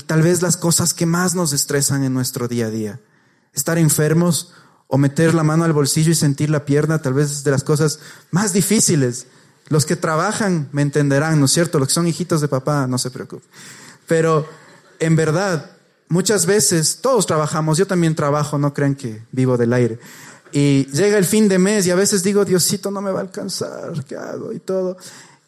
tal 0.06 0.22
vez 0.22 0.42
las 0.42 0.58
cosas 0.58 0.94
que 0.94 1.06
más 1.06 1.36
nos 1.36 1.54
estresan 1.54 2.04
en 2.04 2.14
nuestro 2.14 2.48
día 2.48 2.68
a 2.68 2.72
día. 2.72 3.00
Estar 3.54 3.78
enfermos 3.78 4.54
o 4.88 4.98
meter 4.98 5.34
la 5.34 5.44
mano 5.44 5.64
al 5.64 5.74
bolsillo 5.74 6.12
y 6.12 6.16
sentir 6.16 6.50
la 6.50 6.66
pierna 6.66 7.02
tal 7.02 7.14
vez 7.14 7.32
es 7.32 7.44
de 7.44 7.52
las 7.52 7.64
cosas 7.64 8.00
más 8.30 8.54
difíciles. 8.54 9.28
Los 9.70 9.86
que 9.86 9.96
trabajan 9.96 10.68
me 10.74 10.82
entenderán, 10.82 11.40
¿no 11.40 11.46
es 11.46 11.52
cierto? 11.52 11.80
Los 11.80 11.88
que 11.88 11.94
son 11.94 12.08
hijitos 12.08 12.42
de 12.42 12.50
papá, 12.50 12.88
no 12.88 12.98
se 12.98 13.10
preocupen. 13.10 13.48
Pero 14.06 14.48
en 15.02 15.16
verdad, 15.16 15.72
muchas 16.08 16.46
veces 16.46 17.00
todos 17.02 17.26
trabajamos, 17.26 17.78
yo 17.78 17.88
también 17.88 18.16
trabajo, 18.16 18.58
no 18.58 18.74
crean 18.74 18.96
que 18.96 19.24
vivo 19.32 19.58
del 19.58 19.74
aire. 19.74 20.00
Y 20.52 20.86
llega 20.92 21.18
el 21.18 21.26
fin 21.26 21.48
de 21.48 21.58
mes 21.58 21.88
y 21.88 21.92
a 21.92 21.96
veces 21.96 22.24
digo, 22.24 22.46
Diosito 22.46 22.92
no 22.92 23.02
me 23.02 23.12
va 23.12 23.20
a 23.20 23.24
alcanzar, 23.24 24.06
¿qué 24.06 24.16
hago? 24.16 24.54
Y 24.54 24.60
todo. 24.60 24.98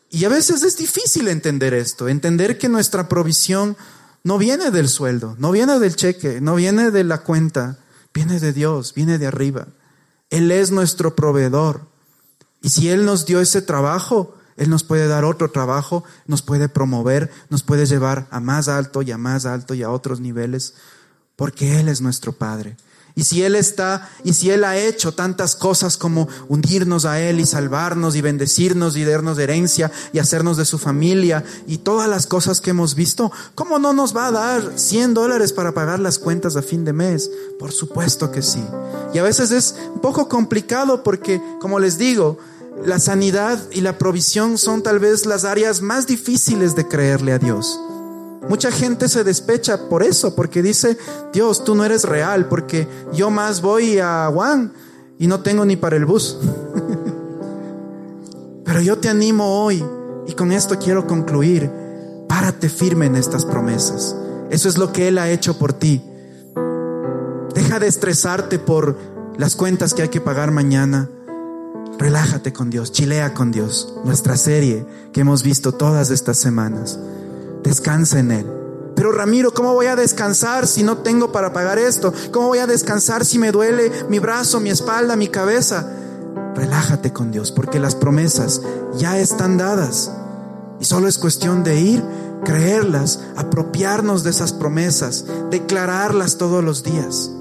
Y 0.09 0.25
a 0.25 0.29
veces 0.29 0.63
es 0.63 0.75
difícil 0.75 1.27
entender 1.27 1.73
esto, 1.73 2.07
entender 2.09 2.57
que 2.57 2.67
nuestra 2.67 3.07
provisión 3.07 3.77
no 4.23 4.39
viene 4.39 4.71
del 4.71 4.89
sueldo, 4.89 5.35
no 5.37 5.51
viene 5.51 5.77
del 5.79 5.95
cheque, 5.95 6.41
no 6.41 6.55
viene 6.55 6.89
de 6.89 7.03
la 7.03 7.19
cuenta, 7.19 7.77
viene 8.11 8.39
de 8.39 8.53
Dios, 8.53 8.93
viene 8.95 9.19
de 9.19 9.27
arriba. 9.27 9.67
Él 10.31 10.51
es 10.51 10.71
nuestro 10.71 11.15
proveedor. 11.15 11.81
Y 12.61 12.69
si 12.69 12.89
Él 12.89 13.05
nos 13.05 13.27
dio 13.27 13.39
ese 13.39 13.61
trabajo, 13.61 14.35
él 14.57 14.69
nos 14.69 14.83
puede 14.83 15.07
dar 15.07 15.25
otro 15.25 15.51
trabajo, 15.51 16.03
nos 16.27 16.41
puede 16.41 16.69
promover, 16.69 17.31
nos 17.49 17.63
puede 17.63 17.85
llevar 17.85 18.27
a 18.29 18.39
más 18.39 18.67
alto 18.67 19.01
y 19.01 19.11
a 19.11 19.17
más 19.17 19.45
alto 19.45 19.73
y 19.73 19.83
a 19.83 19.89
otros 19.89 20.19
niveles, 20.19 20.75
porque 21.35 21.79
Él 21.79 21.87
es 21.87 22.01
nuestro 22.01 22.33
Padre. 22.33 22.77
Y 23.15 23.25
si 23.25 23.43
Él 23.43 23.55
está, 23.55 24.09
y 24.23 24.33
si 24.33 24.49
Él 24.49 24.63
ha 24.63 24.75
hecho 24.75 25.11
tantas 25.11 25.55
cosas 25.55 25.97
como 25.97 26.27
unirnos 26.47 27.05
a 27.05 27.19
Él 27.19 27.39
y 27.39 27.45
salvarnos 27.45 28.15
y 28.15 28.21
bendecirnos 28.21 28.97
y 28.97 29.03
darnos 29.03 29.37
herencia 29.37 29.91
y 30.13 30.19
hacernos 30.19 30.57
de 30.57 30.65
su 30.65 30.79
familia 30.79 31.43
y 31.67 31.77
todas 31.77 32.09
las 32.09 32.25
cosas 32.25 32.59
que 32.59 32.71
hemos 32.71 32.95
visto, 32.95 33.31
¿cómo 33.53 33.77
no 33.77 33.93
nos 33.93 34.15
va 34.15 34.27
a 34.27 34.31
dar 34.31 34.79
100 34.79 35.13
dólares 35.13 35.53
para 35.53 35.73
pagar 35.73 35.99
las 35.99 36.17
cuentas 36.17 36.55
a 36.55 36.63
fin 36.63 36.85
de 36.85 36.93
mes? 36.93 37.29
Por 37.59 37.71
supuesto 37.71 38.31
que 38.31 38.41
sí. 38.41 38.63
Y 39.13 39.19
a 39.19 39.23
veces 39.23 39.51
es 39.51 39.75
un 39.93 40.01
poco 40.01 40.27
complicado 40.27 41.03
porque, 41.03 41.39
como 41.61 41.79
les 41.79 41.99
digo, 41.99 42.39
la 42.85 42.99
sanidad 42.99 43.59
y 43.71 43.81
la 43.81 43.97
provisión 43.97 44.57
son 44.57 44.83
tal 44.83 44.99
vez 44.99 45.25
las 45.25 45.45
áreas 45.45 45.81
más 45.81 46.07
difíciles 46.07 46.75
de 46.75 46.87
creerle 46.87 47.33
a 47.33 47.39
Dios. 47.39 47.79
Mucha 48.49 48.71
gente 48.71 49.07
se 49.07 49.23
despecha 49.23 49.87
por 49.87 50.03
eso, 50.03 50.35
porque 50.35 50.61
dice, 50.61 50.97
Dios, 51.31 51.63
tú 51.63 51.75
no 51.75 51.85
eres 51.85 52.03
real, 52.03 52.49
porque 52.49 52.87
yo 53.13 53.29
más 53.29 53.61
voy 53.61 53.99
a 53.99 54.29
Juan 54.33 54.73
y 55.17 55.27
no 55.27 55.39
tengo 55.39 55.63
ni 55.63 55.77
para 55.77 55.95
el 55.95 56.05
bus. 56.05 56.39
Pero 58.65 58.81
yo 58.81 58.97
te 58.97 59.07
animo 59.07 59.63
hoy, 59.63 59.83
y 60.27 60.33
con 60.33 60.51
esto 60.51 60.77
quiero 60.77 61.07
concluir, 61.07 61.71
párate 62.27 62.67
firme 62.67 63.05
en 63.05 63.15
estas 63.15 63.45
promesas. 63.45 64.15
Eso 64.49 64.67
es 64.67 64.77
lo 64.77 64.91
que 64.91 65.07
Él 65.07 65.19
ha 65.19 65.29
hecho 65.29 65.57
por 65.57 65.71
ti. 65.71 66.03
Deja 67.53 67.79
de 67.79 67.87
estresarte 67.87 68.59
por 68.59 68.97
las 69.37 69.55
cuentas 69.55 69.93
que 69.93 70.01
hay 70.01 70.09
que 70.09 70.21
pagar 70.21 70.51
mañana. 70.51 71.09
Relájate 71.99 72.51
con 72.51 72.69
Dios, 72.69 72.91
chilea 72.91 73.33
con 73.33 73.51
Dios. 73.51 73.93
Nuestra 74.03 74.35
serie 74.35 74.85
que 75.13 75.21
hemos 75.21 75.43
visto 75.43 75.73
todas 75.73 76.09
estas 76.09 76.37
semanas. 76.37 76.99
Descansa 77.63 78.19
en 78.19 78.31
Él. 78.31 78.47
Pero 78.95 79.11
Ramiro, 79.11 79.53
¿cómo 79.53 79.73
voy 79.73 79.87
a 79.87 79.95
descansar 79.95 80.67
si 80.67 80.83
no 80.83 80.97
tengo 80.97 81.31
para 81.31 81.53
pagar 81.53 81.79
esto? 81.79 82.13
¿Cómo 82.31 82.47
voy 82.47 82.59
a 82.59 82.67
descansar 82.67 83.25
si 83.25 83.39
me 83.39 83.51
duele 83.51 83.91
mi 84.09 84.19
brazo, 84.19 84.59
mi 84.59 84.69
espalda, 84.69 85.15
mi 85.15 85.27
cabeza? 85.27 85.89
Relájate 86.55 87.11
con 87.11 87.31
Dios, 87.31 87.51
porque 87.51 87.79
las 87.79 87.95
promesas 87.95 88.61
ya 88.97 89.17
están 89.17 89.57
dadas. 89.57 90.11
Y 90.79 90.85
solo 90.85 91.07
es 91.07 91.17
cuestión 91.17 91.63
de 91.63 91.79
ir, 91.79 92.03
creerlas, 92.43 93.21
apropiarnos 93.35 94.23
de 94.23 94.31
esas 94.31 94.51
promesas, 94.53 95.25
declararlas 95.49 96.37
todos 96.37 96.63
los 96.63 96.83
días. 96.83 97.31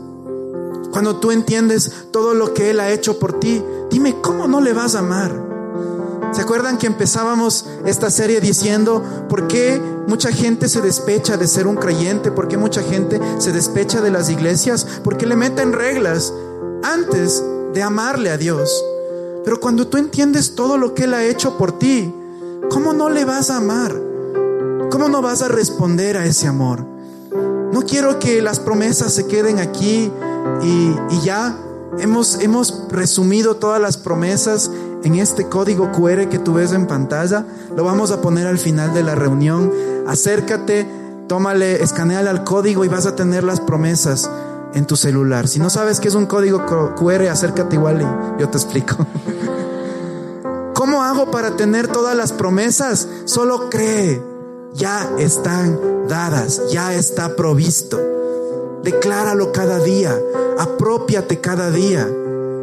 Cuando 0.90 1.16
tú 1.16 1.30
entiendes 1.30 1.90
todo 2.10 2.34
lo 2.34 2.54
que 2.54 2.70
Él 2.70 2.80
ha 2.80 2.90
hecho 2.90 3.18
por 3.18 3.40
ti, 3.40 3.62
dime, 3.92 4.16
¿cómo 4.22 4.48
no 4.48 4.60
le 4.60 4.72
vas 4.72 4.94
a 4.94 5.00
amar? 5.00 5.30
¿Se 6.32 6.40
acuerdan 6.40 6.78
que 6.78 6.86
empezábamos 6.86 7.66
esta 7.84 8.10
serie 8.10 8.40
diciendo 8.40 9.26
por 9.28 9.48
qué 9.48 9.80
mucha 10.06 10.32
gente 10.32 10.66
se 10.70 10.80
despecha 10.80 11.36
de 11.36 11.46
ser 11.46 11.66
un 11.66 11.76
creyente? 11.76 12.32
¿Por 12.32 12.48
qué 12.48 12.56
mucha 12.56 12.82
gente 12.82 13.20
se 13.36 13.52
despecha 13.52 14.00
de 14.00 14.10
las 14.10 14.30
iglesias? 14.30 14.86
Porque 15.04 15.26
le 15.26 15.36
meten 15.36 15.74
reglas 15.74 16.32
antes 16.82 17.44
de 17.74 17.82
amarle 17.82 18.30
a 18.30 18.38
Dios. 18.38 18.82
Pero 19.44 19.60
cuando 19.60 19.86
tú 19.86 19.98
entiendes 19.98 20.54
todo 20.54 20.78
lo 20.78 20.94
que 20.94 21.04
Él 21.04 21.12
ha 21.12 21.24
hecho 21.24 21.58
por 21.58 21.78
ti, 21.78 22.14
¿cómo 22.70 22.94
no 22.94 23.10
le 23.10 23.26
vas 23.26 23.50
a 23.50 23.58
amar? 23.58 23.94
¿Cómo 24.90 25.10
no 25.10 25.20
vas 25.20 25.42
a 25.42 25.48
responder 25.48 26.16
a 26.16 26.24
ese 26.24 26.46
amor? 26.46 26.86
No 27.72 27.82
quiero 27.82 28.18
que 28.18 28.40
las 28.40 28.58
promesas 28.58 29.12
se 29.12 29.26
queden 29.26 29.58
aquí 29.58 30.10
y, 30.62 30.96
y 31.10 31.20
ya 31.22 31.58
hemos, 31.98 32.40
hemos 32.40 32.88
resumido 32.90 33.56
todas 33.56 33.80
las 33.80 33.96
promesas 33.96 34.70
en 35.04 35.16
este 35.16 35.48
código 35.48 35.90
QR 35.92 36.28
que 36.28 36.38
tú 36.38 36.54
ves 36.54 36.72
en 36.72 36.86
pantalla. 36.86 37.46
Lo 37.76 37.84
vamos 37.84 38.10
a 38.10 38.20
poner 38.20 38.46
al 38.46 38.58
final 38.58 38.94
de 38.94 39.02
la 39.02 39.14
reunión. 39.14 39.72
Acércate, 40.06 40.86
tómale, 41.28 41.82
escaneale 41.82 42.30
al 42.30 42.44
código 42.44 42.84
y 42.84 42.88
vas 42.88 43.06
a 43.06 43.16
tener 43.16 43.44
las 43.44 43.60
promesas 43.60 44.30
en 44.74 44.86
tu 44.86 44.96
celular. 44.96 45.48
Si 45.48 45.58
no 45.58 45.70
sabes 45.70 46.00
qué 46.00 46.08
es 46.08 46.14
un 46.14 46.26
código 46.26 46.64
QR, 46.96 47.28
acércate 47.28 47.76
igual 47.76 48.02
y 48.02 48.40
yo 48.40 48.48
te 48.48 48.58
explico. 48.58 48.96
¿Cómo 50.74 51.02
hago 51.02 51.30
para 51.30 51.56
tener 51.56 51.88
todas 51.88 52.16
las 52.16 52.32
promesas? 52.32 53.08
Solo 53.24 53.70
cree. 53.70 54.22
Ya 54.74 55.10
están 55.18 56.08
dadas, 56.08 56.70
ya 56.70 56.94
está 56.94 57.36
provisto. 57.36 58.21
Decláralo 58.82 59.52
cada 59.52 59.78
día, 59.78 60.18
apropiate 60.58 61.40
cada 61.40 61.70
día. 61.70 62.08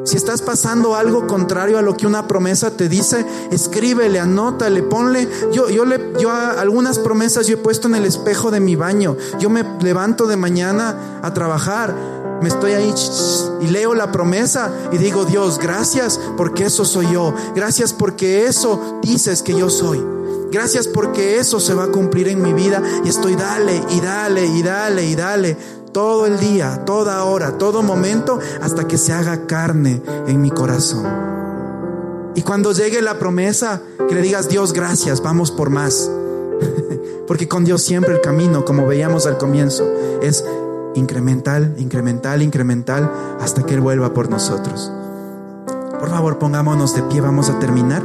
Si 0.03 0.17
estás 0.17 0.41
pasando 0.41 0.95
algo 0.95 1.27
contrario 1.27 1.77
a 1.77 1.81
lo 1.81 1.95
que 1.95 2.07
una 2.07 2.27
promesa 2.27 2.71
te 2.71 2.89
dice, 2.89 3.25
escríbele, 3.51 4.19
anótale, 4.19 4.81
ponle. 4.81 5.29
Yo, 5.51 5.69
yo, 5.69 5.85
le, 5.85 6.13
yo 6.19 6.31
algunas 6.31 6.99
promesas 6.99 7.47
yo 7.47 7.55
he 7.55 7.57
puesto 7.57 7.87
en 7.87 7.95
el 7.95 8.05
espejo 8.05 8.49
de 8.49 8.59
mi 8.59 8.75
baño. 8.75 9.15
Yo 9.39 9.49
me 9.49 9.63
levanto 9.81 10.25
de 10.25 10.35
mañana 10.35 11.19
a 11.21 11.33
trabajar, 11.33 11.93
me 12.41 12.49
estoy 12.49 12.71
ahí 12.71 12.93
y 13.61 13.67
leo 13.67 13.93
la 13.93 14.11
promesa 14.11 14.71
y 14.91 14.97
digo, 14.97 15.25
Dios, 15.25 15.59
gracias 15.59 16.19
porque 16.37 16.65
eso 16.65 16.85
soy 16.85 17.11
yo. 17.11 17.33
Gracias 17.53 17.93
porque 17.93 18.45
eso 18.45 18.99
dices 19.03 19.43
que 19.43 19.53
yo 19.53 19.69
soy. 19.69 20.03
Gracias 20.51 20.87
porque 20.87 21.37
eso 21.37 21.59
se 21.59 21.75
va 21.75 21.83
a 21.83 21.91
cumplir 21.91 22.27
en 22.27 22.41
mi 22.41 22.53
vida 22.53 22.81
y 23.05 23.09
estoy 23.09 23.35
dale 23.35 23.83
y 23.91 23.99
dale 23.99 24.47
y 24.47 24.63
dale 24.63 25.05
y 25.05 25.15
dale 25.15 25.57
todo 25.91 26.25
el 26.25 26.39
día, 26.39 26.85
toda 26.85 27.23
hora, 27.23 27.57
todo 27.57 27.81
momento, 27.81 28.39
hasta 28.61 28.87
que 28.87 28.97
se 28.97 29.13
haga 29.13 29.47
carne 29.47 30.01
en 30.27 30.41
mi 30.41 30.51
corazón. 30.51 31.05
Y 32.35 32.41
cuando 32.41 32.71
llegue 32.71 33.01
la 33.01 33.19
promesa, 33.19 33.81
que 34.07 34.15
le 34.15 34.21
digas, 34.21 34.49
Dios, 34.49 34.73
gracias, 34.73 35.21
vamos 35.21 35.51
por 35.51 35.69
más. 35.69 36.09
Porque 37.27 37.47
con 37.47 37.65
Dios 37.65 37.81
siempre 37.81 38.13
el 38.13 38.21
camino, 38.21 38.65
como 38.65 38.87
veíamos 38.87 39.25
al 39.25 39.37
comienzo, 39.37 39.85
es 40.21 40.43
incremental, 40.95 41.75
incremental, 41.77 42.41
incremental, 42.41 43.11
hasta 43.39 43.63
que 43.63 43.73
Él 43.75 43.81
vuelva 43.81 44.13
por 44.13 44.29
nosotros. 44.29 44.91
Por 45.99 46.09
favor, 46.09 46.39
pongámonos 46.39 46.95
de 46.95 47.03
pie, 47.03 47.21
vamos 47.21 47.49
a 47.49 47.59
terminar. 47.59 48.03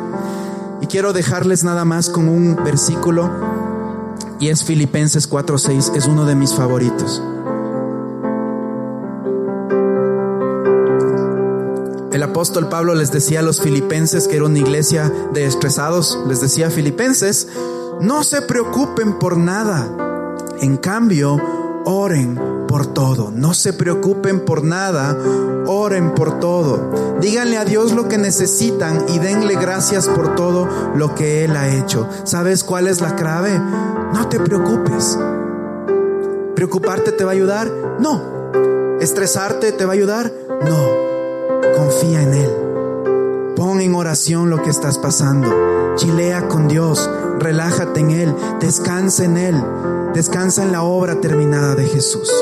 Y 0.81 0.87
quiero 0.87 1.13
dejarles 1.13 1.65
nada 1.65 1.85
más 1.85 2.11
con 2.11 2.29
un 2.29 2.57
versículo, 2.57 3.31
y 4.41 4.49
es 4.49 4.65
Filipenses 4.65 5.31
4:6, 5.31 5.93
es 5.95 6.07
uno 6.07 6.27
de 6.27 6.35
mis 6.35 6.55
favoritos. 6.55 7.23
Apóstol 12.35 12.69
Pablo 12.69 12.97
les 12.97 13.13
decía 13.13 13.39
a 13.39 13.43
los 13.45 13.61
filipenses 13.61 14.27
que 14.27 14.35
era 14.35 14.47
una 14.47 14.59
iglesia 14.59 15.09
de 15.33 15.47
estresados, 15.47 16.19
les 16.27 16.41
decía 16.41 16.69
filipenses, 16.69 17.47
no 18.01 18.25
se 18.25 18.43
preocupen 18.43 19.21
por 19.21 19.37
nada, 19.37 19.87
en 20.61 20.77
cambio, 20.77 21.41
oren 21.85 22.67
por 22.67 22.89
todo, 22.89 23.31
no 23.31 23.55
se 23.55 23.73
preocupen 23.73 24.45
por 24.45 24.65
nada, 24.65 25.17
oren 25.69 26.13
por 26.13 26.41
todo. 26.41 27.17
Díganle 27.21 27.57
a 27.57 27.65
Dios 27.65 27.93
lo 27.93 28.09
que 28.09 28.19
necesitan 28.19 29.05
y 29.11 29.21
denle 29.21 29.55
gracias 29.55 30.09
por 30.09 30.35
todo 30.35 30.69
lo 30.97 31.15
que 31.15 31.45
Él 31.45 31.57
ha 31.57 31.69
hecho. 31.69 32.09
¿Sabes 32.25 32.65
cuál 32.65 32.89
es 32.89 33.01
la 33.01 33.15
clave? 33.15 33.57
No 34.13 34.27
te 34.29 34.41
preocupes. 34.41 35.17
¿Preocuparte 36.57 37.13
te 37.13 37.23
va 37.23 37.31
a 37.31 37.35
ayudar? 37.35 37.71
No. 38.01 38.51
¿Estresarte 39.01 39.71
te 39.71 39.85
va 39.85 39.93
a 39.93 39.95
ayudar? 39.95 40.33
No 40.65 41.04
confía 41.95 42.23
en 42.23 42.35
Él. 42.35 43.55
Pon 43.57 43.81
en 43.81 43.95
oración 43.95 44.51
lo 44.51 44.63
que 44.63 44.71
estás 44.71 44.99
pasando. 44.99 45.95
Chilea 45.97 46.49
con 46.49 46.67
Dios. 46.67 47.09
Relájate 47.39 48.01
en 48.01 48.11
Él. 48.11 48.35
Descansa 48.61 49.25
en 49.25 49.37
Él. 49.37 49.65
Descansa 50.13 50.65
en 50.65 50.73
la 50.73 50.83
obra 50.83 51.21
terminada 51.21 51.75
de 51.75 51.85
Jesús. 51.85 52.33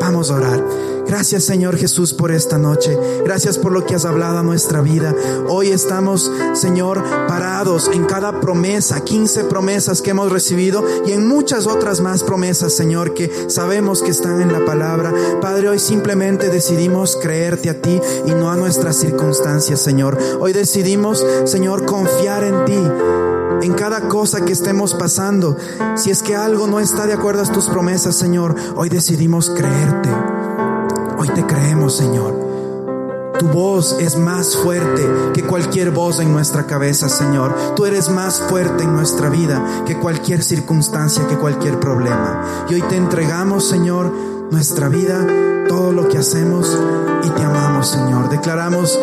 Vamos 0.00 0.30
a 0.30 0.36
orar. 0.36 0.92
Gracias 1.06 1.44
Señor 1.44 1.76
Jesús 1.76 2.14
por 2.14 2.30
esta 2.30 2.58
noche. 2.58 2.96
Gracias 3.24 3.58
por 3.58 3.72
lo 3.72 3.84
que 3.84 3.94
has 3.94 4.04
hablado 4.04 4.38
a 4.38 4.42
nuestra 4.42 4.80
vida. 4.80 5.14
Hoy 5.48 5.68
estamos, 5.68 6.30
Señor, 6.54 7.02
parados 7.28 7.90
en 7.92 8.04
cada 8.04 8.40
promesa, 8.40 9.02
15 9.02 9.44
promesas 9.44 10.00
que 10.00 10.10
hemos 10.10 10.32
recibido 10.32 10.84
y 11.06 11.12
en 11.12 11.26
muchas 11.26 11.66
otras 11.66 12.00
más 12.00 12.22
promesas, 12.22 12.72
Señor, 12.72 13.14
que 13.14 13.30
sabemos 13.48 14.02
que 14.02 14.10
están 14.10 14.40
en 14.40 14.52
la 14.52 14.64
palabra. 14.64 15.12
Padre, 15.40 15.68
hoy 15.68 15.78
simplemente 15.78 16.48
decidimos 16.48 17.18
creerte 17.20 17.68
a 17.68 17.80
ti 17.80 18.00
y 18.26 18.30
no 18.30 18.50
a 18.50 18.56
nuestras 18.56 18.96
circunstancias, 18.96 19.80
Señor. 19.80 20.16
Hoy 20.40 20.52
decidimos, 20.52 21.24
Señor, 21.44 21.84
confiar 21.84 22.44
en 22.44 22.64
ti 22.64 23.31
en 23.62 23.74
cada 23.74 24.08
cosa 24.08 24.44
que 24.44 24.52
estemos 24.52 24.94
pasando. 24.94 25.56
Si 25.96 26.10
es 26.10 26.22
que 26.22 26.36
algo 26.36 26.66
no 26.66 26.80
está 26.80 27.06
de 27.06 27.14
acuerdo 27.14 27.42
a 27.42 27.52
tus 27.52 27.68
promesas, 27.68 28.16
Señor, 28.16 28.54
hoy 28.76 28.88
decidimos 28.88 29.50
creerte. 29.50 30.10
Hoy 31.16 31.28
te 31.28 31.46
creemos, 31.46 31.96
Señor. 31.96 32.52
Tu 33.38 33.48
voz 33.48 33.96
es 33.98 34.16
más 34.16 34.56
fuerte 34.56 35.04
que 35.34 35.42
cualquier 35.42 35.90
voz 35.90 36.20
en 36.20 36.32
nuestra 36.32 36.66
cabeza, 36.66 37.08
Señor. 37.08 37.54
Tú 37.74 37.86
eres 37.86 38.08
más 38.08 38.40
fuerte 38.40 38.84
en 38.84 38.92
nuestra 38.92 39.28
vida 39.30 39.84
que 39.86 39.98
cualquier 39.98 40.42
circunstancia, 40.42 41.26
que 41.26 41.36
cualquier 41.36 41.80
problema. 41.80 42.66
Y 42.68 42.74
hoy 42.74 42.82
te 42.82 42.96
entregamos, 42.96 43.68
Señor, 43.68 44.12
nuestra 44.50 44.88
vida, 44.88 45.26
todo 45.68 45.92
lo 45.92 46.08
que 46.08 46.18
hacemos 46.18 46.78
y 47.24 47.30
te 47.30 47.42
amamos, 47.42 47.88
Señor. 47.88 48.28
Declaramos 48.28 48.98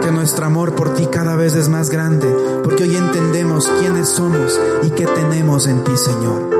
que 0.00 0.10
nuestro 0.10 0.46
amor 0.46 0.74
por 0.74 0.94
ti 0.94 1.06
cada 1.06 1.36
vez 1.36 1.54
es 1.54 1.68
más 1.68 1.90
grande, 1.90 2.28
porque 2.62 2.84
hoy 2.84 2.96
entendemos 2.96 3.68
quiénes 3.80 4.08
somos 4.08 4.58
y 4.82 4.90
qué 4.90 5.06
tenemos 5.06 5.66
en 5.66 5.84
ti, 5.84 5.96
Señor. 5.96 6.50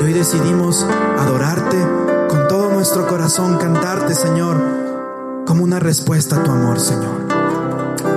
Y 0.00 0.04
hoy 0.04 0.12
decidimos 0.12 0.86
adorarte 1.18 1.78
nuestro 2.84 3.06
corazón 3.06 3.56
cantarte, 3.56 4.14
Señor, 4.14 4.60
como 5.46 5.64
una 5.64 5.80
respuesta 5.80 6.36
a 6.36 6.42
tu 6.42 6.50
amor, 6.50 6.78
Señor. 6.78 7.26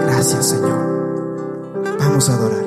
Gracias, 0.04 0.50
Señor. 0.50 1.96
Vamos 1.98 2.30
a 2.30 2.34
adorar. 2.34 2.67